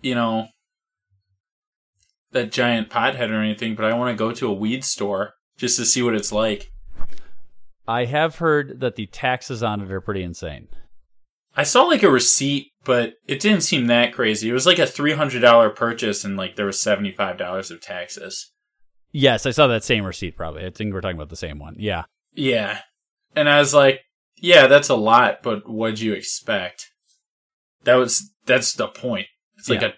you 0.02 0.16
know, 0.16 0.48
that 2.32 2.52
giant 2.52 2.90
pothead 2.90 3.30
or 3.30 3.40
anything, 3.42 3.74
but 3.74 3.84
I 3.84 3.94
want 3.94 4.16
to 4.16 4.18
go 4.18 4.32
to 4.32 4.48
a 4.48 4.52
weed 4.52 4.84
store 4.84 5.34
just 5.56 5.76
to 5.78 5.84
see 5.84 6.02
what 6.02 6.14
it's 6.14 6.32
like. 6.32 6.70
I 7.86 8.04
have 8.04 8.36
heard 8.36 8.80
that 8.80 8.96
the 8.96 9.06
taxes 9.06 9.62
on 9.62 9.80
it 9.80 9.90
are 9.90 10.00
pretty 10.00 10.22
insane. 10.22 10.68
I 11.56 11.62
saw 11.62 11.84
like 11.84 12.02
a 12.02 12.10
receipt, 12.10 12.70
but 12.84 13.14
it 13.26 13.40
didn't 13.40 13.62
seem 13.62 13.86
that 13.86 14.12
crazy. 14.12 14.48
It 14.48 14.52
was 14.52 14.66
like 14.66 14.78
a 14.78 14.86
three 14.86 15.14
hundred 15.14 15.40
dollar 15.40 15.70
purchase, 15.70 16.22
and 16.24 16.36
like 16.36 16.56
there 16.56 16.66
was 16.66 16.78
seventy 16.80 17.10
five 17.12 17.38
dollars 17.38 17.70
of 17.70 17.80
taxes. 17.80 18.52
Yes, 19.10 19.46
I 19.46 19.50
saw 19.50 19.66
that 19.68 19.84
same 19.84 20.04
receipt. 20.04 20.36
Probably. 20.36 20.64
I 20.66 20.70
think 20.70 20.92
we're 20.92 21.00
talking 21.00 21.16
about 21.16 21.30
the 21.30 21.36
same 21.36 21.58
one. 21.58 21.76
Yeah. 21.78 22.04
Yeah, 22.34 22.80
and 23.34 23.48
I 23.48 23.58
was 23.58 23.72
like, 23.74 24.02
yeah, 24.36 24.66
that's 24.68 24.90
a 24.90 24.94
lot, 24.94 25.42
but 25.42 25.68
what'd 25.68 25.98
you 25.98 26.12
expect? 26.12 26.92
That 27.84 27.94
was 27.94 28.30
that's 28.44 28.74
the 28.74 28.86
point. 28.86 29.26
It's 29.56 29.68
like 29.70 29.80
Yeah. 29.80 29.88
a 29.88 29.92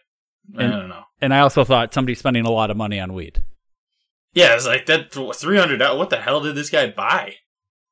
I 0.59 0.63
And- 0.65 0.73
don't 0.73 0.89
know. 0.89 1.05
And 1.23 1.35
I 1.35 1.41
also 1.41 1.65
thought 1.65 1.93
somebody 1.93 2.15
spending 2.15 2.47
a 2.47 2.51
lot 2.51 2.71
of 2.71 2.77
money 2.77 2.99
on 2.99 3.13
weed. 3.13 3.43
Yeah, 4.33 4.55
it's 4.55 4.67
like 4.67 4.87
that 4.87 5.13
three 5.13 5.59
hundred. 5.59 5.81
What 5.81 6.09
the 6.11 6.21
hell 6.21 6.41
did 6.41 6.55
this 6.55 6.71
guy 6.71 6.89
buy? 6.91 7.35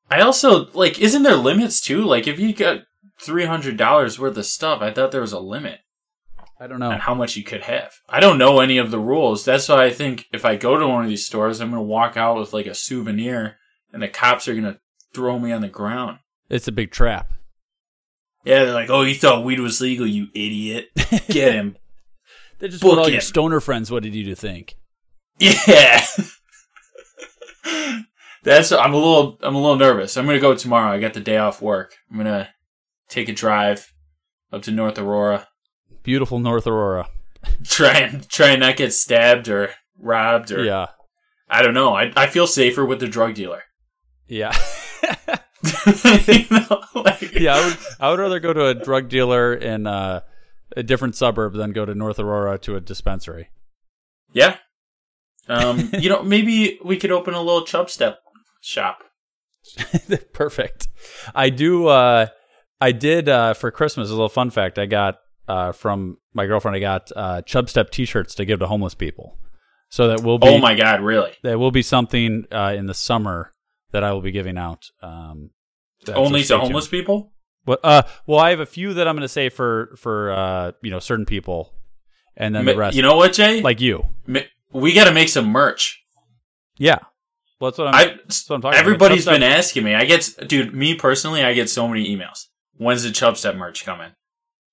I 0.09 0.21
also 0.21 0.65
like, 0.73 0.99
isn't 0.99 1.23
there 1.23 1.35
limits 1.35 1.79
too? 1.81 2.03
Like, 2.03 2.27
if 2.27 2.39
you 2.39 2.53
got 2.53 2.79
three 3.21 3.45
hundred 3.45 3.77
dollars 3.77 4.17
worth 4.17 4.37
of 4.37 4.45
stuff, 4.45 4.81
I 4.81 4.91
thought 4.91 5.11
there 5.11 5.21
was 5.21 5.33
a 5.33 5.39
limit 5.39 5.79
I 6.59 6.65
don't 6.67 6.79
know. 6.79 6.91
on 6.91 6.99
how 6.99 7.13
much 7.13 7.35
you 7.35 7.43
could 7.43 7.61
have. 7.63 7.93
I 8.07 8.19
don't 8.19 8.37
know 8.39 8.59
any 8.61 8.77
of 8.79 8.89
the 8.89 8.99
rules. 8.99 9.45
That's 9.45 9.69
why 9.69 9.83
I 9.85 9.91
think 9.91 10.25
if 10.33 10.43
I 10.45 10.55
go 10.55 10.77
to 10.77 10.87
one 10.87 11.03
of 11.03 11.09
these 11.09 11.25
stores, 11.27 11.59
I'm 11.61 11.69
gonna 11.69 11.83
walk 11.83 12.17
out 12.17 12.37
with 12.39 12.51
like 12.53 12.65
a 12.65 12.73
souvenir, 12.73 13.57
and 13.93 14.01
the 14.01 14.07
cops 14.07 14.47
are 14.47 14.55
gonna 14.55 14.79
throw 15.13 15.37
me 15.37 15.51
on 15.51 15.61
the 15.61 15.67
ground. 15.67 16.17
It's 16.49 16.67
a 16.67 16.71
big 16.71 16.91
trap. 16.91 17.31
Yeah, 18.45 18.63
they're 18.63 18.73
like, 18.73 18.89
"Oh, 18.89 19.01
you 19.01 19.13
thought 19.15 19.43
weed 19.43 19.59
was 19.59 19.81
legal, 19.81 20.07
you 20.07 20.27
idiot! 20.33 20.87
Get 21.27 21.53
him." 21.53 21.75
They 22.59 22.67
just 22.67 22.81
Book 22.81 22.97
all 22.97 23.05
him. 23.05 23.13
your 23.13 23.21
stoner 23.21 23.59
friends. 23.59 23.89
What 23.91 24.03
did 24.03 24.13
you 24.15 24.35
think? 24.35 24.75
Yeah. 25.39 26.05
That's 28.43 28.71
I'm 28.71 28.93
a 28.93 28.97
little 28.97 29.37
I'm 29.41 29.55
a 29.55 29.59
little 29.61 29.75
nervous. 29.75 30.15
I'm 30.17 30.25
gonna 30.25 30.39
go 30.39 30.55
tomorrow. 30.55 30.91
I 30.93 30.99
got 30.99 31.13
the 31.13 31.19
day 31.19 31.37
off 31.37 31.61
work. 31.61 31.93
I'm 32.09 32.17
gonna 32.17 32.49
take 33.09 33.27
a 33.29 33.33
drive 33.33 33.93
up 34.51 34.61
to 34.63 34.71
North 34.71 34.97
Aurora. 34.97 35.47
Beautiful 36.03 36.39
North 36.39 36.65
Aurora. 36.65 37.07
Try 37.63 37.99
and 37.99 38.27
try 38.29 38.49
and 38.49 38.59
not 38.61 38.75
get 38.77 38.93
stabbed 38.93 39.47
or 39.49 39.71
robbed 39.97 40.51
or 40.51 40.63
Yeah. 40.63 40.87
I 41.49 41.61
don't 41.61 41.73
know. 41.73 41.93
I 41.95 42.11
I 42.15 42.27
feel 42.27 42.47
safer 42.47 42.85
with 42.85 42.99
the 42.99 43.07
drug 43.07 43.33
dealer. 43.35 43.63
Yeah. 44.31 44.55
you 46.27 46.45
know, 46.51 46.83
like, 46.93 47.33
yeah, 47.33 47.55
I 47.55 47.65
would 47.65 47.77
I 47.99 48.09
would 48.11 48.19
rather 48.19 48.39
go 48.39 48.53
to 48.53 48.67
a 48.67 48.75
drug 48.75 49.09
dealer 49.09 49.55
in 49.55 49.87
uh, 49.87 50.19
a 50.75 50.83
different 50.83 51.15
suburb 51.15 51.53
than 51.53 51.71
go 51.71 51.85
to 51.85 51.95
North 51.95 52.19
Aurora 52.19 52.57
to 52.59 52.75
a 52.75 52.81
dispensary. 52.81 53.49
yeah. 54.33 54.57
Um, 55.47 55.89
you 55.99 56.09
know, 56.09 56.21
maybe 56.21 56.79
we 56.85 56.97
could 56.97 57.11
open 57.11 57.33
a 57.33 57.41
little 57.41 57.65
chub 57.65 57.89
step 57.89 58.19
shop. 58.61 59.03
Perfect. 60.33 60.87
I 61.33 61.49
do 61.49 61.87
uh 61.87 62.27
I 62.79 62.91
did 62.91 63.27
uh 63.27 63.53
for 63.53 63.71
Christmas 63.71 64.09
a 64.09 64.13
little 64.13 64.29
fun 64.29 64.51
fact. 64.51 64.77
I 64.79 64.85
got 64.85 65.17
uh 65.47 65.71
from 65.71 66.17
my 66.33 66.45
girlfriend 66.45 66.75
I 66.75 66.79
got 66.79 67.11
uh 67.15 67.41
Chub 67.41 67.69
Step 67.69 67.89
t-shirts 67.89 68.35
to 68.35 68.45
give 68.45 68.59
to 68.59 68.67
homeless 68.67 68.95
people. 68.95 69.37
So 69.89 70.07
that 70.09 70.21
will 70.21 70.37
be 70.37 70.47
Oh 70.47 70.59
my 70.59 70.75
god, 70.75 71.01
really? 71.01 71.33
That 71.43 71.59
will 71.59 71.71
be 71.71 71.81
something 71.81 72.45
uh 72.51 72.73
in 72.77 72.85
the 72.85 72.93
summer 72.93 73.53
that 73.91 74.03
I 74.03 74.13
will 74.13 74.21
be 74.21 74.31
giving 74.31 74.57
out. 74.57 74.85
Um 75.01 75.49
Only 76.13 76.43
to 76.43 76.59
homeless 76.59 76.87
people? 76.87 77.31
Well, 77.69 77.77
uh, 77.83 78.01
well, 78.25 78.39
I 78.39 78.49
have 78.49 78.59
a 78.61 78.65
few 78.65 78.95
that 78.95 79.07
I'm 79.07 79.13
going 79.15 79.21
to 79.21 79.27
say 79.27 79.49
for 79.49 79.93
for 79.95 80.31
uh, 80.31 80.71
you 80.81 80.89
know 80.89 80.97
certain 80.97 81.27
people, 81.27 81.71
and 82.35 82.55
then 82.55 82.65
the 82.65 82.75
rest. 82.75 82.95
You 82.95 83.03
know 83.03 83.15
what, 83.15 83.33
Jay? 83.33 83.61
like 83.61 83.79
you. 83.79 84.07
Ma- 84.25 84.39
We 84.71 84.91
got 84.93 85.03
to 85.03 85.11
make 85.13 85.29
some 85.29 85.45
merch. 85.49 86.03
Yeah, 86.79 86.97
well, 87.59 87.69
that's 87.69 87.77
what 87.77 87.89
I'm. 87.89 87.93
I, 87.93 88.05
that's 88.23 88.49
what 88.49 88.55
I'm 88.55 88.61
talking 88.63 88.79
everybody's 88.79 89.27
about. 89.27 89.33
been 89.35 89.43
asking 89.43 89.83
me. 89.83 89.93
I 89.93 90.05
get, 90.05 90.31
dude, 90.47 90.73
me 90.73 90.95
personally, 90.95 91.43
I 91.43 91.53
get 91.53 91.69
so 91.69 91.87
many 91.87 92.09
emails. 92.09 92.47
When's 92.77 93.03
the 93.03 93.11
Chub 93.11 93.37
Step 93.37 93.55
merch 93.55 93.85
coming? 93.85 94.13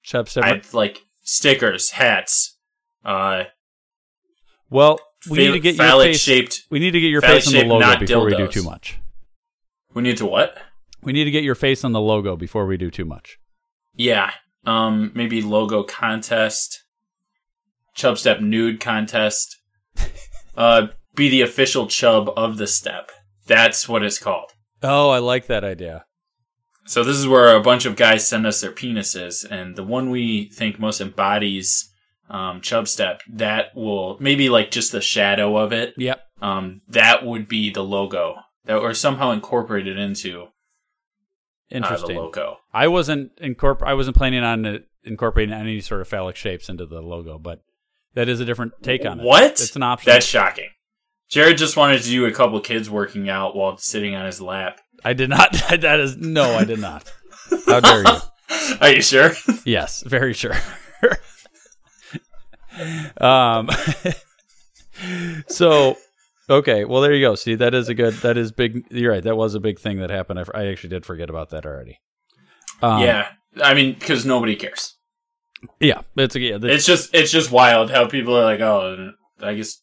Chub 0.03 0.31
Step. 0.31 0.45
I 0.45 0.63
like 0.73 1.03
stickers, 1.21 1.91
hats, 1.91 2.57
uh, 3.05 3.45
well, 4.71 4.99
we 5.29 5.37
need 5.37 5.53
to 5.53 5.61
get 5.61 5.77
your 5.77 6.01
face. 6.03 6.19
shaped. 6.19 6.63
we 6.71 6.79
need 6.79 6.93
to 6.93 7.01
get 7.01 7.09
your 7.09 7.21
face 7.21 7.47
on 7.49 7.53
the 7.53 7.65
logo 7.65 7.99
before 7.99 8.25
we 8.25 8.37
do 8.37 8.49
too 8.49 8.63
much. 8.63 8.99
We 9.93 10.01
need 10.03 10.17
to 10.17 10.25
what? 10.27 10.57
We 11.07 11.13
need 11.13 11.25
to 11.25 11.31
get 11.31 11.45
your 11.45 11.55
face 11.55 11.85
on 11.85 11.93
the 11.93 12.01
logo 12.01 12.35
before 12.35 12.67
we 12.67 12.77
do 12.77 12.91
too 12.91 13.05
much. 13.05 13.39
Yeah, 13.95 14.33
um, 14.67 15.13
maybe 15.15 15.41
logo 15.41 15.85
contest, 15.85 16.83
Chub 17.95 18.19
Step 18.19 18.41
nude 18.41 18.81
contest. 18.81 19.57
uh, 20.57 20.89
be 21.15 21.29
the 21.29 21.43
official 21.43 21.87
Chub 21.87 22.29
of 22.37 22.59
the 22.59 22.67
Step. 22.67 23.13
That's 23.47 23.89
what 23.89 24.03
it's 24.03 24.19
called. 24.19 24.51
Oh, 24.83 25.11
I 25.11 25.19
like 25.19 25.47
that 25.47 25.63
idea. 25.63 26.05
So 26.87 27.05
this 27.05 27.17
is 27.17 27.29
where 27.29 27.55
a 27.55 27.63
bunch 27.63 27.87
of 27.87 27.95
guys 27.95 28.27
send 28.27 28.45
us 28.45 28.61
their 28.61 28.73
penises, 28.73 29.49
and 29.49 29.77
the 29.77 29.85
one 29.85 30.11
we 30.11 30.51
think 30.51 30.81
most 30.81 31.01
embodies 31.01 31.89
um, 32.29 32.61
Chub 32.61 32.89
Step, 32.89 33.23
that 33.33 33.67
will 33.77 34.17
maybe 34.19 34.49
like 34.49 34.73
just 34.73 34.91
the 34.91 35.01
shadow 35.01 35.57
of 35.57 35.73
it. 35.73 35.95
Yep. 35.97 36.21
Um, 36.43 36.81
that 36.89 37.25
would 37.25 37.47
be 37.47 37.71
the 37.71 37.85
logo 37.85 38.35
that 38.65 38.77
or 38.77 38.93
somehow 38.93 39.31
incorporated 39.31 39.97
into 39.97 40.49
Interesting. 41.71 42.17
logo. 42.17 42.59
I 42.73 42.89
wasn't 42.89 43.37
incorpor- 43.37 43.87
I 43.87 43.95
wasn't 43.95 44.17
planning 44.17 44.43
on 44.45 44.67
uh, 44.67 44.79
incorporating 45.05 45.55
any 45.55 45.81
sort 45.81 46.01
of 46.01 46.09
phallic 46.09 46.37
shapes 46.37 46.69
into 46.69 46.87
the 46.87 47.01
logo, 47.01 47.39
but 47.39 47.63
that 48.15 48.29
is 48.29 48.41
a 48.41 48.45
different 48.45 48.73
take 48.83 49.05
on 49.05 49.21
it. 49.21 49.25
What? 49.25 49.53
It's 49.53 49.77
an 49.77 49.83
option. 49.83 50.13
That's 50.13 50.27
shocking. 50.27 50.71
Jared 51.29 51.59
just 51.59 51.77
wanted 51.77 52.03
to 52.03 52.09
do 52.09 52.25
a 52.27 52.33
couple 52.33 52.61
kids 52.61 52.89
working 52.89 53.29
out 53.29 53.57
while 53.57 53.77
sitting 53.79 54.15
on 54.15 54.27
his 54.27 54.41
lap. 54.41 54.81
I 55.05 55.13
did 55.13 55.29
not. 55.31 55.53
that 55.71 56.01
is 56.01 56.17
no, 56.17 56.55
I 56.55 56.65
did 56.65 56.79
not. 56.79 57.13
How 57.67 57.81
dare 57.81 58.03
you? 58.03 58.19
Are 58.81 58.91
you 58.91 59.03
sure? 59.03 59.33
Yes, 59.65 60.05
very 60.07 60.33
sure. 60.33 60.55
um. 63.21 63.69
so, 65.49 65.97
okay. 66.49 66.85
Well, 66.85 67.03
there 67.03 67.15
you 67.15 67.27
go. 67.27 67.35
See, 67.35 67.55
that 67.57 67.75
is 67.75 67.89
a 67.89 67.95
good. 67.95 68.15
That 68.15 68.37
is 68.37 68.53
big. 68.53 68.87
You're 68.91 69.13
right. 69.13 69.23
That 69.23 69.37
was 69.37 69.55
a 69.55 69.61
big 69.61 69.79
thing 69.79 69.99
that 70.01 70.11
happened. 70.11 70.41
I, 70.41 70.45
I 70.55 70.67
actually 70.67 70.91
did 70.91 71.07
forget 71.07 71.31
about 71.31 71.51
that 71.51 71.67
already. 71.67 72.01
Um, 72.83 73.03
yeah, 73.03 73.29
I 73.63 73.75
mean, 73.75 73.95
because 73.95 74.27
nobody 74.27 74.57
cares. 74.57 74.97
Yeah. 75.81 76.03
It's 76.17 76.37
a, 76.37 76.41
yeah. 76.41 76.59
It's 76.63 76.87
just 76.87 77.15
it's 77.15 77.31
just 77.31 77.51
wild 77.51 77.91
how 77.91 78.07
people 78.07 78.37
are 78.37 78.45
like, 78.45 78.61
oh, 78.61 79.13
I 79.41 79.55
guess 79.55 79.81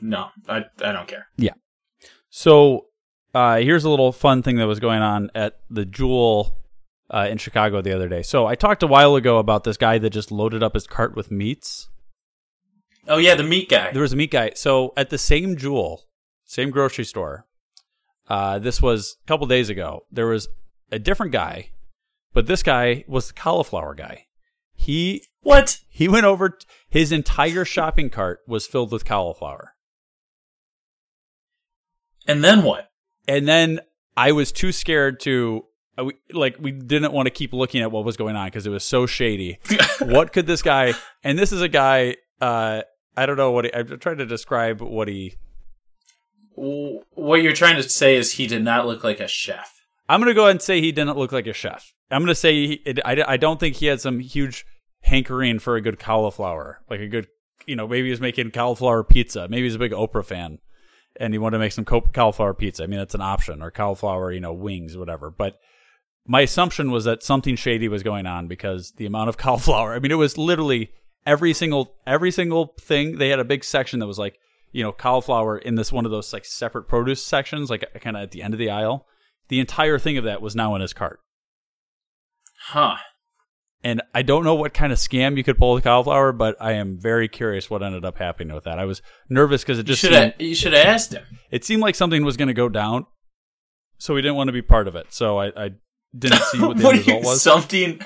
no, 0.00 0.28
I 0.48 0.64
I 0.82 0.92
don't 0.92 1.08
care. 1.08 1.28
Yeah. 1.36 1.54
So 2.30 2.86
uh, 3.34 3.58
here's 3.58 3.84
a 3.84 3.90
little 3.90 4.12
fun 4.12 4.42
thing 4.42 4.56
that 4.56 4.66
was 4.66 4.80
going 4.80 5.02
on 5.02 5.30
at 5.34 5.58
the 5.70 5.84
Jewel 5.84 6.56
uh, 7.10 7.28
in 7.30 7.38
Chicago 7.38 7.80
the 7.80 7.94
other 7.94 8.08
day. 8.08 8.22
So 8.22 8.46
I 8.46 8.54
talked 8.54 8.82
a 8.82 8.86
while 8.86 9.16
ago 9.16 9.38
about 9.38 9.64
this 9.64 9.76
guy 9.76 9.98
that 9.98 10.10
just 10.10 10.32
loaded 10.32 10.62
up 10.62 10.74
his 10.74 10.86
cart 10.86 11.14
with 11.14 11.30
meats. 11.30 11.88
Oh 13.08 13.18
yeah, 13.18 13.34
the 13.34 13.42
meat 13.42 13.68
guy. 13.68 13.90
There 13.92 14.02
was 14.02 14.12
a 14.12 14.16
meat 14.16 14.30
guy. 14.30 14.52
So 14.54 14.92
at 14.96 15.10
the 15.10 15.18
same 15.18 15.56
Jewel, 15.56 16.04
same 16.44 16.70
grocery 16.70 17.04
store, 17.04 17.46
uh, 18.28 18.58
this 18.58 18.80
was 18.80 19.16
a 19.24 19.26
couple 19.26 19.46
days 19.46 19.68
ago. 19.68 20.06
There 20.10 20.26
was 20.26 20.48
a 20.90 20.98
different 20.98 21.32
guy, 21.32 21.70
but 22.32 22.46
this 22.46 22.62
guy 22.62 23.04
was 23.08 23.28
the 23.28 23.34
cauliflower 23.34 23.94
guy. 23.94 24.26
He 24.74 25.24
what? 25.42 25.80
He 25.88 26.08
went 26.08 26.26
over. 26.26 26.50
t- 26.50 26.66
his 26.88 27.12
entire 27.12 27.64
shopping 27.64 28.10
cart 28.10 28.40
was 28.46 28.66
filled 28.66 28.92
with 28.92 29.04
cauliflower. 29.04 29.74
And 32.26 32.44
then 32.44 32.62
what? 32.62 32.90
And 33.26 33.48
then 33.48 33.80
I 34.16 34.32
was 34.32 34.52
too 34.52 34.72
scared 34.72 35.20
to 35.20 35.64
uh, 35.98 36.04
we, 36.04 36.14
like 36.32 36.56
we 36.58 36.72
didn't 36.72 37.12
want 37.12 37.26
to 37.26 37.30
keep 37.30 37.52
looking 37.52 37.82
at 37.82 37.90
what 37.90 38.04
was 38.04 38.16
going 38.16 38.36
on 38.36 38.46
because 38.46 38.66
it 38.66 38.70
was 38.70 38.84
so 38.84 39.06
shady. 39.06 39.58
what 40.00 40.32
could 40.32 40.46
this 40.46 40.62
guy? 40.62 40.94
And 41.22 41.38
this 41.38 41.52
is 41.52 41.60
a 41.60 41.68
guy. 41.68 42.16
Uh, 42.40 42.82
I 43.16 43.26
don't 43.26 43.36
know 43.36 43.50
what 43.50 43.66
he, 43.66 43.74
I'm 43.74 43.98
trying 43.98 44.18
to 44.18 44.26
describe 44.26 44.80
what 44.80 45.08
he. 45.08 45.34
What 46.54 47.42
you're 47.42 47.52
trying 47.52 47.76
to 47.76 47.88
say 47.88 48.16
is 48.16 48.32
he 48.32 48.46
did 48.46 48.62
not 48.62 48.86
look 48.86 49.04
like 49.04 49.20
a 49.20 49.28
chef. 49.28 49.82
I'm 50.08 50.20
gonna 50.20 50.34
go 50.34 50.42
ahead 50.42 50.52
and 50.52 50.62
say 50.62 50.80
he 50.80 50.92
didn't 50.92 51.16
look 51.16 51.32
like 51.32 51.46
a 51.46 51.52
chef. 51.52 51.92
I'm 52.10 52.22
gonna 52.22 52.34
say 52.34 52.66
he, 52.66 52.72
it, 52.84 53.00
I, 53.04 53.24
I 53.26 53.36
don't 53.36 53.58
think 53.58 53.76
he 53.76 53.86
had 53.86 54.00
some 54.00 54.20
huge 54.20 54.66
hankering 55.02 55.58
for 55.58 55.76
a 55.76 55.80
good 55.80 55.98
cauliflower, 55.98 56.80
like 56.88 57.00
a 57.00 57.08
good, 57.08 57.28
you 57.66 57.76
know, 57.76 57.86
maybe 57.88 58.06
he 58.06 58.10
was 58.10 58.20
making 58.20 58.50
cauliflower 58.50 59.04
pizza. 59.04 59.48
Maybe 59.48 59.64
he's 59.64 59.74
a 59.74 59.80
big 59.80 59.92
Oprah 59.92 60.24
fan, 60.24 60.58
and 61.18 61.32
he 61.32 61.38
wanted 61.38 61.56
to 61.56 61.60
make 61.60 61.72
some 61.72 61.84
cauliflower 61.84 62.54
pizza. 62.54 62.84
I 62.84 62.86
mean, 62.86 62.98
that's 62.98 63.14
an 63.14 63.20
option, 63.20 63.62
or 63.62 63.70
cauliflower, 63.70 64.32
you 64.32 64.40
know, 64.40 64.52
wings, 64.52 64.96
whatever. 64.96 65.30
But 65.30 65.58
my 66.26 66.42
assumption 66.42 66.90
was 66.90 67.04
that 67.04 67.22
something 67.22 67.56
shady 67.56 67.88
was 67.88 68.02
going 68.02 68.26
on 68.26 68.48
because 68.48 68.92
the 68.92 69.06
amount 69.06 69.28
of 69.28 69.36
cauliflower. 69.38 69.94
I 69.94 69.98
mean, 69.98 70.12
it 70.12 70.16
was 70.16 70.38
literally 70.38 70.92
every 71.26 71.52
single 71.54 71.94
every 72.06 72.30
single 72.30 72.74
thing. 72.80 73.18
They 73.18 73.28
had 73.28 73.38
a 73.38 73.44
big 73.44 73.64
section 73.64 74.00
that 74.00 74.06
was 74.06 74.18
like, 74.18 74.38
you 74.72 74.82
know, 74.82 74.92
cauliflower 74.92 75.58
in 75.58 75.74
this 75.74 75.92
one 75.92 76.04
of 76.04 76.10
those 76.10 76.32
like 76.32 76.44
separate 76.44 76.84
produce 76.84 77.24
sections, 77.24 77.70
like 77.70 77.84
uh, 77.94 77.98
kind 77.98 78.16
of 78.16 78.22
at 78.22 78.30
the 78.30 78.42
end 78.42 78.54
of 78.54 78.58
the 78.58 78.70
aisle. 78.70 79.06
The 79.48 79.60
entire 79.60 79.98
thing 79.98 80.16
of 80.16 80.24
that 80.24 80.40
was 80.40 80.56
now 80.56 80.74
in 80.74 80.80
his 80.80 80.92
cart. 80.92 81.20
Huh. 82.68 82.96
And 83.84 84.00
I 84.14 84.22
don't 84.22 84.44
know 84.44 84.54
what 84.54 84.72
kind 84.72 84.92
of 84.92 84.98
scam 84.98 85.36
you 85.36 85.42
could 85.42 85.58
pull 85.58 85.74
with 85.74 85.82
cauliflower, 85.82 86.30
but 86.32 86.56
I 86.60 86.72
am 86.72 86.98
very 87.00 87.26
curious 87.26 87.68
what 87.68 87.82
ended 87.82 88.04
up 88.04 88.16
happening 88.16 88.54
with 88.54 88.64
that. 88.64 88.78
I 88.78 88.84
was 88.84 89.02
nervous 89.28 89.62
because 89.62 89.80
it 89.80 89.86
just 89.86 90.00
should 90.00 90.12
have 90.12 90.34
you 90.38 90.54
should 90.54 90.72
have 90.72 90.86
asked 90.86 91.12
him. 91.12 91.24
it 91.50 91.64
seemed 91.64 91.82
like 91.82 91.96
something 91.96 92.24
was 92.24 92.36
going 92.36 92.48
to 92.48 92.54
go 92.54 92.68
down, 92.68 93.06
so 93.98 94.14
we 94.14 94.22
didn't 94.22 94.36
want 94.36 94.48
to 94.48 94.52
be 94.52 94.62
part 94.62 94.86
of 94.86 94.94
it. 94.94 95.06
So 95.10 95.38
I, 95.38 95.46
I 95.56 95.70
didn't 96.16 96.42
see 96.42 96.60
what 96.60 96.76
the 96.76 96.84
what 96.84 96.94
end 96.94 97.08
are 97.08 97.10
you 97.10 97.16
result 97.18 97.24
was. 97.24 97.42
something 97.42 98.00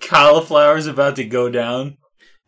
cauliflower's 0.00 0.86
about 0.86 1.16
to 1.16 1.24
go 1.24 1.50
down? 1.50 1.96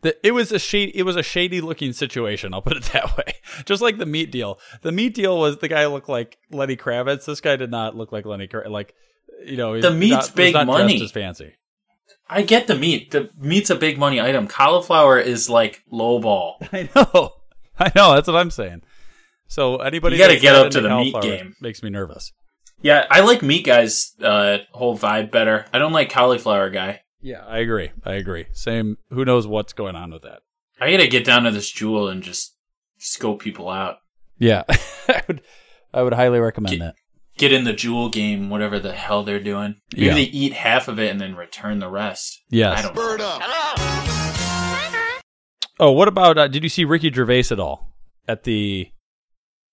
The, 0.03 0.27
it 0.27 0.31
was 0.31 0.51
a 0.51 0.59
shady. 0.59 0.95
It 0.95 1.03
was 1.03 1.15
a 1.15 1.23
shady 1.23 1.61
looking 1.61 1.93
situation. 1.93 2.53
I'll 2.53 2.61
put 2.61 2.77
it 2.77 2.83
that 2.93 3.17
way. 3.17 3.35
Just 3.65 3.81
like 3.81 3.97
the 3.97 4.05
meat 4.05 4.31
deal. 4.31 4.59
The 4.81 4.91
meat 4.91 5.13
deal 5.15 5.39
was 5.39 5.57
the 5.57 5.67
guy 5.67 5.85
looked 5.87 6.09
like 6.09 6.37
Lenny 6.51 6.77
Kravitz. 6.77 7.25
This 7.25 7.41
guy 7.41 7.55
did 7.55 7.71
not 7.71 7.95
look 7.95 8.11
like 8.11 8.25
Lenny. 8.25 8.47
Kravitz. 8.47 8.69
Like 8.69 8.93
you 9.45 9.57
know, 9.57 9.73
he's 9.73 9.83
The 9.83 9.91
meat's 9.91 10.27
not, 10.27 10.35
big 10.35 10.53
not 10.53 10.67
money. 10.67 11.01
As 11.01 11.11
fancy. 11.11 11.55
I 12.29 12.41
get 12.41 12.67
the 12.67 12.75
meat. 12.75 13.11
The 13.11 13.29
meat's 13.37 13.69
a 13.69 13.75
big 13.75 13.97
money 13.97 14.19
item. 14.19 14.47
Cauliflower 14.47 15.19
is 15.19 15.49
like 15.49 15.83
lowball. 15.91 16.55
I 16.71 16.89
know. 16.95 17.31
I 17.79 17.91
know. 17.95 18.13
That's 18.13 18.27
what 18.27 18.37
I'm 18.37 18.51
saying. 18.51 18.83
So 19.47 19.77
anybody 19.77 20.15
You 20.15 20.21
gotta 20.21 20.39
get 20.39 20.55
up 20.55 20.71
to 20.71 20.81
the 20.81 20.95
meat 20.95 21.15
game. 21.21 21.55
Makes 21.61 21.83
me 21.83 21.89
nervous. 21.89 22.31
Yeah, 22.81 23.05
I 23.09 23.21
like 23.21 23.41
meat 23.41 23.65
guy's 23.65 24.13
uh, 24.21 24.57
whole 24.71 24.97
vibe 24.97 25.31
better. 25.31 25.65
I 25.71 25.79
don't 25.79 25.93
like 25.93 26.09
cauliflower 26.09 26.69
guy. 26.69 27.02
Yeah, 27.23 27.43
I 27.47 27.59
agree. 27.59 27.91
I 28.03 28.13
agree. 28.13 28.47
Same. 28.51 28.97
Who 29.09 29.23
knows 29.23 29.47
what's 29.47 29.71
going 29.73 29.95
on 29.95 30.11
with 30.11 30.23
that? 30.23 30.41
I 30.81 30.91
gotta 30.91 31.07
get 31.07 31.23
down 31.23 31.43
to 31.43 31.51
this 31.51 31.71
jewel 31.71 32.09
and 32.09 32.21
just 32.21 32.55
scope 32.97 33.41
people 33.41 33.69
out. 33.69 33.97
Yeah, 34.37 34.63
I 35.07 35.23
would. 35.27 35.41
I 35.93 36.01
would 36.03 36.13
highly 36.13 36.39
recommend 36.39 36.81
that. 36.81 36.95
Get 37.37 37.53
in 37.53 37.63
the 37.63 37.73
jewel 37.73 38.09
game, 38.09 38.49
whatever 38.49 38.77
the 38.79 38.91
hell 38.93 39.23
they're 39.23 39.39
doing. 39.39 39.75
Maybe 39.93 40.05
Yeah. 40.05 40.13
they 40.15 40.21
eat 40.23 40.53
half 40.53 40.87
of 40.87 40.99
it 40.99 41.09
and 41.11 41.21
then 41.21 41.35
return 41.35 41.79
the 41.79 41.89
rest. 41.89 42.41
Yes. 42.49 42.79
I 42.79 42.81
don't 42.81 42.95
know. 43.17 43.39
Oh, 45.79 45.91
what 45.91 46.07
about? 46.07 46.37
Uh, 46.37 46.47
did 46.47 46.63
you 46.63 46.69
see 46.69 46.85
Ricky 46.85 47.11
Gervais 47.11 47.45
at 47.51 47.59
all 47.59 47.95
at 48.27 48.43
the 48.43 48.89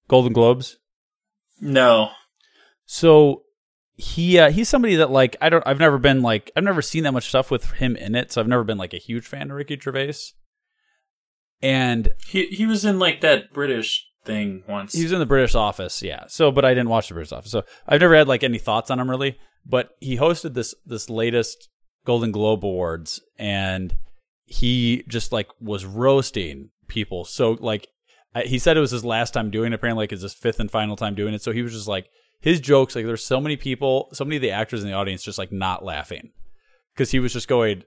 Golden 0.09 0.33
Globes? 0.33 0.79
No. 1.61 2.11
So 2.87 3.43
he 4.01 4.39
uh, 4.39 4.51
he's 4.51 4.69
somebody 4.69 4.97
that 4.97 5.11
like 5.11 5.37
I 5.41 5.49
don't 5.49 5.63
I've 5.67 5.79
never 5.79 5.99
been 5.99 6.23
like 6.23 6.51
I've 6.57 6.65
never 6.65 6.83
seen 6.83 7.05
that 7.05 7.13
much 7.13 7.29
stuff 7.29 7.51
with 7.51 7.73
him 7.73 7.97
in 7.97 8.15
it, 8.15 8.33
so 8.33 8.41
I've 8.41 8.49
never 8.49 8.65
been 8.65 8.79
like 8.79 8.95
a 8.95 8.99
huge 8.99 9.27
fan 9.27 9.51
of 9.51 9.57
Ricky 9.57 9.79
Gervais. 9.79 10.15
And 11.63 12.13
He 12.27 12.47
he 12.47 12.67
was 12.67 12.85
in 12.85 12.99
like 12.99 13.21
that 13.21 13.53
British 13.53 14.07
thing 14.25 14.63
once. 14.69 14.93
he 14.95 15.03
was 15.03 15.13
in 15.13 15.19
the 15.19 15.27
British 15.27 15.55
Office, 15.55 16.03
yeah. 16.03 16.25
So, 16.29 16.51
but 16.51 16.65
I 16.65 16.71
didn't 16.75 16.89
watch 16.89 17.09
the 17.09 17.15
British 17.15 17.33
Office, 17.33 17.51
so 17.51 17.65
I've 17.87 18.01
never 18.01 18.15
had 18.15 18.29
like 18.29 18.43
any 18.43 18.59
thoughts 18.59 18.91
on 18.91 18.99
him 18.99 19.11
really. 19.11 19.39
But 19.67 19.91
he 20.01 20.17
hosted 20.17 20.55
this 20.55 20.75
this 20.87 21.11
latest 21.11 21.69
Golden 22.07 22.33
Globe 22.33 22.65
Awards, 22.65 23.21
and 23.39 23.95
he 24.47 25.05
just 25.09 25.33
like 25.33 25.49
was 25.61 25.85
roasting 25.85 26.71
people. 26.89 27.25
So 27.25 27.59
like 27.61 27.89
I- 28.35 28.43
he 28.45 28.59
said 28.59 28.77
it 28.77 28.81
was 28.81 28.91
his 28.93 29.05
last 29.05 29.33
time 29.35 29.51
doing 29.51 29.73
it. 29.73 29.77
Apparently, 29.77 30.05
like 30.05 30.13
it's 30.13 30.23
his 30.23 30.33
fifth 30.35 30.61
and 30.61 30.71
final 30.71 30.97
time 30.97 31.15
doing 31.15 31.35
it. 31.35 31.43
So 31.43 31.53
he 31.53 31.63
was 31.63 31.73
just 31.73 31.89
like 31.89 32.09
his 32.41 32.61
jokes. 32.61 32.97
Like 32.97 33.07
there's 33.07 33.25
so 33.25 33.41
many 33.41 33.57
people, 33.57 34.09
so 34.13 34.25
many 34.25 34.37
of 34.37 34.43
the 34.43 34.51
actors 34.51 34.83
in 34.83 34.89
the 34.89 34.97
audience 34.97 35.23
just 35.23 35.39
like 35.39 35.53
not 35.53 35.85
laughing 35.85 36.33
because 36.95 37.11
he 37.11 37.21
was 37.21 37.33
just 37.33 37.49
going 37.49 37.85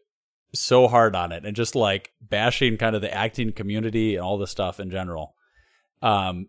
so 0.53 0.87
hard 0.87 1.15
on 1.15 1.31
it 1.31 1.45
and 1.45 1.55
just 1.55 1.75
like 1.75 2.11
bashing 2.21 2.77
kind 2.77 2.95
of 2.95 3.01
the 3.01 3.13
acting 3.13 3.51
community 3.51 4.15
and 4.15 4.23
all 4.23 4.37
this 4.37 4.51
stuff 4.51 4.79
in 4.79 4.89
general. 4.91 5.35
Um, 6.01 6.47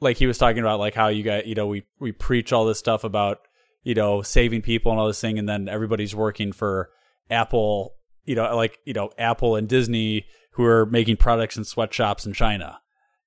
like 0.00 0.16
he 0.16 0.26
was 0.26 0.38
talking 0.38 0.60
about 0.60 0.80
like 0.80 0.94
how 0.94 1.08
you 1.08 1.22
got 1.22 1.46
you 1.46 1.54
know 1.54 1.66
we 1.66 1.84
we 2.00 2.12
preach 2.12 2.52
all 2.52 2.64
this 2.64 2.78
stuff 2.78 3.04
about 3.04 3.38
you 3.82 3.94
know 3.94 4.22
saving 4.22 4.62
people 4.62 4.90
and 4.90 5.00
all 5.00 5.06
this 5.06 5.20
thing, 5.20 5.38
and 5.38 5.48
then 5.48 5.68
everybody's 5.68 6.14
working 6.14 6.52
for 6.52 6.90
Apple, 7.30 7.94
you 8.24 8.34
know, 8.34 8.54
like 8.56 8.78
you 8.84 8.94
know 8.94 9.10
Apple 9.18 9.56
and 9.56 9.68
Disney 9.68 10.26
who 10.52 10.64
are 10.64 10.86
making 10.86 11.16
products 11.16 11.56
in 11.56 11.64
sweatshops 11.64 12.26
in 12.26 12.32
China, 12.32 12.80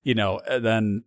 you 0.04 0.14
know, 0.14 0.42
and 0.48 0.66
then 0.66 1.04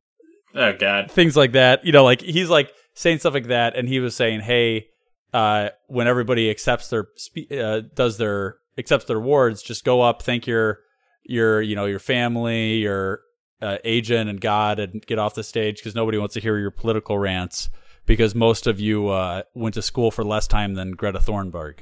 oh 0.55 0.73
god, 0.73 1.11
things 1.11 1.37
like 1.37 1.53
that. 1.53 1.85
You 1.85 1.93
know, 1.93 2.05
like 2.05 2.23
he's 2.23 2.49
like 2.49 2.73
saying 2.99 3.21
stuff 3.21 3.35
like 3.35 3.47
that, 3.47 3.77
and 3.77 3.89
he 3.89 4.01
was 4.01 4.15
saying, 4.17 4.41
"Hey, 4.41 4.89
uh, 5.33 5.71
when 5.87 6.09
everybody 6.09 6.51
accepts 6.51 6.89
their 6.89 7.09
spe- 7.15 7.53
uh, 7.53 7.83
does 7.95 8.19
their 8.19 8.57
accepts 8.77 9.05
their 9.05 9.19
awards, 9.19 9.63
just 9.63 9.85
go 9.85 10.03
up, 10.03 10.23
thank 10.23 10.47
your 10.47 10.81
your 11.23 11.63
you 11.63 11.77
know 11.77 11.87
your 11.87 12.01
family, 12.01 12.75
your 12.79 13.21
uh, 13.63 13.79
agent, 13.85 14.29
and 14.29 14.41
God, 14.41 14.81
and 14.81 15.07
get 15.07 15.19
off 15.19 15.35
the 15.35 15.45
stage 15.45 15.77
because 15.77 15.95
nobody 15.95 16.19
wants 16.19 16.35
to 16.35 16.41
hear 16.41 16.59
your 16.59 16.73
political 16.73 17.19
rants 17.19 17.71
because 18.05 18.35
most 18.35 18.67
of 18.67 18.81
you 18.81 19.09
uh, 19.09 19.43
went 19.55 19.75
to 19.75 19.83
school 19.83 20.11
for 20.11 20.25
less 20.25 20.49
time 20.49 20.75
than 20.75 20.93
Greta 20.93 21.21
Thunberg." 21.21 21.81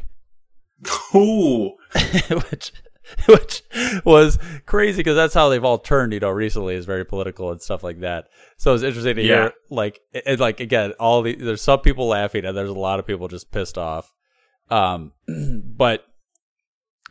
Ooh. 1.15 1.77
which 2.51 2.73
which 3.27 3.63
was 4.05 4.39
crazy 4.67 4.99
because 4.99 5.17
that's 5.17 5.35
how 5.35 5.49
they've 5.49 5.65
all 5.65 5.79
turned, 5.79 6.13
you 6.13 6.21
know, 6.21 6.31
recently 6.31 6.75
is 6.75 6.87
very 6.87 7.05
political 7.05 7.51
and 7.51 7.61
stuff 7.63 7.83
like 7.85 8.01
that. 8.01 8.29
So 8.57 8.75
it's 8.75 8.83
interesting 8.83 9.17
to 9.17 9.23
Yeah. 9.23 9.43
hear, 9.43 9.53
like, 9.71 10.01
it- 10.13 10.41
like 10.41 10.61
again, 10.61 10.93
all 10.99 11.23
the 11.23 11.35
there's 11.35 11.63
some 11.63 11.81
people 11.81 12.09
laughing 12.09 12.45
and 12.45 12.57
there's 12.57 12.71
a 12.71 12.75
lot 12.75 12.99
of 12.99 13.07
people 13.07 13.29
just 13.29 13.51
pissed 13.53 13.79
off. 13.79 14.13
Um, 14.71 15.13
but 15.77 16.05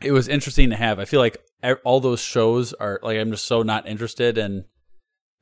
it 0.02 0.12
was 0.12 0.28
interesting 0.28 0.70
to 0.72 0.76
have. 0.76 1.00
I 1.00 1.06
feel 1.06 1.22
like 1.22 1.38
all 1.84 2.00
those 2.00 2.20
shows 2.22 2.74
are 2.74 3.00
like 3.02 3.18
I'm 3.18 3.32
just 3.32 3.46
so 3.46 3.62
not 3.64 3.88
interested 3.88 4.38
in 4.38 4.66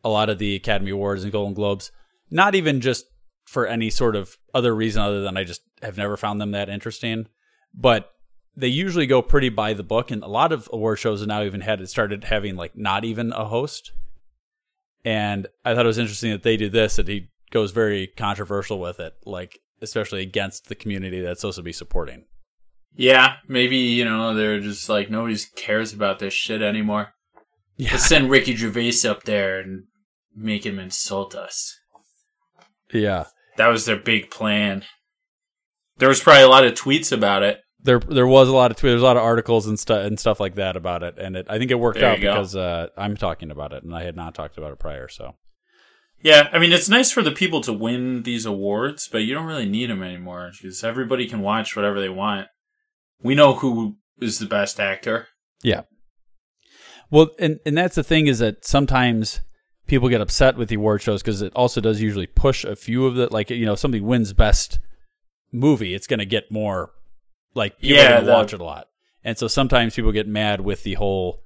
a 0.04 0.10
lot 0.10 0.30
of 0.30 0.38
the 0.38 0.56
Academy 0.56 0.91
Awards 0.91 1.24
and 1.24 1.32
Golden 1.32 1.54
Globes. 1.54 1.91
Not 2.30 2.56
even 2.56 2.80
just 2.82 3.06
for 3.45 3.68
any 3.68 3.89
sort 3.89 4.16
of 4.16 4.38
other 4.54 4.74
reason 4.76 5.01
other 5.01 5.22
than 5.22 5.36
I 5.38 5.43
just 5.43 5.62
have 5.82 5.97
never 5.97 6.16
found 6.16 6.39
them 6.39 6.51
that 6.51 6.70
interesting. 6.70 7.28
But 7.74 8.12
they 8.56 8.68
usually 8.68 9.08
go 9.08 9.22
pretty 9.22 9.49
by 9.49 9.74
the 9.74 9.84
book, 9.84 10.12
and 10.12 10.24
a 10.24 10.28
lot 10.28 10.51
of 10.51 10.70
award 10.72 10.99
shows 10.99 11.20
have 11.20 11.28
now 11.28 11.43
even 11.43 11.62
had 11.62 11.82
it 11.82 11.88
started 11.88 12.26
having 12.26 12.56
like 12.56 12.78
not 12.78 13.04
even 13.04 13.32
a 13.34 13.45
host. 13.45 13.91
And 15.06 15.47
I 15.66 15.74
thought 15.74 15.86
it 15.86 15.88
was 15.88 15.97
interesting 15.97 16.32
that 16.32 16.43
they 16.43 16.56
do 16.56 16.70
this, 16.70 16.95
that 16.95 17.08
he 17.08 17.30
goes 17.51 17.72
very 17.72 18.08
controversial 18.08 18.80
with 18.80 18.99
it, 18.99 19.14
like 19.26 19.60
especially 19.82 20.22
against 20.22 20.70
the 20.70 20.76
community 20.76 21.20
that's 21.22 21.41
supposed 21.41 21.58
to 21.58 21.64
be 21.64 21.74
supporting. 21.74 22.26
Yeah, 22.95 23.38
maybe 23.47 23.78
you 23.78 24.06
know 24.06 24.34
they're 24.36 24.60
just 24.60 24.88
like 24.88 25.10
nobody 25.10 25.38
cares 25.56 25.93
about 25.93 26.20
this 26.20 26.34
shit 26.34 26.62
anymore. 26.62 27.14
Yeah. 27.76 27.93
Let's 27.93 28.08
send 28.08 28.30
Ricky 28.30 28.56
Gervais 28.56 29.08
up 29.08 29.24
there 29.24 29.60
and 29.60 29.86
make 30.36 30.66
him 30.66 30.78
insult 30.78 31.36
us. 31.36 31.76
Yeah. 32.93 33.26
That 33.58 33.68
was 33.68 33.86
their 33.86 33.97
big 33.97 34.30
plan. 34.30 34.84
There 35.97 36.10
was 36.10 36.22
probably 36.22 36.43
a 36.43 36.49
lot 36.49 36.66
of 36.66 36.74
tweets 36.74 37.12
about 37.12 37.43
it. 37.43 37.60
There 37.84 38.00
there 38.00 38.28
was 38.28 38.48
a 38.48 38.54
lot 38.54 38.72
of 38.72 38.78
tweets, 38.78 38.82
there's 38.82 39.02
a 39.02 39.06
lot 39.06 39.18
of 39.18 39.24
articles 39.24 39.68
and 39.68 39.78
stuff 39.78 40.06
and 40.06 40.20
stuff 40.20 40.40
like 40.40 40.56
that 40.56 40.76
about 40.76 41.04
it, 41.04 41.18
and 41.18 41.36
it 41.36 41.46
I 41.50 41.58
think 41.58 41.72
it 41.72 41.76
worked 41.76 42.00
There 42.00 42.10
out 42.10 42.20
because 42.20 42.56
uh, 42.56 42.88
I'm 42.98 43.18
talking 43.18 43.52
about 43.52 43.74
it, 43.74 43.84
and 43.84 43.96
I 43.96 44.04
had 44.04 44.16
not 44.16 44.34
talked 44.34 44.58
about 44.58 44.72
it 44.72 44.80
prior. 44.80 45.08
So 45.08 45.36
Yeah, 46.22 46.50
I 46.52 46.60
mean 46.60 46.72
it's 46.72 46.90
nice 46.90 47.12
for 47.12 47.22
the 47.22 47.32
people 47.32 47.62
to 47.62 47.74
win 47.74 48.24
these 48.24 48.46
awards, 48.46 49.08
but 49.12 49.20
you 49.20 49.34
don't 49.34 49.46
really 49.46 49.70
need 49.70 49.90
them 49.90 50.02
anymore 50.02 50.52
because 50.60 50.84
everybody 50.84 51.28
can 51.28 51.42
watch 51.42 51.76
whatever 51.76 52.00
they 52.00 52.10
want. 52.10 52.48
We 53.22 53.36
know 53.36 53.54
who 53.54 53.98
is 54.20 54.40
the 54.40 54.46
best 54.46 54.80
actor. 54.80 55.28
yeah. 55.62 55.82
Well, 57.12 57.30
and 57.38 57.60
and 57.66 57.78
that's 57.78 57.96
the 57.96 58.04
thing 58.04 58.28
is 58.28 58.40
that 58.40 58.66
sometimes 58.66 59.42
people 59.86 60.10
get 60.10 60.22
upset 60.22 60.58
with 60.58 60.70
the 60.70 60.76
award 60.76 61.02
shows 61.02 61.22
because 61.22 61.42
it 61.42 61.54
also 61.56 61.82
does 61.82 62.02
usually 62.02 62.26
push 62.26 62.64
a 62.64 62.76
few 62.76 63.06
of 63.06 63.16
the 63.16 63.32
like 63.32 63.50
you 63.50 63.66
know 63.66 63.74
if 63.74 63.80
somebody 63.80 64.02
wins 64.02 64.34
best 64.34 64.80
movie, 65.52 65.94
it's 65.94 66.08
going 66.08 66.20
to 66.20 66.26
get 66.26 66.52
more 66.52 66.92
like 67.54 67.80
people 67.80 67.97
Yeah, 67.97 68.22
are 68.22 68.26
watch 68.26 68.54
it 68.54 68.62
a 68.62 68.64
lot, 68.64 68.88
and 69.24 69.38
so 69.38 69.47
sometimes 69.47 69.95
people 69.95 70.12
get 70.12 70.28
mad 70.28 70.62
with 70.62 70.84
the 70.84 70.95
whole 70.95 71.43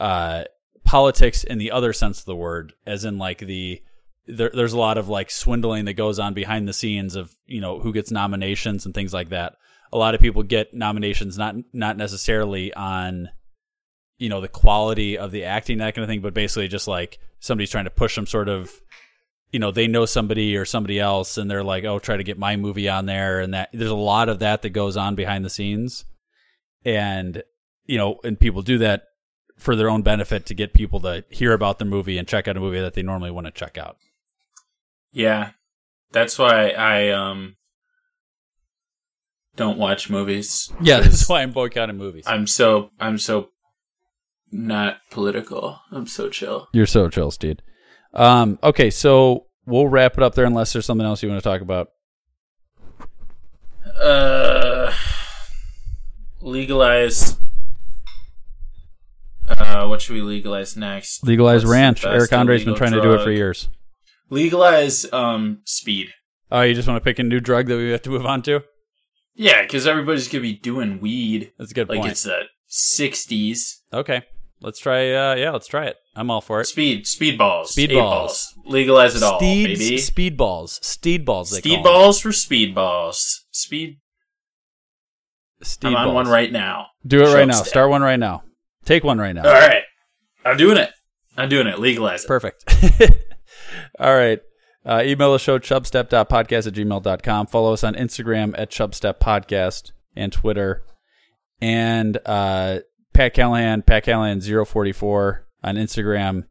uh, 0.00 0.44
politics 0.84 1.44
in 1.44 1.58
the 1.58 1.70
other 1.70 1.92
sense 1.92 2.20
of 2.20 2.26
the 2.26 2.36
word, 2.36 2.72
as 2.86 3.04
in 3.04 3.18
like 3.18 3.38
the 3.38 3.82
there, 4.26 4.50
there's 4.54 4.72
a 4.72 4.78
lot 4.78 4.98
of 4.98 5.08
like 5.08 5.30
swindling 5.30 5.84
that 5.84 5.94
goes 5.94 6.18
on 6.18 6.34
behind 6.34 6.66
the 6.66 6.72
scenes 6.72 7.14
of 7.14 7.34
you 7.46 7.60
know 7.60 7.78
who 7.78 7.92
gets 7.92 8.10
nominations 8.10 8.86
and 8.86 8.94
things 8.94 9.12
like 9.12 9.30
that. 9.30 9.56
A 9.92 9.98
lot 9.98 10.14
of 10.14 10.20
people 10.20 10.42
get 10.42 10.74
nominations 10.74 11.38
not 11.38 11.54
not 11.72 11.96
necessarily 11.96 12.72
on 12.74 13.28
you 14.18 14.28
know 14.28 14.40
the 14.40 14.48
quality 14.48 15.18
of 15.18 15.30
the 15.30 15.44
acting 15.44 15.78
that 15.78 15.94
kind 15.94 16.02
of 16.04 16.08
thing, 16.08 16.20
but 16.20 16.34
basically 16.34 16.68
just 16.68 16.88
like 16.88 17.18
somebody's 17.40 17.70
trying 17.70 17.84
to 17.84 17.90
push 17.90 18.14
some 18.14 18.26
sort 18.26 18.48
of 18.48 18.72
you 19.54 19.60
know 19.60 19.70
they 19.70 19.86
know 19.86 20.04
somebody 20.04 20.56
or 20.56 20.64
somebody 20.64 20.98
else 20.98 21.38
and 21.38 21.48
they're 21.48 21.62
like 21.62 21.84
oh 21.84 21.98
try 22.00 22.16
to 22.16 22.24
get 22.24 22.36
my 22.38 22.56
movie 22.56 22.88
on 22.88 23.06
there 23.06 23.38
and 23.40 23.54
that 23.54 23.68
there's 23.72 23.88
a 23.90 23.94
lot 24.12 24.28
of 24.28 24.40
that 24.40 24.62
that 24.62 24.70
goes 24.70 24.96
on 24.96 25.14
behind 25.14 25.44
the 25.44 25.50
scenes 25.50 26.04
and 26.84 27.42
you 27.86 27.96
know 27.96 28.18
and 28.24 28.40
people 28.40 28.62
do 28.62 28.78
that 28.78 29.04
for 29.56 29.76
their 29.76 29.88
own 29.88 30.02
benefit 30.02 30.44
to 30.46 30.54
get 30.54 30.74
people 30.74 30.98
to 31.00 31.24
hear 31.30 31.52
about 31.52 31.78
the 31.78 31.84
movie 31.84 32.18
and 32.18 32.26
check 32.26 32.48
out 32.48 32.56
a 32.56 32.60
movie 32.60 32.80
that 32.80 32.94
they 32.94 33.02
normally 33.02 33.30
want 33.30 33.46
to 33.46 33.52
check 33.52 33.78
out 33.78 33.96
Yeah, 35.12 35.50
that's 36.10 36.36
why 36.38 36.70
I 36.70 37.10
um 37.10 37.54
don't 39.56 39.78
watch 39.78 40.10
movies. 40.10 40.72
yeah 40.80 40.96
'cause 40.98 41.04
that's 41.10 41.28
why 41.28 41.42
i'm 41.42 41.52
boycotting 41.52 41.96
movies 41.96 42.24
I'm 42.26 42.46
so 42.48 42.90
I'm 42.98 43.18
so 43.18 43.50
not 44.50 44.98
political. 45.10 45.80
I'm 45.90 46.06
so 46.06 46.28
chill. 46.28 46.68
you're 46.72 46.86
so 46.86 47.08
chill 47.08 47.30
dude 47.30 47.62
um 48.14 48.58
okay 48.62 48.90
so 48.90 49.46
we'll 49.66 49.88
wrap 49.88 50.16
it 50.16 50.22
up 50.22 50.34
there 50.34 50.44
unless 50.44 50.72
there's 50.72 50.86
something 50.86 51.06
else 51.06 51.22
you 51.22 51.28
want 51.28 51.42
to 51.42 51.48
talk 51.48 51.60
about 51.60 51.88
Uh, 54.02 54.92
legalize. 56.40 57.36
Uh, 59.48 59.86
what 59.86 60.00
should 60.00 60.14
we 60.14 60.22
legalize 60.22 60.76
next? 60.76 61.22
legalize 61.24 61.64
What's 61.64 61.72
ranch 61.72 62.04
eric 62.06 62.32
andre's 62.32 62.64
been 62.64 62.74
trying 62.74 62.92
to 62.92 63.00
do 63.02 63.12
it 63.14 63.22
for 63.22 63.30
years 63.30 63.68
Legalize 64.30 65.10
um 65.12 65.58
speed. 65.64 66.08
oh 66.50 66.62
you 66.62 66.74
just 66.74 66.88
want 66.88 66.96
to 66.96 67.04
pick 67.04 67.18
a 67.18 67.22
new 67.22 67.40
drug 67.40 67.66
that 67.66 67.76
we 67.76 67.90
have 67.90 68.02
to 68.02 68.10
move 68.10 68.24
on 68.24 68.42
to 68.42 68.62
Yeah, 69.34 69.62
because 69.62 69.86
everybody's 69.86 70.28
gonna 70.28 70.42
be 70.42 70.54
doing 70.54 70.98
weed. 71.00 71.52
That's 71.58 71.72
a 71.72 71.74
good 71.74 71.88
like 71.90 72.00
point. 72.00 72.12
it's 72.12 72.22
the 72.22 72.44
'60s. 72.70 73.80
Okay, 73.92 74.22
let's 74.60 74.78
try. 74.80 75.12
Uh, 75.12 75.34
yeah, 75.36 75.50
let's 75.50 75.66
try 75.68 75.86
it. 75.86 75.96
I'm 76.16 76.30
all 76.30 76.40
for 76.40 76.60
it. 76.60 76.66
Speed, 76.66 77.06
speed 77.06 77.36
balls, 77.38 77.72
Speed 77.72 77.92
eight 77.92 77.96
balls. 77.98 78.54
legalize 78.64 79.16
it 79.16 79.22
all, 79.22 79.40
baby. 79.40 79.98
Speed 79.98 80.36
balls, 80.36 80.78
steed 80.82 81.24
balls. 81.24 81.50
They 81.50 81.58
Speed 81.58 81.78
'em. 81.78 81.82
balls 81.82 82.20
for 82.20 82.32
speed 82.32 82.74
balls. 82.74 83.44
Speed. 83.50 83.98
Steed 85.62 85.88
I'm 85.94 86.08
on 86.08 86.14
one 86.14 86.28
right 86.28 86.52
now. 86.52 86.86
Do 87.06 87.22
it 87.22 87.34
right 87.34 87.46
now. 87.46 87.54
step. 87.54 87.66
Start 87.66 87.90
one 87.90 88.02
right 88.02 88.18
now. 88.18 88.42
Take 88.84 89.02
one 89.02 89.18
right 89.18 89.34
now. 89.34 89.46
All 89.46 89.52
right, 89.52 89.82
I'm 90.44 90.56
doing 90.56 90.76
it. 90.76 90.90
I'm 91.36 91.48
doing 91.48 91.66
it. 91.66 91.78
Legalize 91.78 92.24
it. 92.24 92.28
Perfect. 92.28 92.64
All 93.98 94.14
right. 94.14 94.40
Uh, 94.86 95.02
email 95.04 95.32
the 95.32 95.38
show, 95.38 95.58
chubstep.podcast 95.58 96.66
at 96.66 96.74
gmail.com. 96.74 97.46
Follow 97.46 97.72
us 97.72 97.82
on 97.82 97.94
Instagram 97.94 98.54
at 98.58 98.70
chubsteppodcast 98.70 99.92
and 100.14 100.30
Twitter. 100.32 100.82
And 101.60 102.18
uh, 102.26 102.80
Pat 103.14 103.32
Callahan, 103.32 103.80
Pat 103.82 104.04
Callahan 104.04 104.40
044 104.42 105.46
on 105.64 105.76
Instagram. 105.76 106.44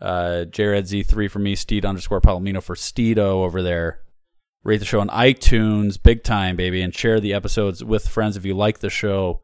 Uh, 0.00 0.46
JRedZ3 0.48 1.30
for 1.30 1.38
me, 1.38 1.54
Steed 1.54 1.84
underscore 1.84 2.20
Palomino 2.20 2.60
for 2.60 2.74
Steedo 2.74 3.44
over 3.44 3.62
there. 3.62 4.00
Rate 4.64 4.78
the 4.78 4.84
show 4.84 5.00
on 5.00 5.08
iTunes, 5.08 6.02
big 6.02 6.24
time, 6.24 6.56
baby, 6.56 6.82
and 6.82 6.94
share 6.94 7.20
the 7.20 7.34
episodes 7.34 7.84
with 7.84 8.08
friends 8.08 8.36
if 8.36 8.44
you 8.44 8.54
like 8.54 8.78
the 8.78 8.90
show. 8.90 9.42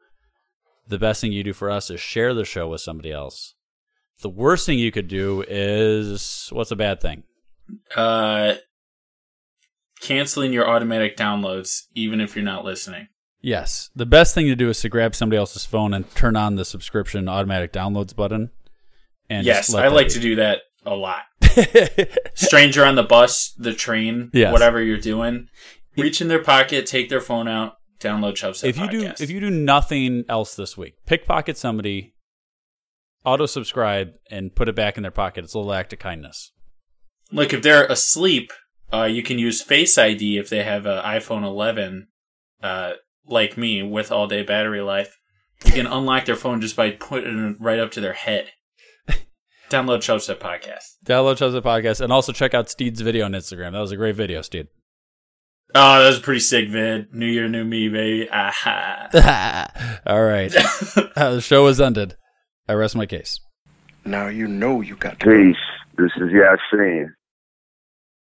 The 0.89 0.99
best 0.99 1.21
thing 1.21 1.33
you 1.33 1.45
do 1.45 1.53
for 1.53 1.71
us 1.71 1.91
is 1.91 2.01
share 2.01 2.35
the 2.35 2.45
show 2.45 2.69
with 2.69 2.81
somebody 2.81 3.13
else. 3.13 3.55
The 4.21 4.31
worst 4.31 4.67
thing 4.67 4.79
you 4.79 4.91
could 4.91 5.07
do 5.07 5.45
is 5.47 6.49
what's 6.51 6.71
a 6.71 6.77
bad 6.77 7.01
thing? 7.01 7.25
Uh, 7.95 8.55
canceling 10.01 10.53
your 10.53 10.69
automatic 10.69 11.17
downloads, 11.17 11.83
even 11.95 12.21
if 12.21 12.35
you're 12.35 12.45
not 12.45 12.65
listening. 12.65 13.09
Yes. 13.41 13.91
The 13.95 14.07
best 14.07 14.35
thing 14.35 14.47
to 14.47 14.57
do 14.57 14.69
is 14.69 14.81
to 14.81 14.89
grab 14.89 15.15
somebody 15.15 15.39
else's 15.39 15.65
phone 15.65 15.95
and 15.95 16.13
turn 16.15 16.37
on 16.37 16.57
the 16.57 16.65
subscription 16.65 17.29
automatic 17.29 17.73
downloads 17.73 18.15
button. 18.15 18.51
And 19.31 19.45
yes, 19.47 19.75
I 19.75 19.89
like 19.89 20.09
be. 20.09 20.15
to 20.15 20.21
do 20.21 20.37
that 20.37 20.61
a 20.87 20.95
lot. 20.95 21.23
Stranger 22.35 22.85
on 22.85 22.95
the 22.95 23.03
bus, 23.03 23.53
the 23.59 23.75
train, 23.75 24.31
Yes. 24.33 24.53
whatever 24.53 24.83
you're 24.83 24.97
doing, 24.99 25.49
reach 25.97 26.21
in 26.21 26.29
their 26.29 26.43
pocket, 26.43 26.87
take 26.87 27.09
their 27.09 27.21
phone 27.21 27.49
out, 27.49 27.75
download 28.01 28.33
Chubstep 28.35 28.65
If 28.69 28.79
you 28.79 28.85
Podcast. 28.87 29.17
do 29.17 29.25
if 29.25 29.31
you 29.31 29.41
do 29.41 29.51
nothing 29.51 30.25
else 30.29 30.55
this 30.55 30.77
week, 30.77 30.95
pickpocket 31.07 31.57
somebody, 31.59 32.15
auto 33.25 33.47
subscribe, 33.47 34.13
and 34.31 34.55
put 34.55 34.69
it 34.69 34.77
back 34.77 34.97
in 34.97 35.03
their 35.03 35.11
pocket. 35.13 35.45
It's 35.45 35.55
a 35.55 35.59
little 35.59 35.73
act 35.73 35.93
of 35.93 35.99
kindness. 35.99 36.53
Like 37.33 37.53
if 37.53 37.63
they're 37.63 37.85
asleep, 37.87 38.53
uh, 38.93 39.05
you 39.05 39.23
can 39.23 39.39
use 39.39 39.61
Face 39.61 39.99
ID 39.99 40.39
if 40.39 40.49
they 40.49 40.63
have 40.63 40.87
an 40.87 41.03
iPhone 41.05 41.45
11, 41.45 42.07
uh, 42.63 42.93
like 43.27 43.59
me 43.59 43.83
with 43.83 44.11
all 44.11 44.27
day 44.27 44.43
battery 44.43 44.81
life. 44.81 45.17
You 45.67 45.73
can 45.73 45.87
unlock 45.87 46.25
their 46.25 46.37
phone 46.37 46.61
just 46.61 46.77
by 46.77 46.93
putting 46.93 47.51
it 47.51 47.57
right 47.61 47.81
up 47.81 47.91
to 47.93 48.01
their 48.01 48.13
head. 48.15 48.53
Download 49.71 49.99
Chubstep 49.99 50.39
Podcast. 50.39 50.97
Download 51.05 51.37
Chubstep 51.37 51.63
Podcast 51.63 52.01
and 52.01 52.13
also 52.13 52.33
check 52.33 52.55
out 52.55 52.71
Steed's 52.71 53.01
video 53.01 53.25
on 53.25 53.33
Instagram. 53.33 53.73
That 53.73 53.81
was 53.81 53.93
a 53.93 53.97
great 53.97 54.17
video, 54.17 54.43
Steed. 54.43 54.69
Oh, 55.75 56.01
that 56.01 56.07
was 56.09 56.19
a 56.19 56.23
pretty 56.23 56.41
sick 56.41 56.71
vid. 56.71 57.15
New 57.15 57.27
year, 57.27 57.47
new 57.49 57.65
me, 57.65 57.89
baby. 57.91 58.29
Aha. 58.31 60.01
All 60.07 60.25
right. 60.25 60.55
Uh, 61.17 61.35
the 61.35 61.41
show 61.41 61.67
is 61.67 61.81
ended. 61.81 62.17
I 62.69 62.75
rest 62.75 62.95
my 62.95 63.05
case. 63.05 63.41
Now 64.05 64.29
you 64.29 64.47
know 64.47 64.81
you 64.83 64.95
got 64.95 65.19
Peace. 65.19 65.57
This 65.97 66.13
is 66.17 66.31
Yasin. 66.31 67.09